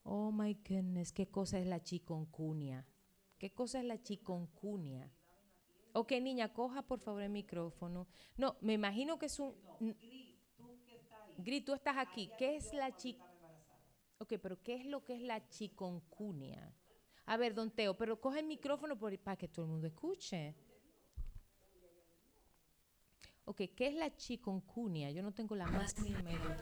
[0.01, 2.87] Oh my goodness, ¿qué cosa es la chiconcuña?
[3.37, 5.11] ¿Qué cosa es la chiconcuña?
[5.93, 8.07] Ok, niña, coja por favor el micrófono.
[8.37, 9.53] No, me imagino que es un...
[11.37, 12.31] Gris, tú estás aquí.
[12.35, 13.29] ¿Qué es la chiconcuña?
[14.17, 16.73] Ok, pero ¿qué es lo que es la chiconcuña?
[17.27, 20.55] A ver, don Teo, pero coge el micrófono por- para que todo el mundo escuche.
[23.49, 25.09] Ok, ¿qué es la chikungunya?
[25.09, 26.57] Yo no tengo la más mínima idea.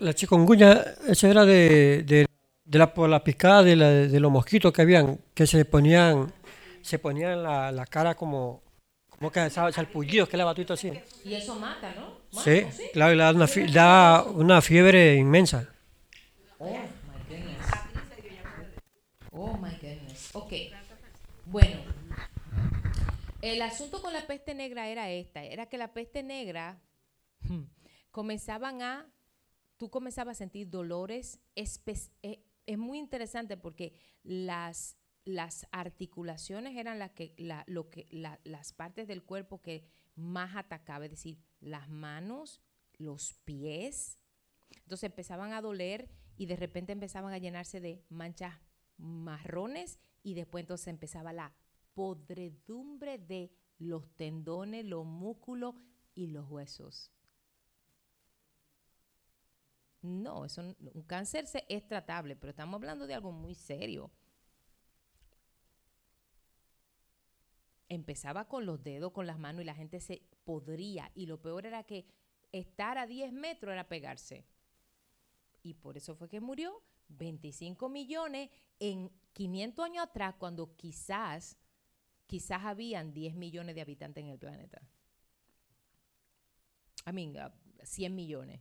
[0.00, 2.26] La chikungunya, eso era de, de,
[2.64, 6.32] de la, por la picada de, la- de los mosquitos que habían, que se ponían,
[6.80, 8.62] se ponían la, la cara como,
[9.10, 10.90] como que sal- salpullidos, que la batuita así.
[11.26, 12.06] Y eso mata, ¿no?
[12.32, 12.90] Mata, Sí, ¿no?
[12.92, 15.68] claro, da una, fi- da una fiebre inmensa.
[16.58, 17.66] Oh my goodness.
[19.32, 20.30] Oh my goodness.
[20.32, 20.52] Ok.
[21.46, 21.80] Bueno,
[23.42, 26.80] el asunto con la peste negra era esta: era que la peste negra
[27.40, 27.62] hmm,
[28.10, 29.12] comenzaban a.
[29.76, 31.40] Tú comenzabas a sentir dolores.
[31.54, 33.92] eh, es muy interesante porque
[34.24, 37.34] las, las articulaciones eran las que,
[37.66, 39.84] lo que, la- las partes del cuerpo que
[40.16, 42.60] más atacaba, es decir, las manos,
[42.98, 44.18] los pies,
[44.82, 48.54] entonces empezaban a doler y de repente empezaban a llenarse de manchas
[48.96, 51.54] marrones y después entonces empezaba la
[51.98, 53.50] podredumbre de
[53.80, 55.74] los tendones, los músculos
[56.14, 57.10] y los huesos.
[60.02, 64.12] No, eso, un cáncer es tratable, pero estamos hablando de algo muy serio.
[67.88, 71.10] Empezaba con los dedos, con las manos y la gente se podría.
[71.16, 72.06] Y lo peor era que
[72.52, 74.46] estar a 10 metros era pegarse
[75.64, 81.58] y por eso fue que murió 25 millones en 500 años atrás cuando quizás
[82.28, 84.80] quizás habían 10 millones de habitantes en el planeta.
[87.06, 87.50] I mean, uh,
[87.82, 88.60] 100 millones.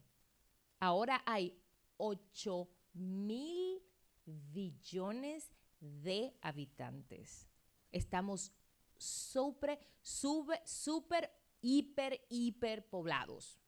[0.80, 1.60] Ahora hay
[1.98, 3.84] 8 mil
[4.26, 7.48] billones de habitantes.
[7.92, 8.54] Estamos
[8.98, 11.30] súper, sube, súper,
[11.62, 13.60] hiper, hiper poblados.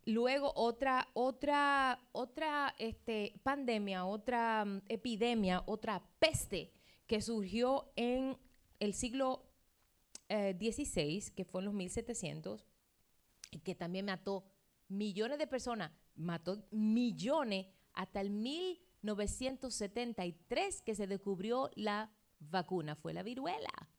[0.05, 6.73] luego otra, otra, otra este, pandemia, otra mm, epidemia, otra peste
[7.07, 8.37] que surgió en
[8.81, 9.45] el siglo
[10.29, 12.66] eh, XVI, que fue en los 1700,
[13.51, 14.45] y que también mató
[14.89, 22.11] millones de personas, mató millones hasta el 1973 que se descubrió la
[22.41, 23.91] vacuna, fue la viruela.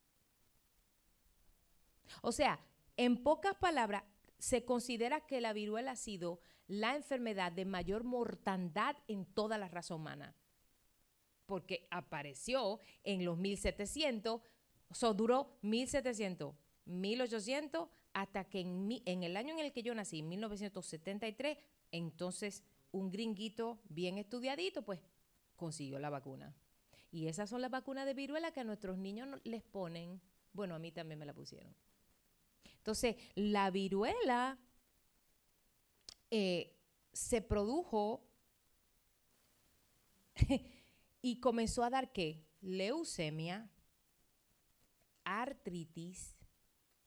[2.21, 2.59] O sea,
[2.97, 4.03] en pocas palabras,
[4.43, 9.69] se considera que la viruela ha sido la enfermedad de mayor mortandad en toda la
[9.69, 10.35] raza humana,
[11.45, 14.41] porque apareció en los 1700,
[14.89, 16.53] o sea, duró 1700,
[16.83, 21.57] 1800, hasta que en, en el año en el que yo nací, 1973,
[21.93, 24.99] entonces un gringuito bien estudiadito, pues
[25.55, 26.53] consiguió la vacuna.
[27.11, 30.19] Y esas son las vacunas de viruela que a nuestros niños les ponen.
[30.51, 31.73] Bueno, a mí también me la pusieron.
[32.83, 34.59] Entonces, la viruela
[36.29, 36.75] eh,
[37.13, 38.27] se produjo
[41.21, 42.45] y comenzó a dar qué?
[42.59, 43.69] Leucemia,
[45.23, 46.35] artritis,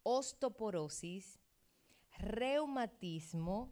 [0.02, 1.40] osteoporosis,
[2.16, 3.70] reumatismo,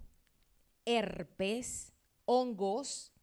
[0.85, 1.94] herpes,
[2.26, 3.14] hongos,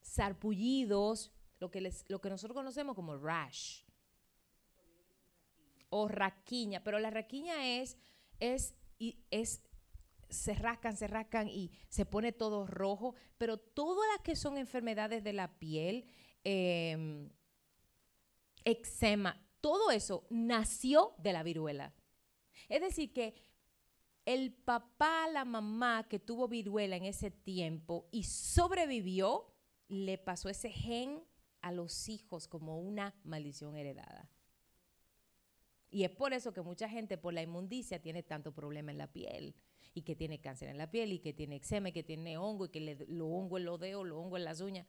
[0.00, 1.30] sarpullidos,
[1.60, 3.82] lo que, les- lo que nosotros conocemos como rash
[5.90, 7.96] o raquiña, pero la raquiña es,
[8.52, 9.62] es, y es,
[10.28, 15.22] se rascan, se rascan y se pone todo rojo, pero todas las que son enfermedades
[15.24, 16.06] de la piel,
[16.44, 17.30] em,
[18.64, 21.94] eczema, todo eso nació de la viruela.
[22.68, 23.34] Es decir, que
[24.24, 29.54] el papá, la mamá que tuvo viruela en ese tiempo y sobrevivió,
[29.88, 31.22] le pasó ese gen
[31.60, 34.30] a los hijos como una maldición heredada.
[35.94, 39.06] Y es por eso que mucha gente por la inmundicia tiene tanto problema en la
[39.06, 39.54] piel
[39.94, 42.64] y que tiene cáncer en la piel y que tiene eczema y que tiene hongo
[42.64, 44.88] y que le, lo hongo en los dedos, lo hongo en las uñas.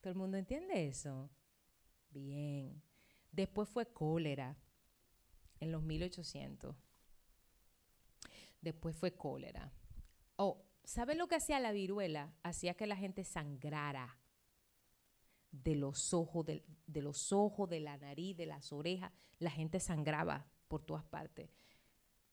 [0.00, 1.28] ¿Todo el mundo entiende eso?
[2.12, 2.82] Bien.
[3.30, 4.56] Después fue cólera
[5.60, 6.74] en los 1800.
[8.62, 9.70] Después fue cólera.
[10.36, 12.32] Oh, ¿saben lo que hacía la viruela?
[12.42, 14.16] Hacía que la gente sangrara
[15.62, 19.12] de los ojos, del- de, los ojos, de la nariz, de las orejas.
[19.38, 21.48] La gente sangraba por todas partes.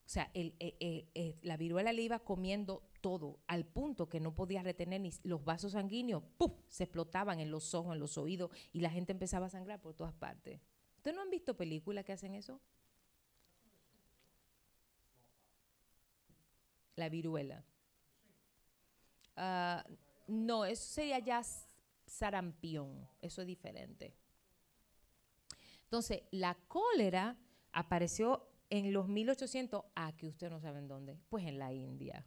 [0.06, 4.20] O sea, el- eh, eh, eh, la viruela le iba comiendo todo, al punto que
[4.20, 6.52] no podía retener ni los vasos sanguíneos, ¡puf!
[6.68, 9.94] se explotaban en los ojos, en los oídos, y la gente empezaba a sangrar por
[9.94, 10.60] todas partes.
[10.98, 12.60] ¿Ustedes no han visto películas que hacen eso?
[16.96, 17.64] La viruela.
[19.36, 19.86] Ah,
[20.28, 21.42] no, eso sería ya
[22.12, 24.14] sarampión, eso es diferente.
[25.84, 27.38] Entonces, la cólera
[27.72, 32.26] apareció en los 1800, ah, que ustedes no saben dónde, pues en la India.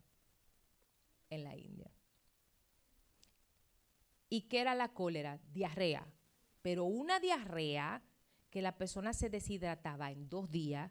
[1.28, 1.90] En la India.
[4.28, 5.39] ¿Y qué era la cólera?
[5.52, 6.06] Diarrea.
[6.62, 8.02] Pero una diarrea
[8.51, 10.90] que la persona se deshidrataba en dos días,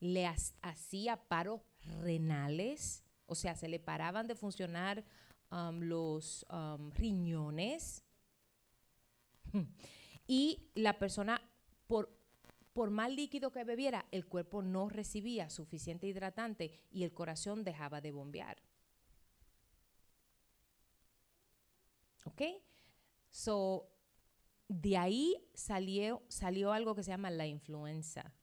[0.00, 1.62] le hacía paros
[2.00, 5.04] renales, o sea, se le paraban de funcionar
[5.50, 6.46] los
[6.94, 8.04] riñones
[10.26, 11.40] y la persona,
[11.86, 12.10] por,
[12.72, 18.00] por más líquido que bebiera, el cuerpo no recibía suficiente hidratante y el corazón dejaba
[18.00, 18.56] de bombear.
[22.24, 22.42] ¿Ok?
[23.30, 23.88] So,
[24.68, 28.34] de ahí salió, salió algo que se llama la influenza.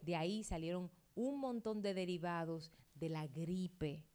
[0.00, 4.07] De ahí salieron un montón de derivados de la gripe.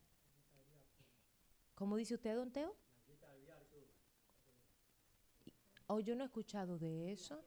[1.75, 2.75] ¿Cómo dice usted, don Teo?
[5.87, 7.43] Oh, yo no he escuchado de eso.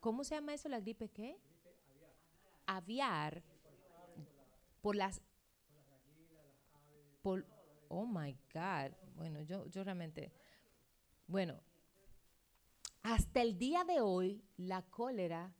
[0.00, 0.68] ¿Cómo se llama eso?
[0.68, 1.38] ¿La gripe qué?
[2.66, 3.42] Aviar.
[4.80, 5.20] Por las...
[7.22, 7.46] Por,
[7.88, 8.92] oh, my God.
[9.14, 10.32] Bueno, yo, yo realmente...
[11.26, 11.60] Bueno,
[13.02, 15.54] hasta el día de hoy, la cólera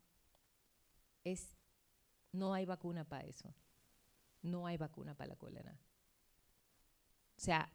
[1.25, 1.57] es...
[2.33, 3.55] No hay vacuna para eso.
[4.41, 5.79] No hay vacuna para la cólera.
[7.43, 7.69] O sea,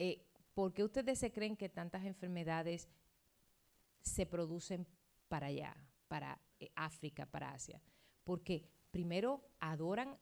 [0.00, 2.88] eh, ¿por qué ustedes se creen que tantas enfermedades
[4.00, 4.88] se producen
[5.28, 5.76] para allá,
[6.08, 7.80] para eh, África, para Asia?
[8.24, 10.18] Porque primero adoran.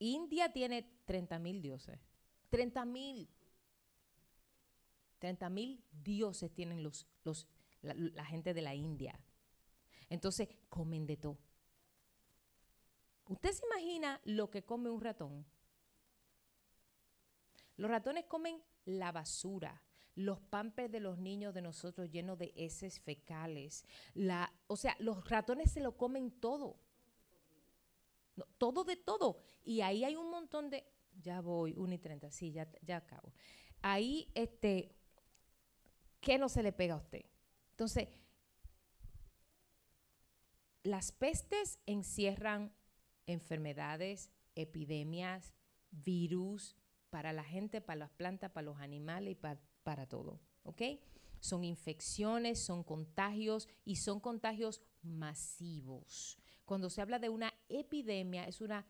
[0.00, 1.98] India tiene 30 mil dioses.
[2.50, 3.26] 30 mil.
[5.18, 7.48] 30 mil dioses tienen los, los,
[7.80, 9.18] la, la gente de la India.
[10.10, 11.38] Entonces comen de todo.
[13.28, 15.46] ¿Usted se imagina lo que come un ratón?
[17.80, 19.82] Los ratones comen la basura,
[20.14, 23.86] los pampers de los niños de nosotros llenos de heces fecales.
[24.12, 26.78] La, o sea, los ratones se lo comen todo.
[28.58, 29.38] Todo de todo.
[29.64, 30.84] Y ahí hay un montón de...
[31.22, 33.32] Ya voy, 1 y 30, sí, ya, ya acabo.
[33.80, 34.94] Ahí, este,
[36.20, 37.24] ¿qué no se le pega a usted?
[37.70, 38.08] Entonces,
[40.82, 42.74] las pestes encierran
[43.24, 45.54] enfermedades, epidemias,
[45.90, 46.76] virus
[47.10, 50.40] para la gente, para las plantas, para los animales y pa- para todo.
[50.62, 50.82] ¿Ok?
[51.40, 56.38] Son infecciones, son contagios y son contagios masivos.
[56.64, 58.86] Cuando se habla de una epidemia, es una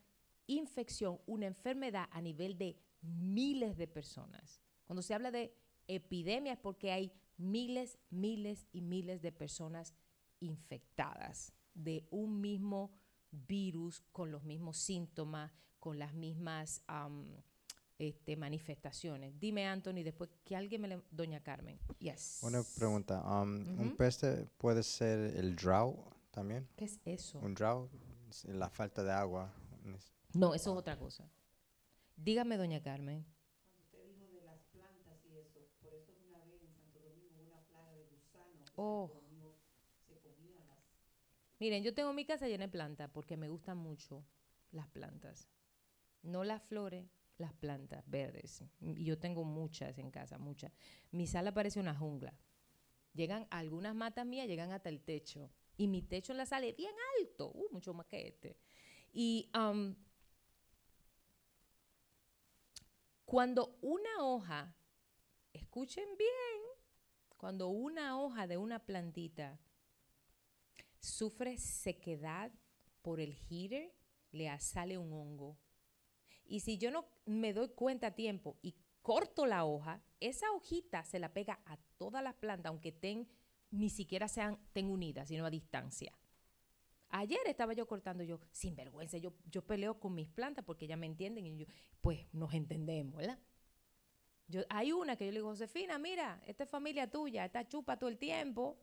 [0.46, 4.60] infección, una enfermedad a nivel de miles de personas.
[4.84, 5.54] Cuando se habla de
[5.86, 9.94] epidemia es porque hay miles, miles y miles de personas
[10.40, 12.90] infectadas de un mismo
[13.30, 16.82] virus con los mismos síntomas, con las mismas
[18.02, 19.38] este, manifestaciones.
[19.38, 21.02] Dime, Anthony, después que alguien me le...
[21.10, 21.78] Doña Carmen.
[21.98, 22.40] Yes.
[22.42, 23.22] Una pregunta.
[23.22, 25.98] um, ¿Un peste puede ser el drought
[26.30, 26.68] también?
[26.76, 27.38] ¿Qué es eso?
[27.40, 27.90] Un drought,
[28.44, 29.52] la falta de agua.
[30.32, 31.28] No, eso es otra cosa.
[32.16, 33.26] Dígame, doña Carmen.
[38.76, 39.10] Oh.
[41.58, 44.24] Miren, yo tengo mi casa llena de plantas porque me gustan mucho
[44.72, 45.46] las plantas.
[46.22, 47.04] No las flores,
[47.40, 48.62] las plantas verdes.
[48.80, 50.72] Y yo tengo muchas en casa, muchas.
[51.10, 52.34] Mi sala parece una jungla.
[53.14, 55.50] Llegan algunas matas mías, llegan hasta el techo.
[55.76, 58.56] Y mi techo en la sala es bien alto, uh, mucho más que este.
[59.12, 59.96] Y am,
[63.24, 64.76] cuando una hoja,
[65.52, 66.60] escuchen bien,
[67.36, 69.58] cuando una hoja de una plantita
[71.00, 72.52] sufre sequedad
[73.00, 73.92] por el heater,
[74.30, 75.56] le sale un hongo.
[76.50, 81.04] Y si yo no me doy cuenta a tiempo y corto la hoja, esa hojita
[81.04, 83.28] se la pega a todas las plantas, aunque ten,
[83.70, 86.12] ni siquiera sean ten unidas, sino a distancia.
[87.10, 90.96] Ayer estaba yo cortando yo, sin vergüenza, yo, yo peleo con mis plantas porque ya
[90.96, 91.66] me entienden y yo,
[92.00, 93.38] pues nos entendemos, ¿verdad?
[94.48, 97.96] Yo, hay una que yo le digo, Josefina, mira, esta es familia tuya, esta chupa
[97.96, 98.76] todo el tiempo.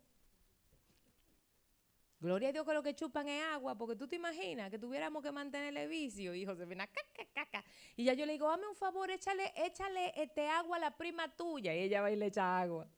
[2.19, 5.21] Gloria a Dios que lo que chupan es agua, porque tú te imaginas que tuviéramos
[5.21, 7.63] que mantenerle vicio y Josefina, caca, caca.
[7.95, 11.35] Y ya yo le digo, hazme un favor, échale, échale este agua a la prima
[11.35, 11.75] tuya.
[11.75, 12.89] Y ella va y le echa agua.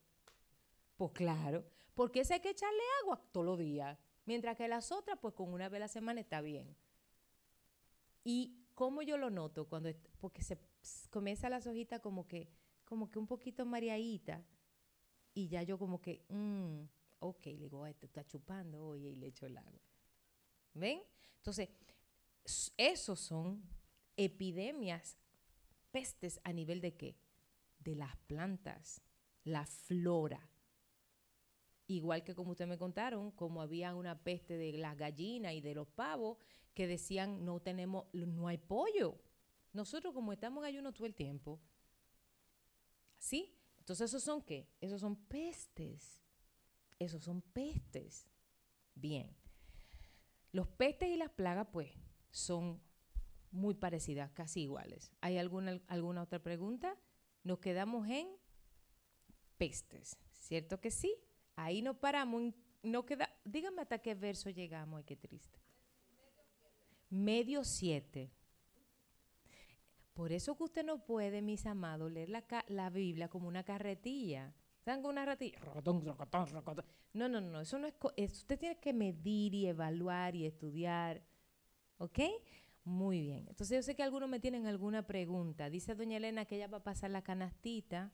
[0.95, 3.97] Pues claro, porque esa hay que echarle agua todos los días.
[4.25, 6.75] Mientras que las otras, pues con una vez a la semana está bien.
[8.23, 9.89] Y cómo yo lo noto cuando,
[10.19, 10.57] porque se
[11.09, 12.49] comienza las hojitas como que,
[12.85, 14.45] como que un poquito mareadita.
[15.33, 16.83] Y ya yo como que, mm,
[17.19, 19.81] ok, le digo, "Ay, te está chupando, oye, y le echo el agua.
[20.73, 21.01] ¿Ven?
[21.37, 21.69] Entonces,
[22.77, 23.63] esos son
[24.17, 25.17] epidemias,
[25.91, 27.17] pestes a nivel de qué?
[27.79, 29.01] De las plantas,
[29.43, 30.49] la flora.
[31.87, 35.73] Igual que como ustedes me contaron, como había una peste de las gallinas y de
[35.73, 36.37] los pavos
[36.73, 39.19] que decían no tenemos, no hay pollo.
[39.73, 41.59] Nosotros como estamos en ayuno todo el tiempo,
[43.17, 43.55] ¿sí?
[43.79, 44.67] Entonces esos son qué?
[44.79, 46.21] Esos son pestes.
[46.99, 48.27] Esos son pestes.
[48.93, 49.35] Bien.
[50.51, 51.91] Los pestes y las plagas, pues,
[52.31, 52.81] son
[53.51, 55.11] muy parecidas, casi iguales.
[55.21, 56.97] ¿Hay alguna, alguna otra pregunta?
[57.43, 58.27] Nos quedamos en
[59.57, 61.15] pestes, ¿cierto que sí?
[61.55, 62.53] Ahí nos paramos,
[62.83, 65.59] no queda, dígame hasta qué verso llegamos, qué triste.
[67.09, 68.31] Medio siete.
[70.13, 74.53] Por eso que usted no puede, mis amados, leer la, la Biblia como una carretilla.
[74.89, 76.83] ¿Saben con una rocotón.
[77.13, 77.93] No, no, no, eso no es-
[78.33, 81.21] Usted tiene que medir y evaluar y estudiar.
[81.99, 82.17] ¿Ok?
[82.85, 83.45] Muy bien.
[83.49, 85.69] Entonces yo sé que algunos me tienen alguna pregunta.
[85.69, 88.11] Dice doña Elena que ella va a pasar la canastita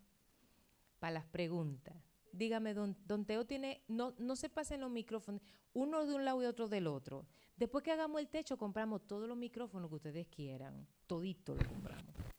[0.99, 1.95] para las preguntas.
[2.33, 5.41] Dígame, don, don Teo tiene, no, no se pasen los micrófonos,
[5.71, 7.25] uno de un lado y otro del otro.
[7.55, 10.85] Después que hagamos el techo, compramos todos los micrófonos que ustedes quieran.
[11.07, 12.34] Todito lo compramos.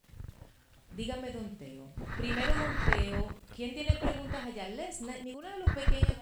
[0.97, 1.85] Dígame, don Teo.
[2.18, 3.28] Primero, don Teo.
[3.55, 4.68] ¿Quién tiene preguntas allá?
[4.70, 6.16] Les, na- ninguno de los pequeños.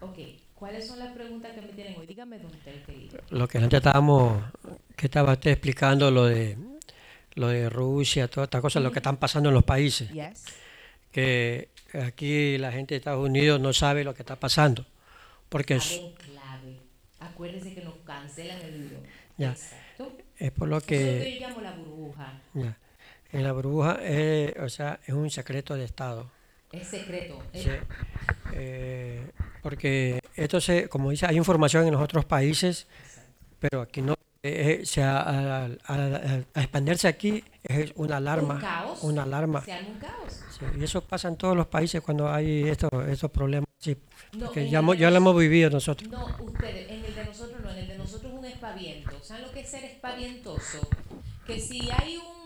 [0.00, 0.18] Ok,
[0.54, 2.06] ¿cuáles son las preguntas que me tienen hoy?
[2.06, 3.20] Dígame, don Teo.
[3.30, 4.42] Lo que antes estábamos,
[4.96, 6.56] que estaba usted explicando lo de
[7.34, 10.44] lo de Rusia, todas estas cosas, lo que están pasando en los países, Yes.
[11.12, 11.68] que
[12.02, 14.86] aquí la gente de Estados Unidos no sabe lo que está pasando,
[15.50, 16.80] porque es, clave.
[17.20, 19.00] Acuérdense que nos cancelan el video.
[19.36, 19.50] Ya.
[19.50, 20.16] Exacto.
[20.38, 22.40] es por lo Eso es lo que que yo llamo la burbuja.
[22.54, 22.78] ya,
[23.32, 26.30] en la burbuja, es, o sea, es un secreto de Estado.
[26.72, 27.42] Es secreto.
[27.54, 27.68] Sí.
[28.52, 29.30] Eh,
[29.62, 32.86] porque esto se, como dice, hay información en los otros países,
[33.58, 34.14] pero aquí no.
[34.42, 39.02] eh, eh, se a, a- a- a expandirse aquí es una alarma, Un caos.
[39.02, 39.62] una alarma.
[39.64, 40.40] Se un caos.
[40.58, 43.66] Sí, y eso pasa en todos los países cuando hay estos estos problemas.
[43.78, 43.96] Sí,
[44.32, 46.08] No, porque ya, ya lo hemos vivido nosotros.
[46.10, 49.10] No, ustedes, en el de nosotros no, en el de nosotros es un espaviento.
[49.22, 50.88] ¿Saben lo que es ser espavientoso?
[51.46, 52.45] Que si hay un,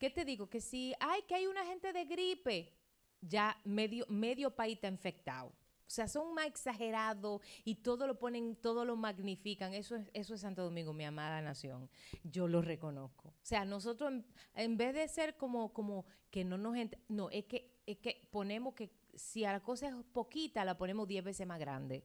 [0.00, 0.48] ¿qué te digo?
[0.48, 2.72] Que si hay que hay una gente de gripe,
[3.20, 5.48] ya medio, medio país está infectado.
[5.50, 9.74] O sea, son más exagerados y todo lo ponen, todo lo magnifican.
[9.74, 11.90] Eso es, eso es Santo Domingo, mi amada nación.
[12.22, 13.28] Yo lo reconozco.
[13.28, 14.24] O sea, nosotros en,
[14.54, 16.76] en vez de ser como, como que no nos
[17.08, 21.08] no, es que, es que ponemos que si a la cosa es poquita, la ponemos
[21.08, 22.04] 10 veces más grande.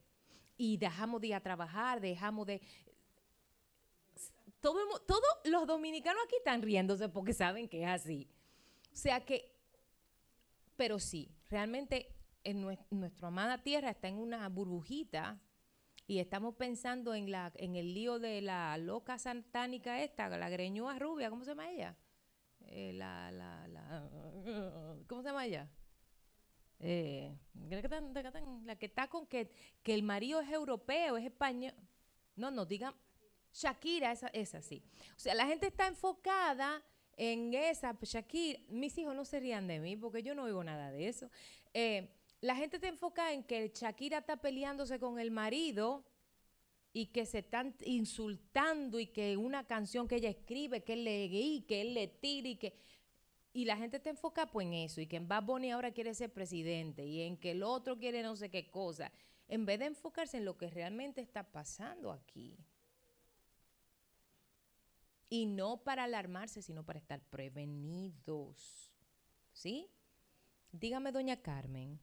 [0.57, 2.61] Y dejamos de ir a trabajar, dejamos de.
[4.72, 8.30] Todos los dominicanos aquí están riéndose porque saben que es así.
[8.92, 9.54] O sea que
[10.76, 12.14] pero sí, realmente
[12.44, 15.40] en nue- nuestra amada tierra está en una burbujita
[16.08, 21.44] y estamos pensando en el lío de la loca satánica esta, la greñúa rubia, ¿cómo
[21.44, 21.96] se llama ella?
[22.68, 24.10] Eh, la, la, la,
[25.08, 25.70] ¿cómo se llama ella?
[26.80, 27.34] Eh,
[28.66, 29.50] la que está con que,
[29.82, 31.74] que el marido es europeo, es español.
[32.36, 32.94] No, no, digan
[33.56, 34.84] Shakira, esa, esa sí.
[35.15, 36.84] O sea, la gente está enfocada
[37.15, 40.64] en esa, pues, Shakira, mis hijos no se rían de mí porque yo no oigo
[40.64, 41.32] nada de eso.
[41.73, 42.10] Eh,
[42.41, 46.03] la gente está enfocada en que Shakira está peleándose con el marido
[46.91, 51.26] y que se están insultando y que una canción que ella escribe, que él le
[51.26, 52.73] y que él le tira y que...
[53.53, 56.14] Y la gente está enfocada pues, en eso y que en Bad Bunny ahora quiere
[56.14, 59.14] ser presidente y en que el otro quiere no sé qué cosa,
[59.48, 62.57] en vez de enfocarse en lo que realmente está pasando aquí.
[65.36, 68.90] Y no para alarmarse, sino para estar prevenidos.
[69.52, 69.91] ¿Sí?
[70.72, 71.99] Dígame, doña Carmen.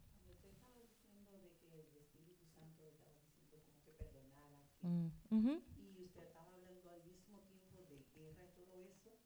[4.83, 5.63] Mm, ujú.
[5.81, 9.17] y usted estaba hablando al mismo tiempo de guerra y todo eso,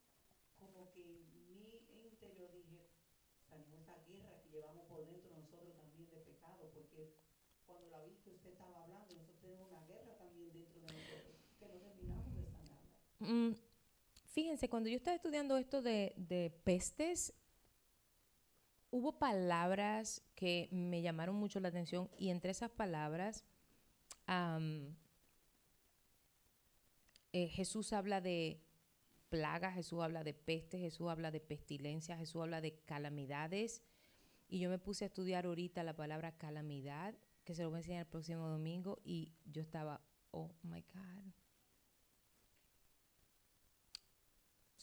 [0.61, 2.87] como que mi interior dije,
[3.49, 7.16] salimos esa guerra que llevamos por dentro nosotros también de pecado, porque
[7.66, 11.66] cuando la vi usted estaba hablando, nosotros tenemos una guerra también dentro de nosotros, que
[11.66, 12.87] no terminamos de sanarla.
[13.19, 13.65] Mm,
[14.37, 17.33] fíjense, cuando yo estaba estudiando esto de, de pestes,
[18.91, 23.47] hubo palabras que me llamaron mucho la atención y entre esas palabras
[27.33, 28.61] eh, Jesús habla de
[29.31, 33.83] plagas, Jesús habla de peste, Jesús habla de pestilencia, Jesús habla de calamidades.
[34.49, 37.15] Y yo me puse a estudiar ahorita la palabra calamidad,
[37.45, 41.45] que se lo voy a enseñar el próximo domingo, y yo estaba, oh my God.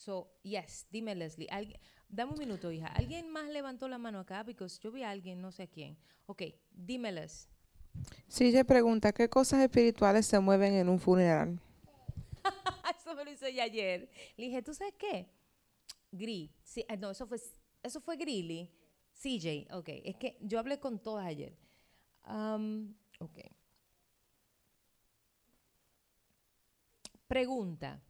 [0.04, 2.88] So, yes, dime Leslie, alguien- dame un minuto, hija.
[2.88, 4.44] ¿Alguien más levantó la mano acá?
[4.44, 5.98] Porque yo vi a alguien, no sé quién.
[6.26, 7.48] Ok, dímeles.
[8.28, 11.58] Si ella pregunta, ¿qué cosas espirituales se mueven en un funeral?
[13.00, 14.10] eso me lo ella ayer.
[14.36, 15.30] Le dije, ¿tú sabes qué?
[16.12, 16.52] Gris.
[16.66, 17.38] Sí, ah, no, eso fue,
[17.82, 18.70] eso fue Grilly.
[19.14, 19.88] CJ, ok.
[20.04, 21.56] Es que yo hablé con todas ayer.
[22.24, 23.40] Am, ok.
[27.26, 28.02] Pregunta.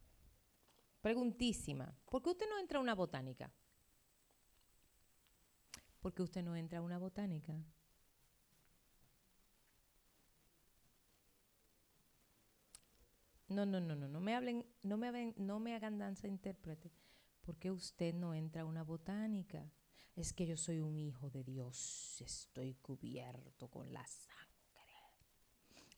[1.03, 1.93] Preguntísima.
[2.09, 3.51] ¿Por qué usted no entra a una botánica?
[5.99, 7.53] ¿Por qué usted no entra a una botánica?
[13.49, 16.89] No, no, no, no, no me hablen, no me hablen, no me hagan danza intérprete.
[17.41, 19.69] ¿Por qué usted no entra a una botánica?
[20.15, 24.39] Es que yo soy un hijo de Dios, estoy cubierto con la sangre.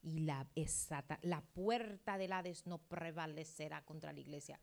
[0.01, 4.59] Y la, exacta, la puerta del Hades no prevalecerá contra la iglesia.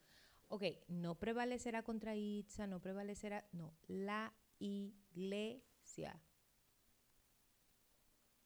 [0.55, 6.21] Ok, no prevalecerá contra Itza, no prevalecerá, no, la iglesia.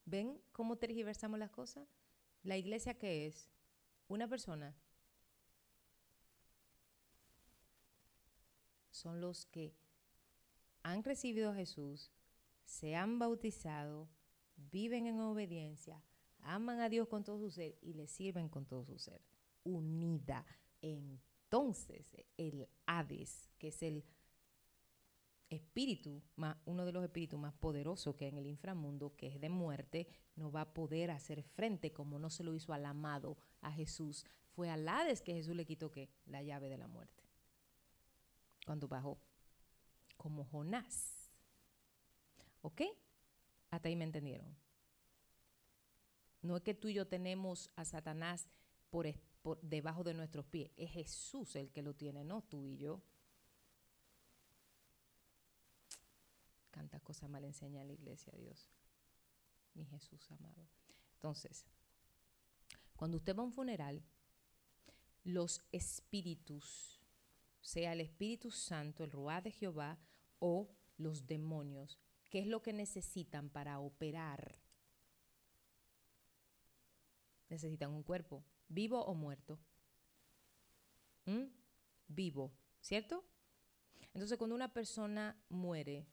[0.05, 1.89] ¿Ven cómo tergiversamos las cosas?
[2.45, 3.51] ¿La iglesia qué es?
[4.07, 4.77] Una persona.
[8.93, 9.75] Son los que
[10.85, 12.13] han recibido a Jesús,
[12.65, 14.09] se han bautizado,
[14.55, 16.05] viven en obediencia,
[16.39, 19.21] aman a Dios con todo su ser y le sirven con todo su ser.
[19.65, 20.47] Unida.
[21.47, 24.05] Entonces, el Hades, que es el
[25.49, 29.41] espíritu, más, uno de los espíritus más poderosos que hay en el inframundo, que es
[29.41, 33.39] de muerte, no va a poder hacer frente como no se lo hizo al amado,
[33.61, 34.25] a Jesús.
[34.57, 36.11] Fue al Hades que Jesús le quitó ¿qué?
[36.27, 37.23] la llave de la muerte.
[38.65, 39.21] Cuando bajó,
[40.17, 41.31] como Jonás.
[42.63, 42.83] ¿Ok?
[43.71, 44.57] Hasta ahí me entendieron.
[46.43, 48.49] No es que tú y yo tenemos a Satanás
[48.91, 49.07] por,
[49.47, 53.01] por debajo de nuestros pies, es Jesús el que lo tiene, no tú y yo.
[56.73, 58.69] Canta cosa mal enseña la iglesia, Dios.
[59.75, 60.67] Mi Jesús amado.
[61.15, 61.65] Entonces,
[62.97, 64.03] cuando usted va a un funeral,
[65.23, 67.01] los espíritus,
[67.61, 69.97] sea el Espíritu Santo, el Ruá de Jehová
[70.41, 72.01] o los demonios,
[72.31, 74.59] ¿qué es lo que necesitan para operar?
[77.49, 79.59] necesitan un cuerpo, vivo o muerto.
[81.25, 81.45] ¿Mm?
[82.09, 83.25] Vivo, ¿cierto?
[84.15, 86.07] Entonces, cuando una persona muere,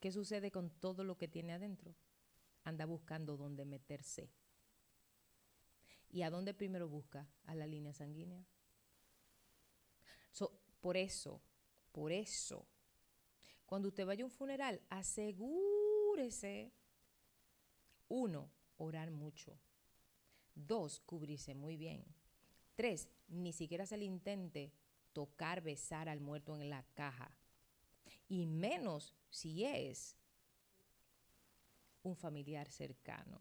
[0.00, 1.94] ¿qué sucede con todo lo que tiene adentro?
[2.64, 4.30] Anda buscando dónde meterse.
[6.10, 7.28] ¿Y a dónde primero busca?
[7.44, 8.44] A la línea sanguínea.
[10.84, 11.40] Por eso,
[11.92, 12.68] por eso,
[13.64, 16.74] cuando usted vaya a un funeral, asegúrese,
[18.08, 19.58] uno, orar mucho.
[20.54, 22.04] Dos, cubrirse muy bien.
[22.74, 24.72] Tres, ni siquiera se le intente
[25.12, 27.36] tocar, besar al muerto en la caja.
[28.28, 30.16] Y menos si es
[32.02, 33.38] un familiar cercano.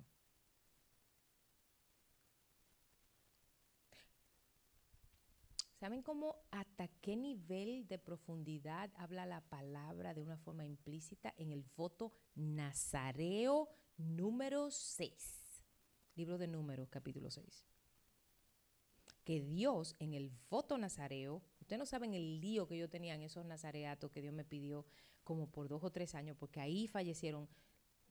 [5.84, 11.52] ¿Saben cómo hasta qué nivel de profundidad habla la palabra de una forma implícita en
[11.52, 13.68] el voto Nazareo
[13.98, 15.43] número 6?
[16.16, 17.66] Libro de Números, capítulo 6.
[19.24, 23.22] Que Dios en el voto nazareo, ustedes no saben el lío que yo tenía en
[23.22, 24.86] esos nazareatos que Dios me pidió
[25.24, 27.48] como por dos o tres años, porque ahí fallecieron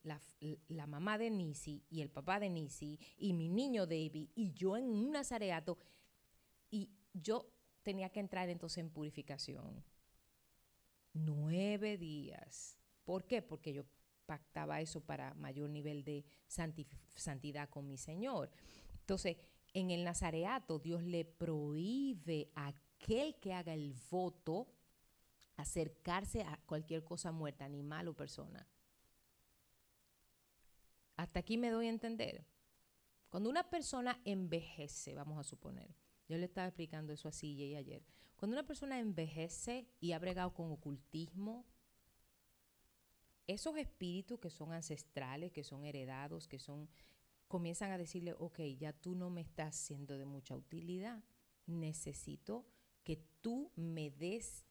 [0.02, 0.20] la,
[0.68, 4.76] la mamá de Nisi y el papá de Nisi y mi niño David y yo
[4.76, 5.78] en un nazareato.
[6.70, 7.46] Y yo
[7.82, 9.84] tenía que entrar entonces en purificación.
[11.12, 12.78] Nueve días.
[13.04, 13.42] ¿Por qué?
[13.42, 13.84] Porque yo
[14.26, 18.50] pactaba eso para mayor nivel de santidad con mi Señor.
[19.00, 19.36] Entonces,
[19.74, 24.68] en el nazareato, Dios le prohíbe a aquel que haga el voto
[25.56, 28.66] acercarse a cualquier cosa muerta, animal o persona.
[31.16, 32.46] Hasta aquí me doy a entender.
[33.28, 35.94] Cuando una persona envejece, vamos a suponer,
[36.28, 38.04] yo le estaba explicando eso a CJ ayer.
[38.36, 41.64] Cuando una persona envejece y ha bregado con ocultismo,
[43.47, 46.89] esos espíritus que son ancestrales, que son heredados, que son,
[47.48, 51.23] comienzan a decirle, ok, ya tú no me estás siendo de mucha utilidad.
[51.66, 52.66] Necesito
[53.05, 54.64] que tú me des,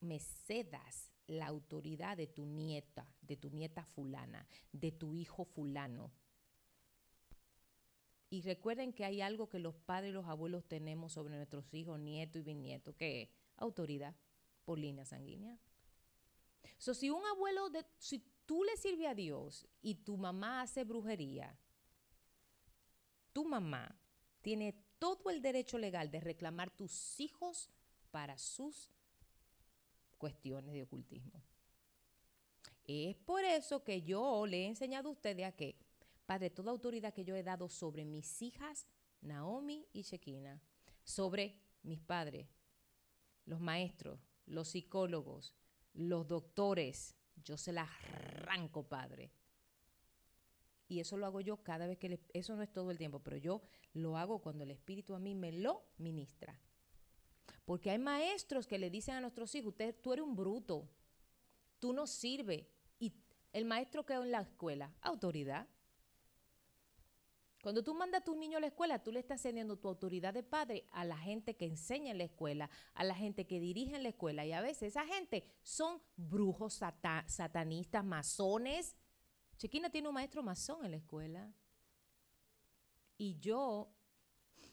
[0.00, 6.12] me cedas la autoridad de tu nieta, de tu nieta fulana, de tu hijo fulano.
[8.28, 12.00] Y recuerden que hay algo que los padres y los abuelos tenemos sobre nuestros hijos,
[12.00, 14.16] nietos y bisnietos, que es autoridad
[14.64, 15.58] por línea sanguínea.
[16.78, 20.84] So, si un abuelo, de, si tú le sirves a Dios y tu mamá hace
[20.84, 21.56] brujería,
[23.32, 23.98] tu mamá
[24.40, 27.70] tiene todo el derecho legal de reclamar tus hijos
[28.10, 28.90] para sus
[30.18, 31.42] cuestiones de ocultismo.
[32.84, 35.76] Es por eso que yo le he enseñado a ustedes a que
[36.26, 38.86] Padre, toda autoridad que yo he dado sobre mis hijas,
[39.20, 40.62] Naomi y Shekina,
[41.04, 42.48] sobre mis padres,
[43.44, 45.54] los maestros, los psicólogos,
[45.94, 49.30] los doctores, yo se las arranco, Padre.
[50.88, 53.20] Y eso lo hago yo cada vez que, le, eso no es todo el tiempo,
[53.20, 53.62] pero yo
[53.94, 56.60] lo hago cuando el Espíritu a mí me lo ministra.
[57.64, 60.88] Porque hay maestros que le dicen a nuestros hijos, usted, tú eres un bruto,
[61.78, 62.66] tú no sirves.
[62.98, 63.12] Y
[63.52, 65.66] el maestro quedó en la escuela, autoridad.
[67.62, 70.34] Cuando tú mandas a tus niños a la escuela, tú le estás cediendo tu autoridad
[70.34, 73.94] de padre a la gente que enseña en la escuela, a la gente que dirige
[73.94, 74.44] en la escuela.
[74.44, 78.96] Y a veces esa gente son brujos, sata- satanistas, masones.
[79.58, 81.54] Chiquina tiene un maestro masón en la escuela.
[83.16, 83.94] Y yo,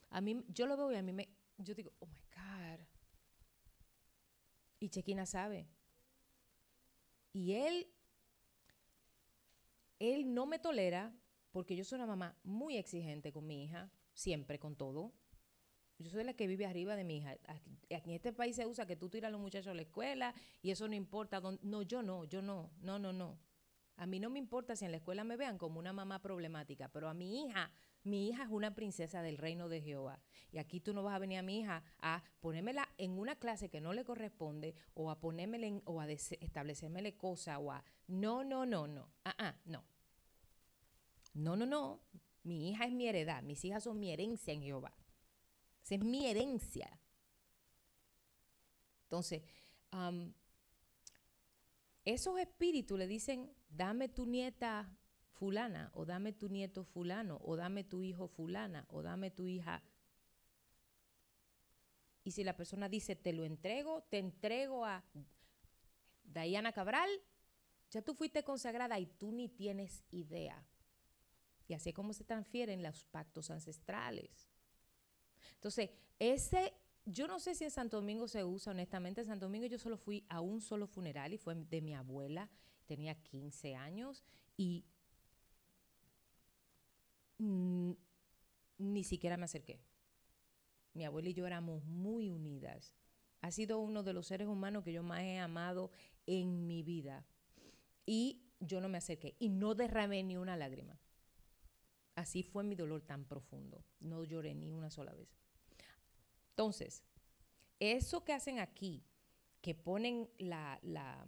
[0.09, 1.29] a mí, yo lo veo y a mí me,
[1.59, 2.85] yo digo, oh my God.
[4.79, 5.67] Y Chequina sabe.
[7.33, 7.87] Y él,
[9.99, 11.13] él no me tolera
[11.59, 15.11] porque yo soy una mamá muy exigente con mi hija, siempre con todo.
[15.97, 17.35] Yo soy la que vive arriba de mi hija.
[17.49, 20.33] Aquí, en este país se usa que tú tiras a los muchachos a la escuela
[20.61, 21.41] y eso no importa.
[21.61, 23.37] No, yo no, yo no, no, no, no.
[23.97, 26.87] A mí no me importa si en la escuela me vean como una mamá problemática,
[26.87, 27.69] pero a mi hija,
[28.03, 30.23] mi hija es una princesa del reino de Jehová.
[30.53, 33.67] Y aquí tú no vas a venir a mi hija a ponérmela en una clase
[33.67, 37.83] que no le corresponde o a ponérmela en- o a establecérmele cosas o a...
[38.07, 39.09] No, no, no, no.
[39.25, 39.83] Ah, ah, no.
[41.33, 42.01] No, no, no.
[42.43, 43.43] Mi hija es mi heredad.
[43.43, 44.93] Mis hijas son mi herencia en Jehová.
[45.83, 46.99] Esa es mi herencia.
[49.03, 49.41] Entonces,
[52.05, 54.95] esos espíritus le dicen, dame tu nieta
[55.33, 59.81] fulana, o dame tu nieto fulano, o dame tu hijo fulana, o dame tu hija.
[62.23, 65.03] Y si la persona dice, te lo entrego, te entrego a
[66.23, 67.09] Diana Cabral,
[67.89, 70.63] ya tú fuiste consagrada y tú ni tienes idea.
[71.69, 74.49] Y así es como se transfieren los pactos ancestrales.
[75.53, 76.73] Entonces, ese,
[77.05, 79.95] yo no sé si en Santo Domingo se usa, honestamente, en Santo Domingo yo solo
[79.95, 82.49] fui a un solo funeral y fue de mi abuela,
[82.87, 84.23] tenía 15 años
[84.57, 84.83] y
[87.37, 87.97] ni
[88.79, 89.79] ni siquiera me acerqué.
[90.93, 92.95] Mi abuela y yo éramos muy unidas.
[93.41, 95.91] Ha sido uno de los seres humanos que yo más he amado
[96.25, 97.27] en mi vida.
[98.05, 100.99] Y yo no me acerqué y no derramé ni una lágrima.
[102.19, 103.81] Así fue mi dolor tan profundo.
[104.01, 105.29] No lloré ni una sola vez.
[106.49, 107.01] Entonces,
[107.79, 109.05] eso que hacen aquí,
[109.61, 111.25] que ponen la,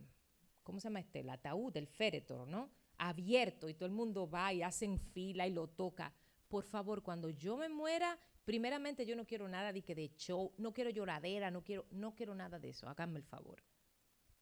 [0.64, 1.22] ¿cómo se llama este?
[1.22, 2.70] El ataúd, el féretro, ¿no?
[2.98, 6.14] Abierto y todo el mundo va y hacen fila y lo toca.
[6.50, 10.54] Por favor, cuando yo me muera, primeramente yo no quiero nada de que de show,
[10.58, 12.90] no quiero lloradera, no quiero, no quiero nada de eso.
[12.90, 13.64] Háganme el favor.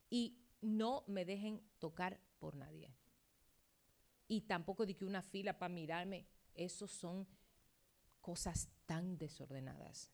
[0.10, 2.92] Y no me dejen tocar por nadie.
[4.28, 6.26] Y tampoco de que una fila para mirarme.
[6.60, 7.26] Esos son
[8.20, 10.12] cosas tan desordenadas.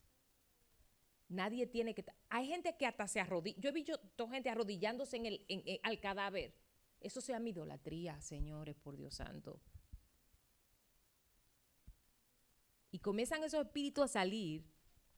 [1.28, 2.06] Nadie tiene que...
[2.30, 3.60] Hay gente que hasta se arrodilla.
[3.60, 4.00] Yo he visto
[4.30, 6.54] gente arrodillándose en el, en- al cadáver.
[7.02, 9.60] Eso se llama idolatría, señores, por Dios santo.
[12.92, 14.64] Y comienzan esos espíritus a salir.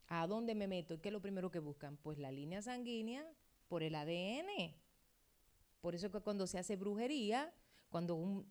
[0.08, 0.94] ¿A dónde me meto?
[0.94, 1.98] ¿Y qué es lo primero que buscan?
[1.98, 3.30] Pues la línea sanguínea
[3.68, 4.74] por el ADN.
[5.82, 7.54] Por eso que cuando se hace brujería,
[7.90, 8.50] cuando un,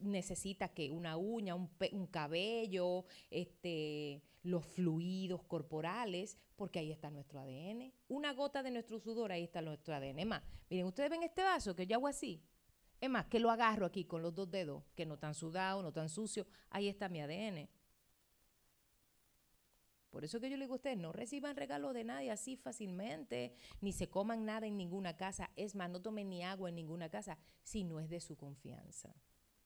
[0.00, 7.40] necesita que una uña, un, un cabello, este, los fluidos corporales, porque ahí está nuestro
[7.40, 7.92] ADN.
[8.08, 10.18] Una gota de nuestro sudor, ahí está nuestro ADN.
[10.20, 12.42] Es más, miren, ustedes ven este vaso que yo hago así.
[13.00, 15.92] Es más, que lo agarro aquí con los dos dedos, que no tan sudado, no
[15.92, 16.46] tan sucio.
[16.70, 17.68] Ahí está mi ADN.
[20.10, 23.54] Por eso que yo le digo a ustedes, no reciban regalos de nadie así fácilmente,
[23.82, 25.50] ni se coman nada en ninguna casa.
[25.56, 29.14] Es más, no tomen ni agua en ninguna casa si no es de su confianza.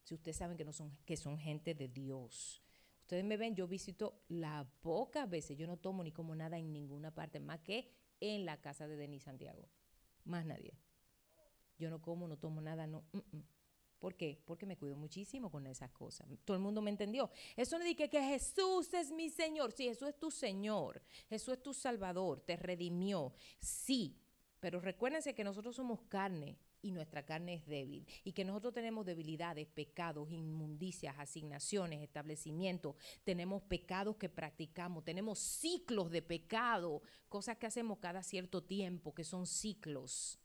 [0.03, 2.61] Si ustedes saben que no son, que son gente de Dios.
[3.01, 6.71] Ustedes me ven, yo visito las pocas veces, yo no tomo ni como nada en
[6.71, 9.67] ninguna parte, más que en la casa de Denis Santiago.
[10.23, 10.77] Más nadie.
[11.77, 13.03] Yo no como, no tomo nada, no.
[13.11, 13.43] mm, mm.
[14.01, 14.41] ¿Por qué?
[14.45, 16.27] Porque me cuido muchísimo con esas cosas.
[16.43, 17.29] Todo el mundo me entendió.
[17.55, 19.71] Eso no dice que Jesús es mi Señor.
[19.73, 21.03] Sí, Jesús es tu Señor.
[21.29, 22.41] Jesús es tu Salvador.
[22.41, 23.31] Te redimió.
[23.59, 24.17] Sí,
[24.59, 28.07] pero recuérdense que nosotros somos carne y nuestra carne es débil.
[28.23, 32.95] Y que nosotros tenemos debilidades, pecados, inmundicias, asignaciones, establecimientos.
[33.23, 35.03] Tenemos pecados que practicamos.
[35.03, 37.01] Tenemos ciclos de pecado.
[37.29, 40.39] Cosas que hacemos cada cierto tiempo, que son ciclos.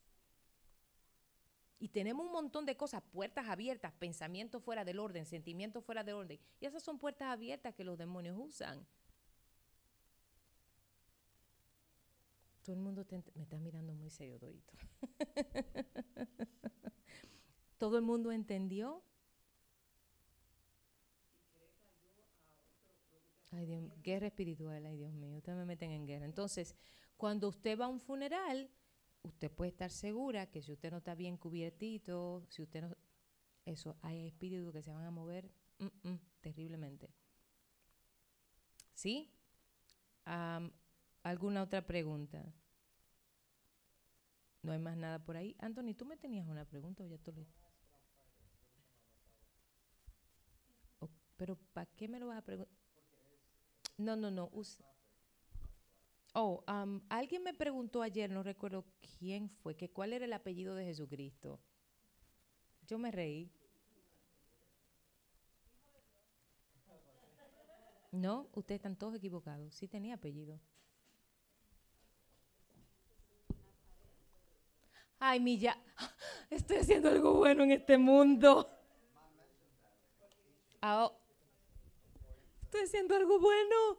[1.78, 6.14] Y tenemos un montón de cosas, puertas abiertas, pensamientos fuera del orden, sentimientos fuera del
[6.14, 6.40] orden.
[6.58, 8.86] Y esas son puertas abiertas que los demonios usan.
[12.66, 13.06] Todo el mundo
[13.36, 14.72] me está mirando muy serio, Dorito.
[17.78, 19.05] Todo el mundo entendió.
[23.52, 26.24] Ay, Dios, guerra espiritual, ay Dios mío, ustedes me meten en guerra.
[26.24, 26.74] Entonces,
[27.16, 28.68] cuando usted va a un funeral,
[29.22, 32.97] usted puede estar segura que si usted no está bien cubiertito, si usted no...
[33.64, 35.48] Eso, hay espíritus que se van a mover
[35.78, 37.14] mm, mm, terriblemente.
[38.93, 39.30] ¿Sí?
[40.24, 40.72] Am,
[41.31, 42.40] ¿Alguna otra pregunta?
[44.62, 45.57] No hay más nada por ahí.
[45.61, 47.47] Anthony, ¿tú me tenías una pregunta o ya tú lo...
[51.36, 52.74] Pero ¿para qué me lo vas a preguntar?
[53.98, 54.48] No, no, no.
[54.53, 54.82] us-
[56.35, 58.85] Oh, am, alguien me preguntó ayer, no recuerdo
[59.19, 61.59] quién fue, que cuál era el apellido de Jesucristo.
[62.86, 63.51] Yo me reí.
[68.11, 69.74] No, ustedes están todos equivocados.
[69.74, 70.61] Sí tenía apellido.
[75.18, 75.60] Ay, mi.
[76.51, 78.70] Estoy haciendo algo bueno en este mundo.
[80.82, 81.12] Oh.
[82.62, 83.98] Estoy haciendo algo bueno.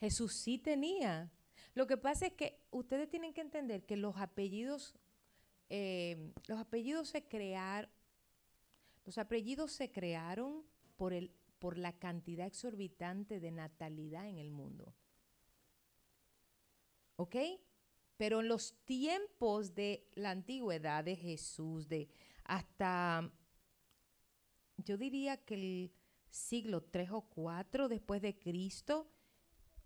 [0.00, 1.30] Jesús sí tenía.
[1.74, 4.94] Lo que pasa es que ustedes tienen que entender que los apellidos,
[5.68, 7.90] eh, los apellidos se crearon,
[9.04, 10.64] los apellidos se crearon
[10.96, 14.94] por el, por la cantidad exorbitante de natalidad en el mundo.
[17.16, 17.36] ¿Ok?
[18.20, 22.10] Pero en los tiempos de la antigüedad de Jesús, de
[22.44, 23.32] hasta,
[24.76, 25.90] yo diría que el
[26.28, 29.10] siglo 3 o 4 después de Cristo,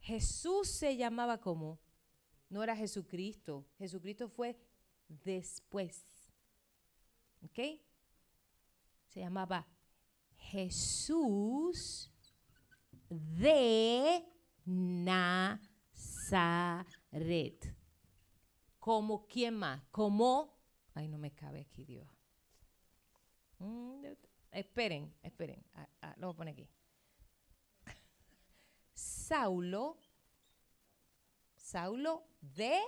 [0.00, 1.78] Jesús se llamaba como,
[2.48, 4.58] no era Jesucristo, Jesucristo fue
[5.06, 6.04] después.
[7.40, 7.60] ¿Ok?
[9.06, 9.64] Se llamaba
[10.38, 12.10] Jesús
[13.08, 14.24] de
[14.64, 15.54] Nazaret.
[18.84, 19.82] ¿Como quién más?
[19.90, 20.58] Como,
[20.92, 22.06] ay, no me cabe aquí, Dios.
[23.58, 24.04] Mm,
[24.50, 26.68] esperen, esperen, ah, ah, lo voy a poner aquí.
[28.92, 29.96] Saulo,
[31.56, 32.78] Saulo de,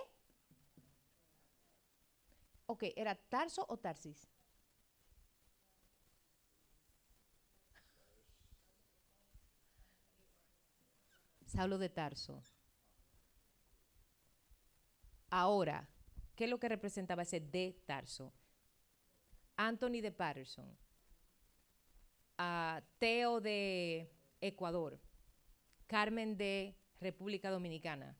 [2.67, 4.29] ok, ¿era Tarso o Tarsis?
[11.47, 12.43] Saulo de Tarso.
[15.37, 15.87] Ahora,
[16.35, 18.33] ¿qué es lo que representaba ese de Tarso?
[19.55, 20.75] Anthony de Patterson.
[22.39, 24.11] a Teo de
[24.41, 24.99] Ecuador.
[25.85, 28.17] Carmen de República Dominicana.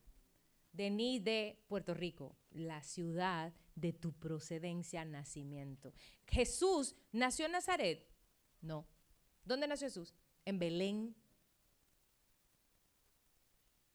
[0.71, 5.95] Denis de Puerto Rico, la ciudad de tu procedencia, nacimiento.
[6.27, 8.07] Jesús nació en Nazaret.
[8.61, 8.87] No.
[9.43, 10.13] ¿Dónde nació Jesús?
[10.45, 11.15] En Belén.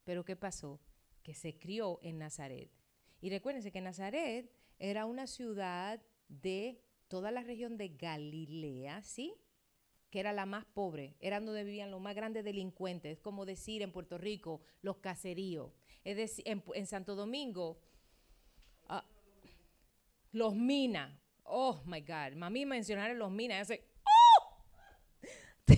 [0.03, 0.81] Pero ¿qué pasó?
[1.23, 2.82] Que se crió en Nazaret.
[3.23, 4.51] Y recuérdense que Nazaret
[4.81, 9.33] era una ciudad de toda la región de Galilea, ¿sí?
[10.11, 13.81] Que era la más pobre, era donde vivían los más grandes delincuentes, es como decir
[13.81, 15.71] en Puerto Rico, los caseríos.
[16.03, 17.81] Es decir, en, Santo Domingo,
[18.89, 19.05] ah,
[20.33, 21.17] los minas.
[21.45, 24.65] Oh my God, mami mencionaron los minas, ¡oh!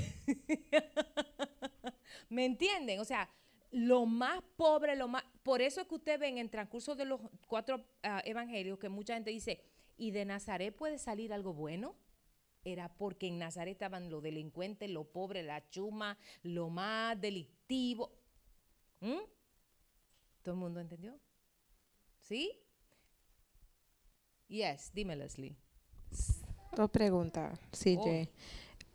[2.31, 3.01] ¿Me entienden?
[3.01, 3.29] O sea,
[3.71, 5.25] lo más pobre, lo más...
[5.45, 9.12] Por eso es que ustedes ven en transcurso de los cuatro ah, evangelios que mucha
[9.12, 9.62] gente dice,
[9.99, 11.95] ¿y de Nazaret puede salir algo bueno?
[12.65, 18.11] Era porque en Nazaret estaban los delincuentes, lo pobre, la chuma, lo más delictivo.
[19.01, 19.21] ¿Mm?
[20.43, 21.15] ¿Todo el mundo entendió?
[22.21, 22.51] ¿Sí?
[24.49, 25.59] Yes, dime Leslie.
[26.75, 27.99] Dos preguntas, CJ.
[27.99, 28.29] Oh.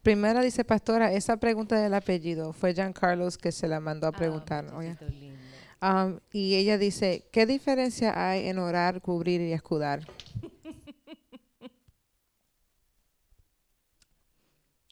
[0.01, 4.11] Primera dice, pastora, esa pregunta del apellido fue Jean Carlos que se la mandó a
[4.11, 4.65] preguntar.
[4.71, 5.48] Ah, lindo.
[5.81, 10.05] Um, y ella dice, ¿qué diferencia hay en orar, cubrir y escudar?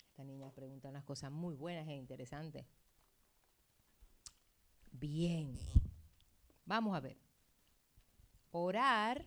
[0.09, 2.65] Esta niña pregunta unas cosas muy buenas e interesantes.
[4.91, 5.59] Bien.
[6.65, 7.17] Vamos a ver.
[8.51, 9.25] Orar,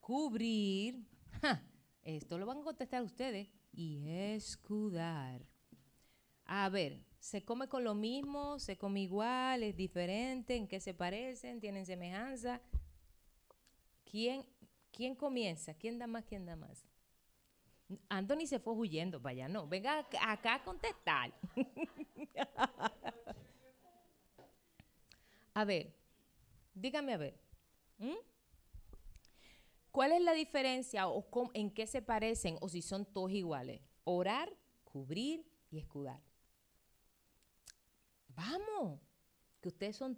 [0.00, 1.06] cubrir,
[2.02, 5.42] esto lo van a contestar ustedes, y escudar.
[6.46, 8.58] A ver, ¿se come con lo mismo?
[8.58, 9.62] ¿Se come igual?
[9.62, 10.56] ¿Es diferente?
[10.56, 11.60] ¿En qué se parecen?
[11.60, 12.60] ¿Tienen semejanza?
[14.10, 14.44] ¿Quién,
[14.90, 15.74] quién comienza?
[15.74, 16.24] ¿Quién da más?
[16.24, 16.84] ¿Quién da más?
[18.10, 19.66] Anthony se fue huyendo, vaya, no.
[19.66, 21.32] Venga ac- acá a contestar.
[25.54, 25.92] a ver,
[26.74, 27.40] dígame a ver.
[29.90, 33.80] ¿Cuál es la diferencia o en qué se parecen o si son todos iguales?
[34.04, 34.52] Orar,
[34.84, 36.20] cubrir y escudar.
[38.38, 39.00] Vamos,
[39.60, 40.16] que ustedes son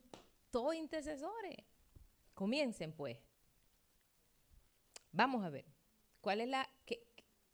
[0.51, 1.57] todos intercesores.
[2.35, 3.17] Comiencen pues.
[5.11, 5.65] Vamos a ver.
[6.21, 7.03] ¿Cuál es la que,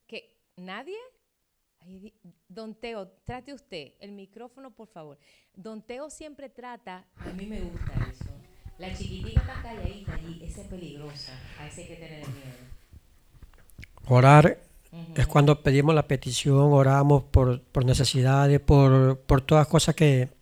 [0.08, 0.96] que nadie?
[1.80, 2.12] Ay,
[2.48, 5.18] Don Teo, trate usted el micrófono, por favor.
[5.54, 8.24] Don Teo siempre trata, a mí me gusta eso.
[8.78, 12.56] La chiquitita está calladita allí, esa es peligrosa, a ese hay que tener miedo.
[14.08, 14.58] Orar
[15.14, 20.35] es cuando pedimos la petición, oramos por, por necesidades, por, por todas cosas que,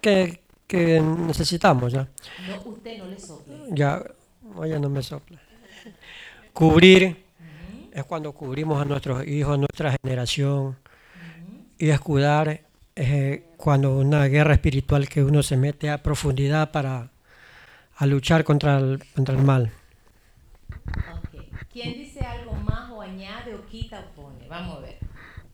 [0.00, 1.92] que, que necesitamos.
[1.92, 2.08] ¿ya?
[2.48, 3.56] No, usted no le sople.
[3.70, 4.02] Ya,
[4.56, 5.40] oye, no me sopla.
[6.52, 7.24] Cubrir
[7.92, 10.76] es cuando cubrimos a nuestros hijos, a nuestra generación.
[11.78, 12.60] Y escudar es
[12.96, 17.10] eh, cuando una guerra espiritual que uno se mete a profundidad para
[17.98, 19.72] a luchar contra el, contra el mal.
[21.72, 24.48] ¿Quién dice algo más o añade o quita o pone?
[24.48, 24.98] Vamos a ver.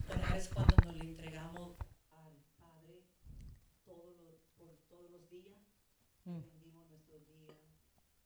[0.09, 1.71] Orar es cuando nos le entregamos
[2.13, 3.01] al Padre
[3.85, 5.57] todos los, por todos los días.
[6.25, 6.41] Mm.
[6.41, 7.57] Rendimos nuestros días,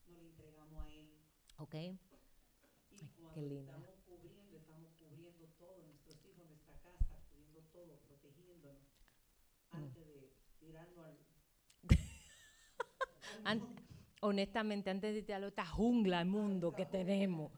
[0.07, 1.11] nos le entregamos a Él.
[1.69, 1.75] Ok.
[1.75, 1.99] Y
[3.21, 3.61] cuando linda.
[3.73, 8.83] estamos cubriendo, estamos cubriendo todo, nuestros hijos, nuestra casa, cubriendo todo, protegiéndonos.
[9.71, 11.19] Antes de tirarnos al...
[13.45, 13.77] An-
[14.23, 17.53] honestamente, antes de tirarlo esta jungla al mundo que tenemos.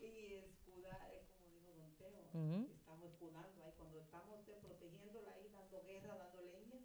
[0.00, 2.20] Y escudar es como dijo Don Teo.
[2.34, 2.68] Ujú.
[2.74, 3.72] Estamos escudando ahí.
[3.78, 6.80] Cuando estamos protegiéndola ahí, dando guerra, dando leña.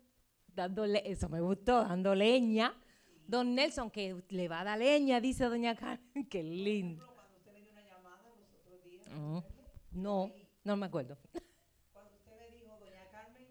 [0.56, 2.74] Dándole, eso me gustó, dando leña.
[3.28, 6.26] Don Nelson, que le va a dar leña, dice doña Carmen.
[6.30, 7.06] Qué lindo.
[7.14, 9.44] Cuando usted me dio una llamada los otros días, Ujú.
[9.92, 10.32] No,
[10.64, 11.18] no me acuerdo.
[11.94, 13.48] cuando usted me dijo, Doña Carmen,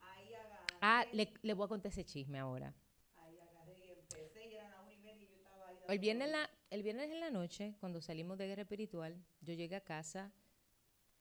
[0.00, 2.72] ahí agarré, Ah, le, le voy a contar ese chisme ahora.
[3.16, 5.76] ahí agarré y empecé, y eran las una y media y yo estaba ahí.
[5.88, 9.76] El viernes, la, el viernes en la noche, cuando salimos de guerra espiritual, yo llegué
[9.76, 10.32] a casa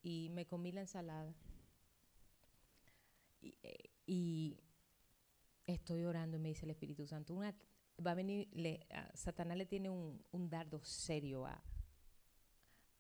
[0.01, 1.33] y me comí la ensalada.
[3.41, 4.57] Y, eh, y
[5.67, 7.55] estoy orando y me dice el Espíritu Santo, una,
[8.05, 11.63] va a venir, le- a Satanás le tiene un, un dardo serio a,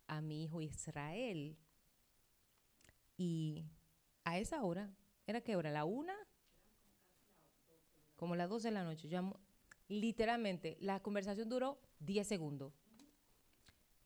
[0.07, 1.57] a mi hijo Israel.
[3.17, 3.65] Y
[4.23, 4.89] a esa hora,
[5.27, 5.71] ¿era qué hora?
[5.71, 6.13] ¿La una?
[8.15, 9.07] Como las 12 de la noche.
[9.07, 9.39] Yo amo-
[9.87, 12.73] literalmente, la conversación duró 10 segundos.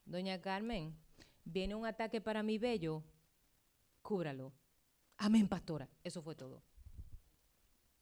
[0.04, 0.96] Doña Carmen,
[1.44, 3.04] viene un ataque para mi bello,
[4.02, 4.52] cúbralo.
[5.16, 5.88] Amén, pastora.
[6.02, 6.62] Eso fue todo.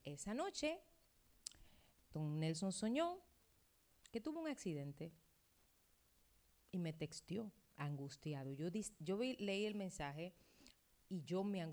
[0.04, 0.80] Esa noche,
[2.12, 3.18] don Nelson soñó
[4.10, 5.12] que tuvo un accidente
[6.72, 8.52] y me texteó angustiado.
[8.52, 8.68] Yo,
[9.00, 10.34] yo vi- leí el mensaje
[11.08, 11.66] y yo me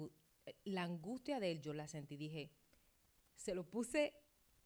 [0.65, 2.17] la angustia de él yo la sentí.
[2.17, 2.51] Dije,
[3.35, 4.13] se lo puse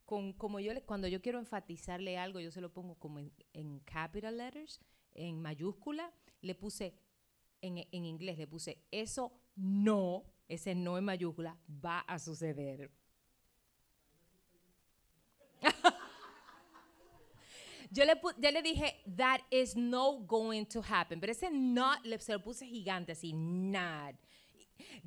[0.05, 3.31] con como yo le, cuando yo quiero enfatizarle algo, yo se lo pongo como en,
[3.53, 4.81] en capital letters,
[5.13, 6.11] en mayúscula,
[6.41, 6.95] le puse
[7.61, 12.89] en, en inglés le puse eso no, ese no en mayúscula va a suceder.
[17.91, 21.19] Yo le, yo le dije, that is no going to happen.
[21.19, 24.13] Pero ese not le, se lo puse gigante, así, not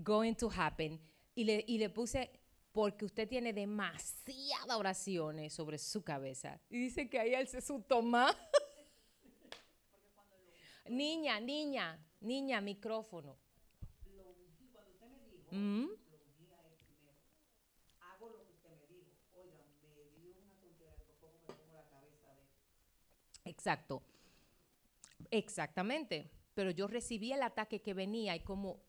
[0.02, 0.98] going to happen.
[1.36, 2.28] Y le, y le puse,
[2.72, 6.60] porque usted tiene demasiadas oraciones sobre su cabeza.
[6.68, 8.36] Y dice que ahí él se su toma.
[10.88, 13.38] niña, niña, niña, micrófono.
[15.52, 16.01] Mm.
[23.52, 24.02] Exacto.
[25.30, 26.30] Exactamente.
[26.54, 28.82] Pero yo recibí el ataque que venía y como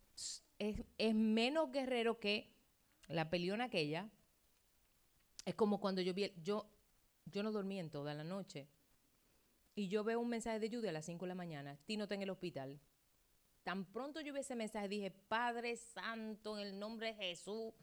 [0.57, 0.83] es,
[1.13, 2.49] menos guerrero que
[3.07, 4.09] la peleona aquella,
[5.45, 6.65] es como cuando yo vi, yo,
[7.25, 8.67] yo no dormí en toda la noche.
[9.75, 12.15] Y yo veo un mensaje de Judy a las 5 de la mañana, Tino está
[12.15, 12.79] en el hospital.
[13.63, 17.73] Tan pronto yo vi ese mensaje, dije, Padre Santo, en el nombre de Jesús.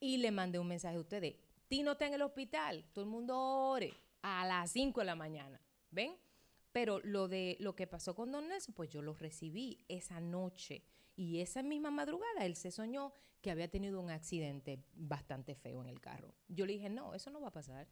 [0.00, 1.36] Y le mandé un mensaje a ustedes.
[1.68, 3.92] Tino está en el hospital, todo el mundo ore
[4.22, 5.60] a las 5 de la mañana.
[5.90, 6.16] ¿Ven?
[6.72, 10.84] Pero lo de lo que pasó con Don Nelson, pues yo lo recibí esa noche.
[11.16, 15.88] Y esa misma madrugada él se soñó que había tenido un accidente bastante feo en
[15.88, 16.34] el carro.
[16.48, 17.88] Yo le dije, no, eso no va a pasar.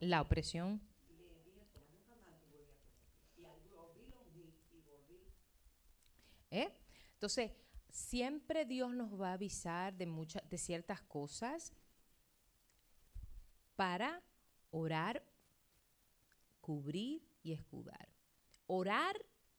[0.00, 0.80] La opresión.
[6.50, 6.70] ¿Eh?
[7.14, 7.52] Entonces,
[7.92, 11.72] siempre Dios nos va a avisar de muchas, de ciertas cosas
[13.76, 14.22] para
[14.70, 15.22] orar,
[16.60, 18.08] cubrir y escudar.
[18.66, 19.14] Orar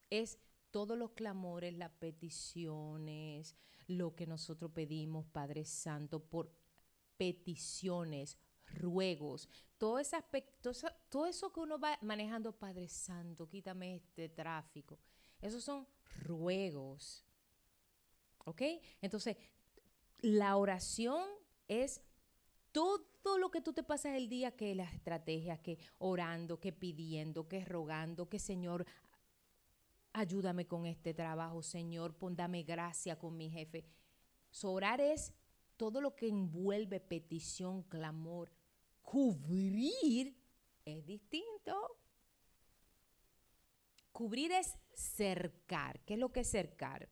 [0.09, 0.39] es
[0.71, 3.55] todos los clamores, las peticiones,
[3.87, 6.51] lo que nosotros pedimos, Padre Santo, por
[7.17, 9.47] peticiones, ruegos,
[9.77, 10.71] todo ese aspecto,
[11.09, 14.97] todo eso que uno va manejando, Padre Santo, quítame este tráfico.
[15.39, 15.87] Esos son
[16.23, 17.23] ruegos.
[18.45, 18.61] ¿Ok?
[19.01, 19.37] Entonces,
[20.19, 21.25] la oración
[21.67, 22.01] es
[22.71, 27.47] todo lo que tú te pasas el día, que las estrategias, que orando, que pidiendo,
[27.47, 28.85] que rogando, que Señor,
[30.11, 33.85] ayúdame con este trabajo, Señor, pon, dame gracia con mi jefe.
[34.49, 35.33] So, orar es
[35.77, 38.51] todo lo que envuelve petición, clamor.
[39.01, 40.37] Cubrir
[40.85, 41.97] es distinto.
[44.11, 45.99] Cubrir es cercar.
[46.05, 47.09] ¿Qué es lo que es cercar?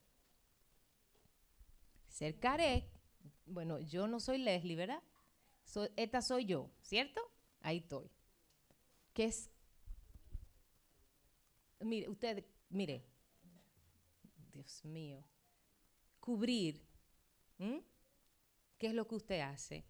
[2.12, 2.84] Cercar es,
[3.46, 5.02] bueno, yo no soy Leslie, ¿verdad?
[5.64, 7.22] So- esta soy yo, ¿cierto?
[7.62, 8.12] Ahí estoy.
[9.14, 9.50] ¿Qué es?
[11.80, 13.06] Mire, usted, mire.
[14.52, 15.24] Dios mío.
[16.20, 16.86] Cubrir.
[17.58, 19.86] ¿Qué es lo que usted hace?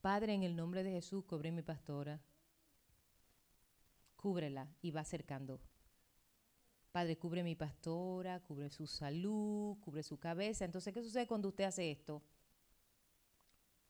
[0.00, 2.22] Padre, en el nombre de Jesús, cubre mi pastora.
[4.16, 5.60] Cúbrela y va acercando.
[6.92, 10.66] Padre, cubre mi pastora, cubre su salud, cubre su cabeza.
[10.66, 12.22] Entonces, ¿qué sucede cuando usted hace esto?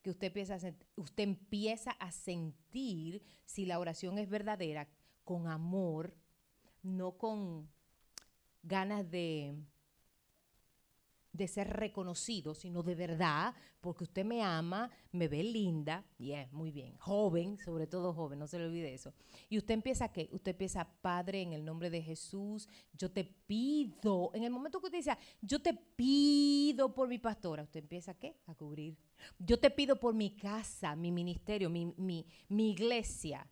[0.02, 4.88] Que usted empieza a, usted empieza a sentir si la oración es verdadera,
[5.24, 6.14] con amor,
[6.82, 7.68] no con
[8.62, 9.56] ganas de,
[11.32, 16.52] de ser reconocido, sino de verdad, porque usted me ama, me ve linda, y es
[16.52, 19.14] muy bien, joven, sobre todo joven, no se le olvide eso.
[19.48, 20.28] Y usted empieza qué?
[20.32, 24.86] Usted empieza, Padre, en el nombre de Jesús, yo te pido, en el momento que
[24.86, 28.36] usted dice, yo te pido por mi pastora, usted empieza qué?
[28.46, 28.98] A cubrir.
[29.38, 33.46] Yo te pido por mi casa, mi ministerio, mi, mi, mi iglesia.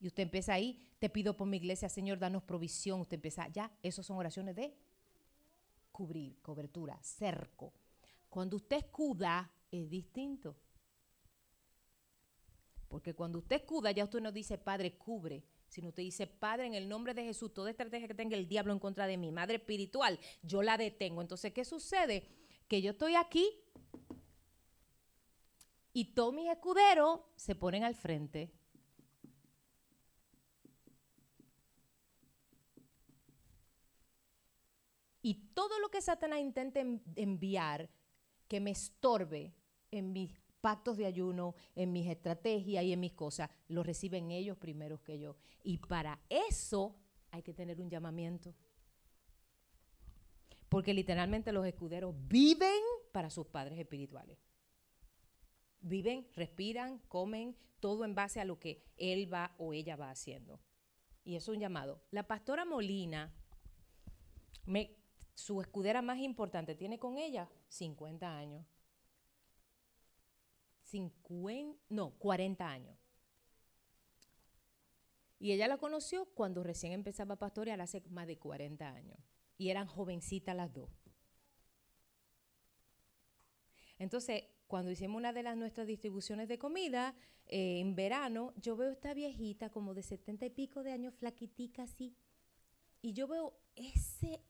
[0.00, 3.02] Y usted empieza ahí, te pido por mi iglesia, Señor, danos provisión.
[3.02, 4.74] Usted empieza, ya, esas son oraciones de
[5.92, 7.72] cubrir, cobertura, cerco.
[8.28, 10.56] Cuando usted escuda, es distinto.
[12.88, 16.74] Porque cuando usted escuda, ya usted no dice, Padre, cubre, sino usted dice, Padre, en
[16.74, 19.56] el nombre de Jesús, toda estrategia que tenga el diablo en contra de mí, madre
[19.56, 21.22] espiritual, yo la detengo.
[21.22, 22.28] Entonces, ¿qué sucede?
[22.66, 23.48] Que yo estoy aquí
[25.92, 28.52] y todos mis escuderos se ponen al frente.
[35.22, 37.90] Y todo lo que Satanás intente en- enviar
[38.48, 39.54] que me estorbe
[39.90, 44.58] en mi pactos de ayuno, en mis estrategias y en mis cosas, lo reciben ellos
[44.58, 45.36] primero que yo.
[45.62, 46.96] Y para eso
[47.30, 48.54] hay que tener un llamamiento.
[50.68, 52.80] Porque literalmente los escuderos viven
[53.12, 54.38] para sus padres espirituales.
[55.80, 60.60] Viven, respiran, comen, todo en base a lo que él va o ella va haciendo.
[61.24, 62.02] Y es un llamado.
[62.10, 63.32] La pastora Molina,
[64.66, 64.94] me-
[65.40, 68.66] su escudera más importante, tiene con ella 50 años.
[70.82, 72.96] 50, no, 40 años.
[75.38, 79.18] Y ella la conoció cuando recién empezaba a pastorear hace más de 40 años.
[79.56, 80.90] Y eran jovencitas las dos.
[83.98, 87.14] Entonces, cuando hicimos una de las nuestras distribuciones de comida
[87.46, 91.84] eh, en verano, yo veo esta viejita como de 70 y pico de años, flaquitica
[91.84, 92.14] así.
[93.02, 94.40] Y yo veo ese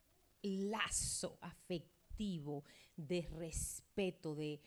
[0.43, 2.65] lazo afectivo
[2.97, 4.61] de respeto, de,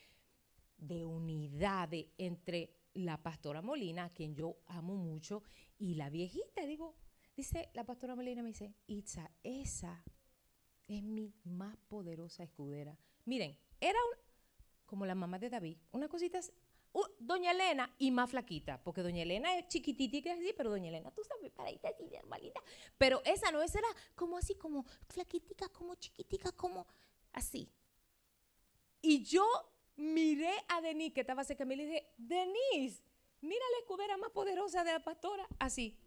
[0.77, 5.43] de unidad de- entre la pastora Molina, a quien yo amo mucho,
[5.79, 6.65] y la viejita.
[6.65, 6.95] Digo,
[7.35, 10.03] dice la pastora Molina, me dice, Itza, esa
[10.87, 12.97] es mi más poderosa escudera.
[13.25, 14.23] Miren, era un-
[14.85, 16.39] como la mamá de David, una cosita,
[17.19, 21.23] doña Elena y más flaquita, porque doña Elena es chiquitita así, pero doña Elena, tú
[21.23, 22.61] sabes, paradita así, normalita.
[22.97, 26.85] Pero esa no, esa era como así, como flaquitica, como chiquitica, como
[27.31, 27.69] así.
[29.01, 29.45] Y yo
[29.95, 33.03] miré a Denise, que estaba cerca de mí, y dije, Denise,
[33.41, 35.97] mira la escudera más poderosa de la pastora, así.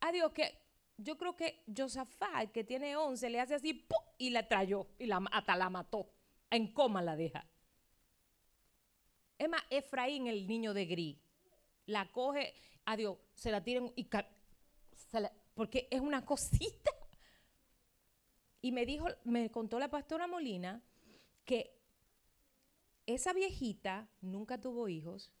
[0.00, 0.58] Adiós, que
[0.96, 3.98] yo creo que Josafat, que tiene 11, le hace así, ¡pum!
[4.16, 6.12] y la trayó, y la, hasta la mató.
[6.50, 7.46] En coma la deja.
[9.40, 11.16] Es más, Efraín, el niño de gris,
[11.86, 12.52] la coge,
[12.84, 14.06] adiós, se la tiran y
[15.54, 16.90] porque es una cosita.
[18.60, 20.82] Y me dijo, me contó la pastora Molina
[21.46, 21.74] que
[23.06, 25.32] esa viejita nunca tuvo hijos,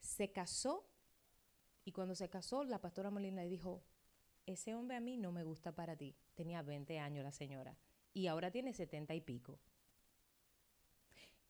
[0.00, 0.86] se casó
[1.86, 3.82] y cuando se casó la pastora Molina le dijo,
[4.44, 6.14] ese hombre a mí no me gusta para ti.
[6.34, 7.78] Tenía 20 años la señora
[8.12, 9.58] y ahora tiene 70 y pico.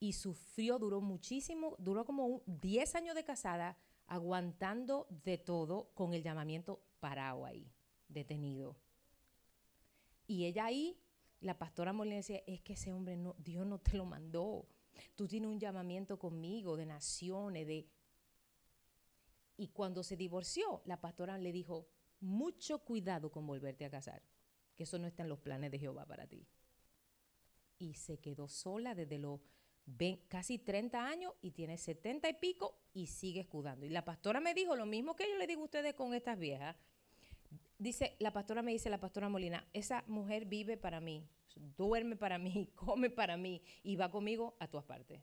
[0.00, 3.76] Y sufrió, duró muchísimo, duró como un 10 años de casada,
[4.06, 7.70] aguantando de todo con el llamamiento parado ahí,
[8.08, 8.76] detenido.
[10.26, 11.00] Y ella ahí,
[11.40, 14.68] la pastora Molina decía, es que ese hombre, no, Dios no te lo mandó.
[15.14, 17.88] Tú tienes un llamamiento conmigo de naciones, de...
[19.56, 21.88] Y cuando se divorció, la pastora le dijo,
[22.20, 24.22] mucho cuidado con volverte a casar,
[24.76, 26.46] que eso no está en los planes de Jehová para ti.
[27.78, 29.40] Y se quedó sola desde los
[29.96, 33.86] ve- casi 30 años y tiene 70 y pico y sigue escudando.
[33.86, 36.38] Y la pastora me dijo lo mismo que yo le digo a ustedes con estas
[36.38, 36.76] viejas.
[37.78, 41.28] Dice, la pastora me dice, la pastora Molina, esa mujer vive para mí,
[41.76, 45.22] duerme para mí, come para mí y va conmigo a todas partes.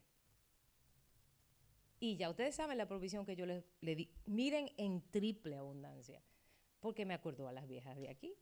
[1.98, 4.10] Y ya ustedes saben la provisión que yo les le di.
[4.26, 6.22] Miren en triple abundancia,
[6.80, 8.34] porque me acordó a las viejas de aquí.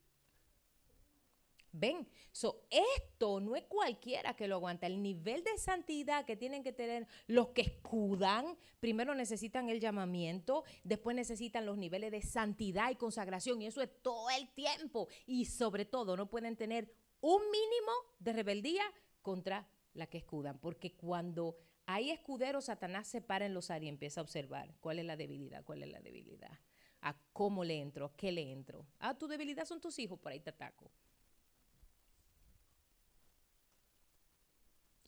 [1.77, 4.87] Ven, so, esto no es cualquiera que lo aguanta.
[4.87, 10.63] El nivel de santidad que tienen que tener los que escudan, primero necesitan el llamamiento,
[10.85, 15.09] después necesitan los niveles de santidad y consagración, y eso es todo el tiempo.
[15.27, 18.85] Y sobre todo, no pueden tener un mínimo de rebeldía
[19.21, 21.57] contra la que escudan, porque cuando
[21.87, 25.65] hay escuderos, Satanás se para en los y empieza a observar cuál es la debilidad,
[25.65, 26.57] cuál es la debilidad,
[27.01, 28.87] a cómo le entro, a qué le entro.
[29.01, 30.93] Ah, tu debilidad son tus hijos, por ahí te ataco.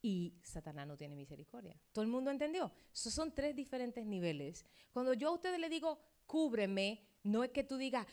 [0.06, 1.76] Y Satanás no tiene misericordia.
[1.90, 2.70] ¿Todo el mundo entendió?
[2.94, 4.64] Esos son tres diferentes niveles.
[4.92, 8.06] Cuando yo a ustedes le digo, cúbreme, no es que tú digas,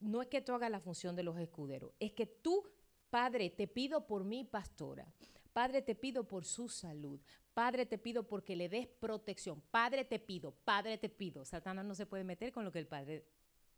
[0.00, 2.62] no es que tú hagas la función de los escuderos, es que tú,
[3.08, 5.10] Padre, te pido por mi pastora.
[5.54, 7.18] Padre, te pido por su salud.
[7.54, 9.62] Padre, te pido porque le des protección.
[9.70, 11.46] Padre, te pido, Padre, te pido.
[11.46, 13.24] Satanás no se puede meter con lo que el Padre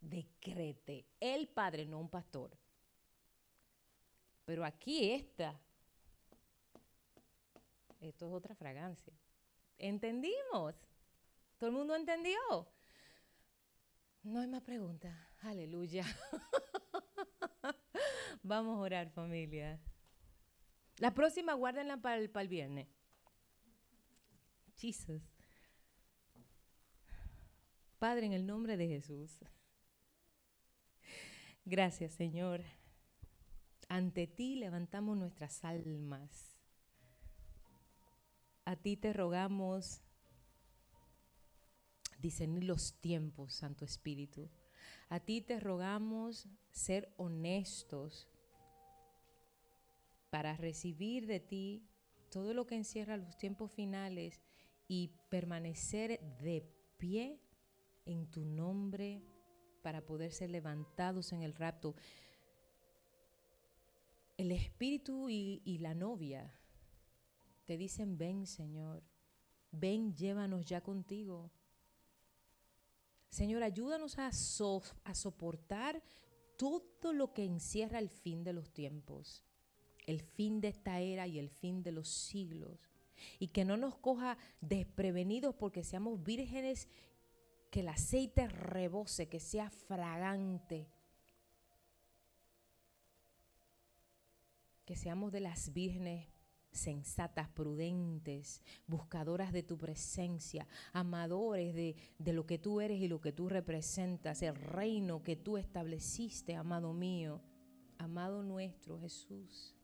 [0.01, 1.05] decrete.
[1.17, 2.51] El Padre, no un pastor.
[4.43, 5.57] Pero aquí está
[8.03, 9.13] esto es otra fragancia.
[9.77, 10.75] ¿Entendimos?
[11.57, 12.37] ¿Todo el mundo entendió?
[14.23, 15.15] No hay más preguntas.
[15.39, 16.03] Aleluya.
[18.43, 19.79] Vamos a orar, familia.
[20.97, 22.87] La próxima guárdenla para el, para el viernes.
[24.75, 25.21] Jesus.
[27.99, 29.39] Padre, en el nombre de Jesús.
[31.65, 32.61] Gracias, Señor.
[33.87, 36.53] Ante ti levantamos nuestras almas.
[38.65, 40.01] A ti te rogamos
[42.19, 44.49] discernir los tiempos, Santo Espíritu.
[45.09, 48.29] A ti te rogamos ser honestos
[50.29, 51.85] para recibir de ti
[52.31, 54.41] todo lo que encierra los tiempos finales
[54.87, 56.65] y permanecer de
[56.97, 57.39] pie
[58.05, 59.21] en tu nombre
[59.81, 61.95] para poder ser levantados en el rapto.
[64.37, 66.51] El espíritu y, y la novia
[67.65, 69.03] te dicen, ven Señor,
[69.71, 71.51] ven, llévanos ya contigo.
[73.29, 76.03] Señor, ayúdanos a, a soportar
[76.57, 79.43] todo lo que encierra el fin de los tiempos,
[80.05, 82.79] el fin de esta era y el fin de los siglos.
[83.39, 86.87] Y que no nos coja desprevenidos porque seamos vírgenes,
[87.71, 90.87] que el aceite rebose, que sea fragante.
[94.85, 96.32] Que seamos de las vírgenes
[96.73, 103.21] sensatas, prudentes, buscadoras de tu presencia, amadores de, de lo que tú eres y lo
[103.21, 107.41] que tú representas, el reino que tú estableciste, amado mío,
[107.97, 109.75] amado nuestro Jesús.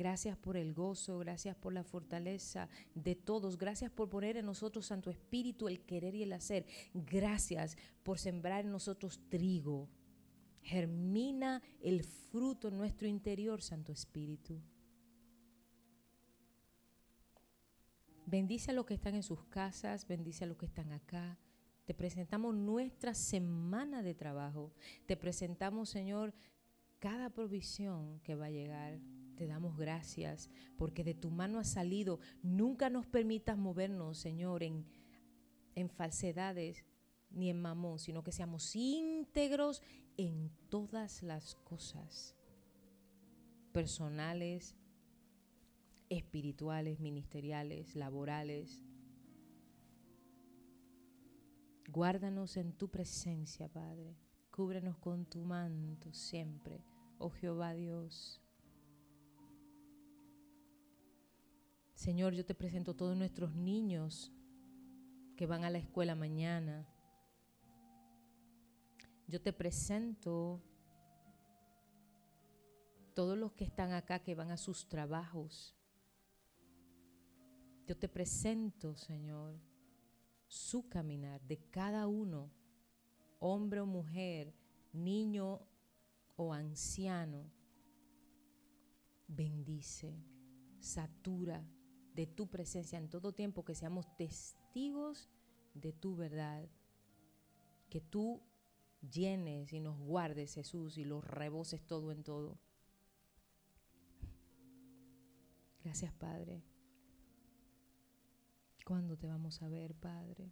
[0.00, 4.86] Gracias por el gozo, gracias por la fortaleza de todos, gracias por poner en nosotros,
[4.86, 6.64] Santo Espíritu, el querer y el hacer.
[6.94, 9.90] Gracias por sembrar en nosotros trigo.
[10.62, 14.62] Germina el fruto en nuestro interior, Santo Espíritu.
[18.30, 21.36] Bendice a los que están en sus casas, bendice a los que están acá.
[21.84, 24.72] Te presentamos nuestra semana de trabajo.
[25.06, 26.32] Te presentamos, Señor,
[27.00, 29.00] cada provisión que va a llegar.
[29.34, 32.20] Te damos gracias porque de tu mano ha salido.
[32.40, 34.86] Nunca nos permitas movernos, Señor, en,
[35.74, 36.84] en falsedades
[37.30, 39.82] ni en mamón, sino que seamos íntegros
[40.16, 42.36] en todas las cosas,
[43.72, 44.76] personales,
[46.10, 48.82] espirituales, ministeriales, laborales.
[51.88, 54.16] Guárdanos en tu presencia, Padre.
[54.50, 56.84] Cúbrenos con tu manto siempre,
[57.18, 58.42] oh Jehová Dios.
[61.94, 64.32] Señor, yo te presento todos nuestros niños
[65.36, 66.86] que van a la escuela mañana.
[69.28, 70.60] Yo te presento
[73.14, 75.76] todos los que están acá que van a sus trabajos.
[77.90, 79.58] Yo te presento, Señor,
[80.46, 82.48] su caminar de cada uno,
[83.40, 84.54] hombre o mujer,
[84.92, 85.60] niño
[86.36, 87.50] o anciano.
[89.26, 90.14] Bendice,
[90.78, 91.66] satura
[92.14, 95.28] de tu presencia en todo tiempo, que seamos testigos
[95.74, 96.68] de tu verdad.
[97.88, 98.40] Que tú
[99.00, 102.56] llenes y nos guardes, Jesús, y los reboses todo en todo.
[105.82, 106.69] Gracias, Padre.
[108.90, 110.50] ¿Cuándo te vamos a ver, Padre?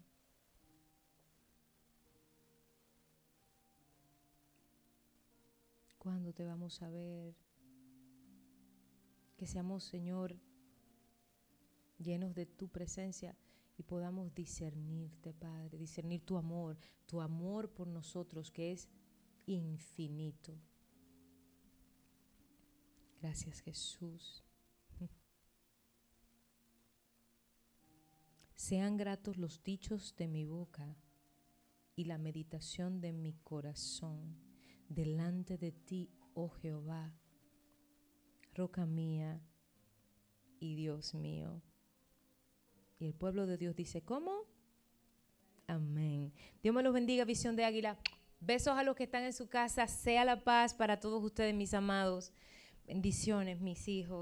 [5.98, 7.34] ¿Cuándo te vamos a ver?
[9.36, 10.36] Que seamos, Señor,
[11.98, 13.36] llenos de tu presencia
[13.76, 18.88] y podamos discernirte, Padre, discernir tu amor, tu amor por nosotros que es
[19.46, 20.56] infinito.
[23.20, 24.44] Gracias, Jesús.
[28.58, 30.96] Sean gratos los dichos de mi boca
[31.94, 34.36] y la meditación de mi corazón
[34.88, 37.14] delante de ti, oh Jehová,
[38.54, 39.40] roca mía
[40.58, 41.62] y Dios mío.
[42.98, 44.40] Y el pueblo de Dios dice, ¿cómo?
[45.68, 46.32] Amén.
[46.60, 47.96] Dios me los bendiga, visión de águila.
[48.40, 49.86] Besos a los que están en su casa.
[49.86, 52.32] Sea la paz para todos ustedes, mis amados.
[52.88, 54.16] Bendiciones, mis hijos.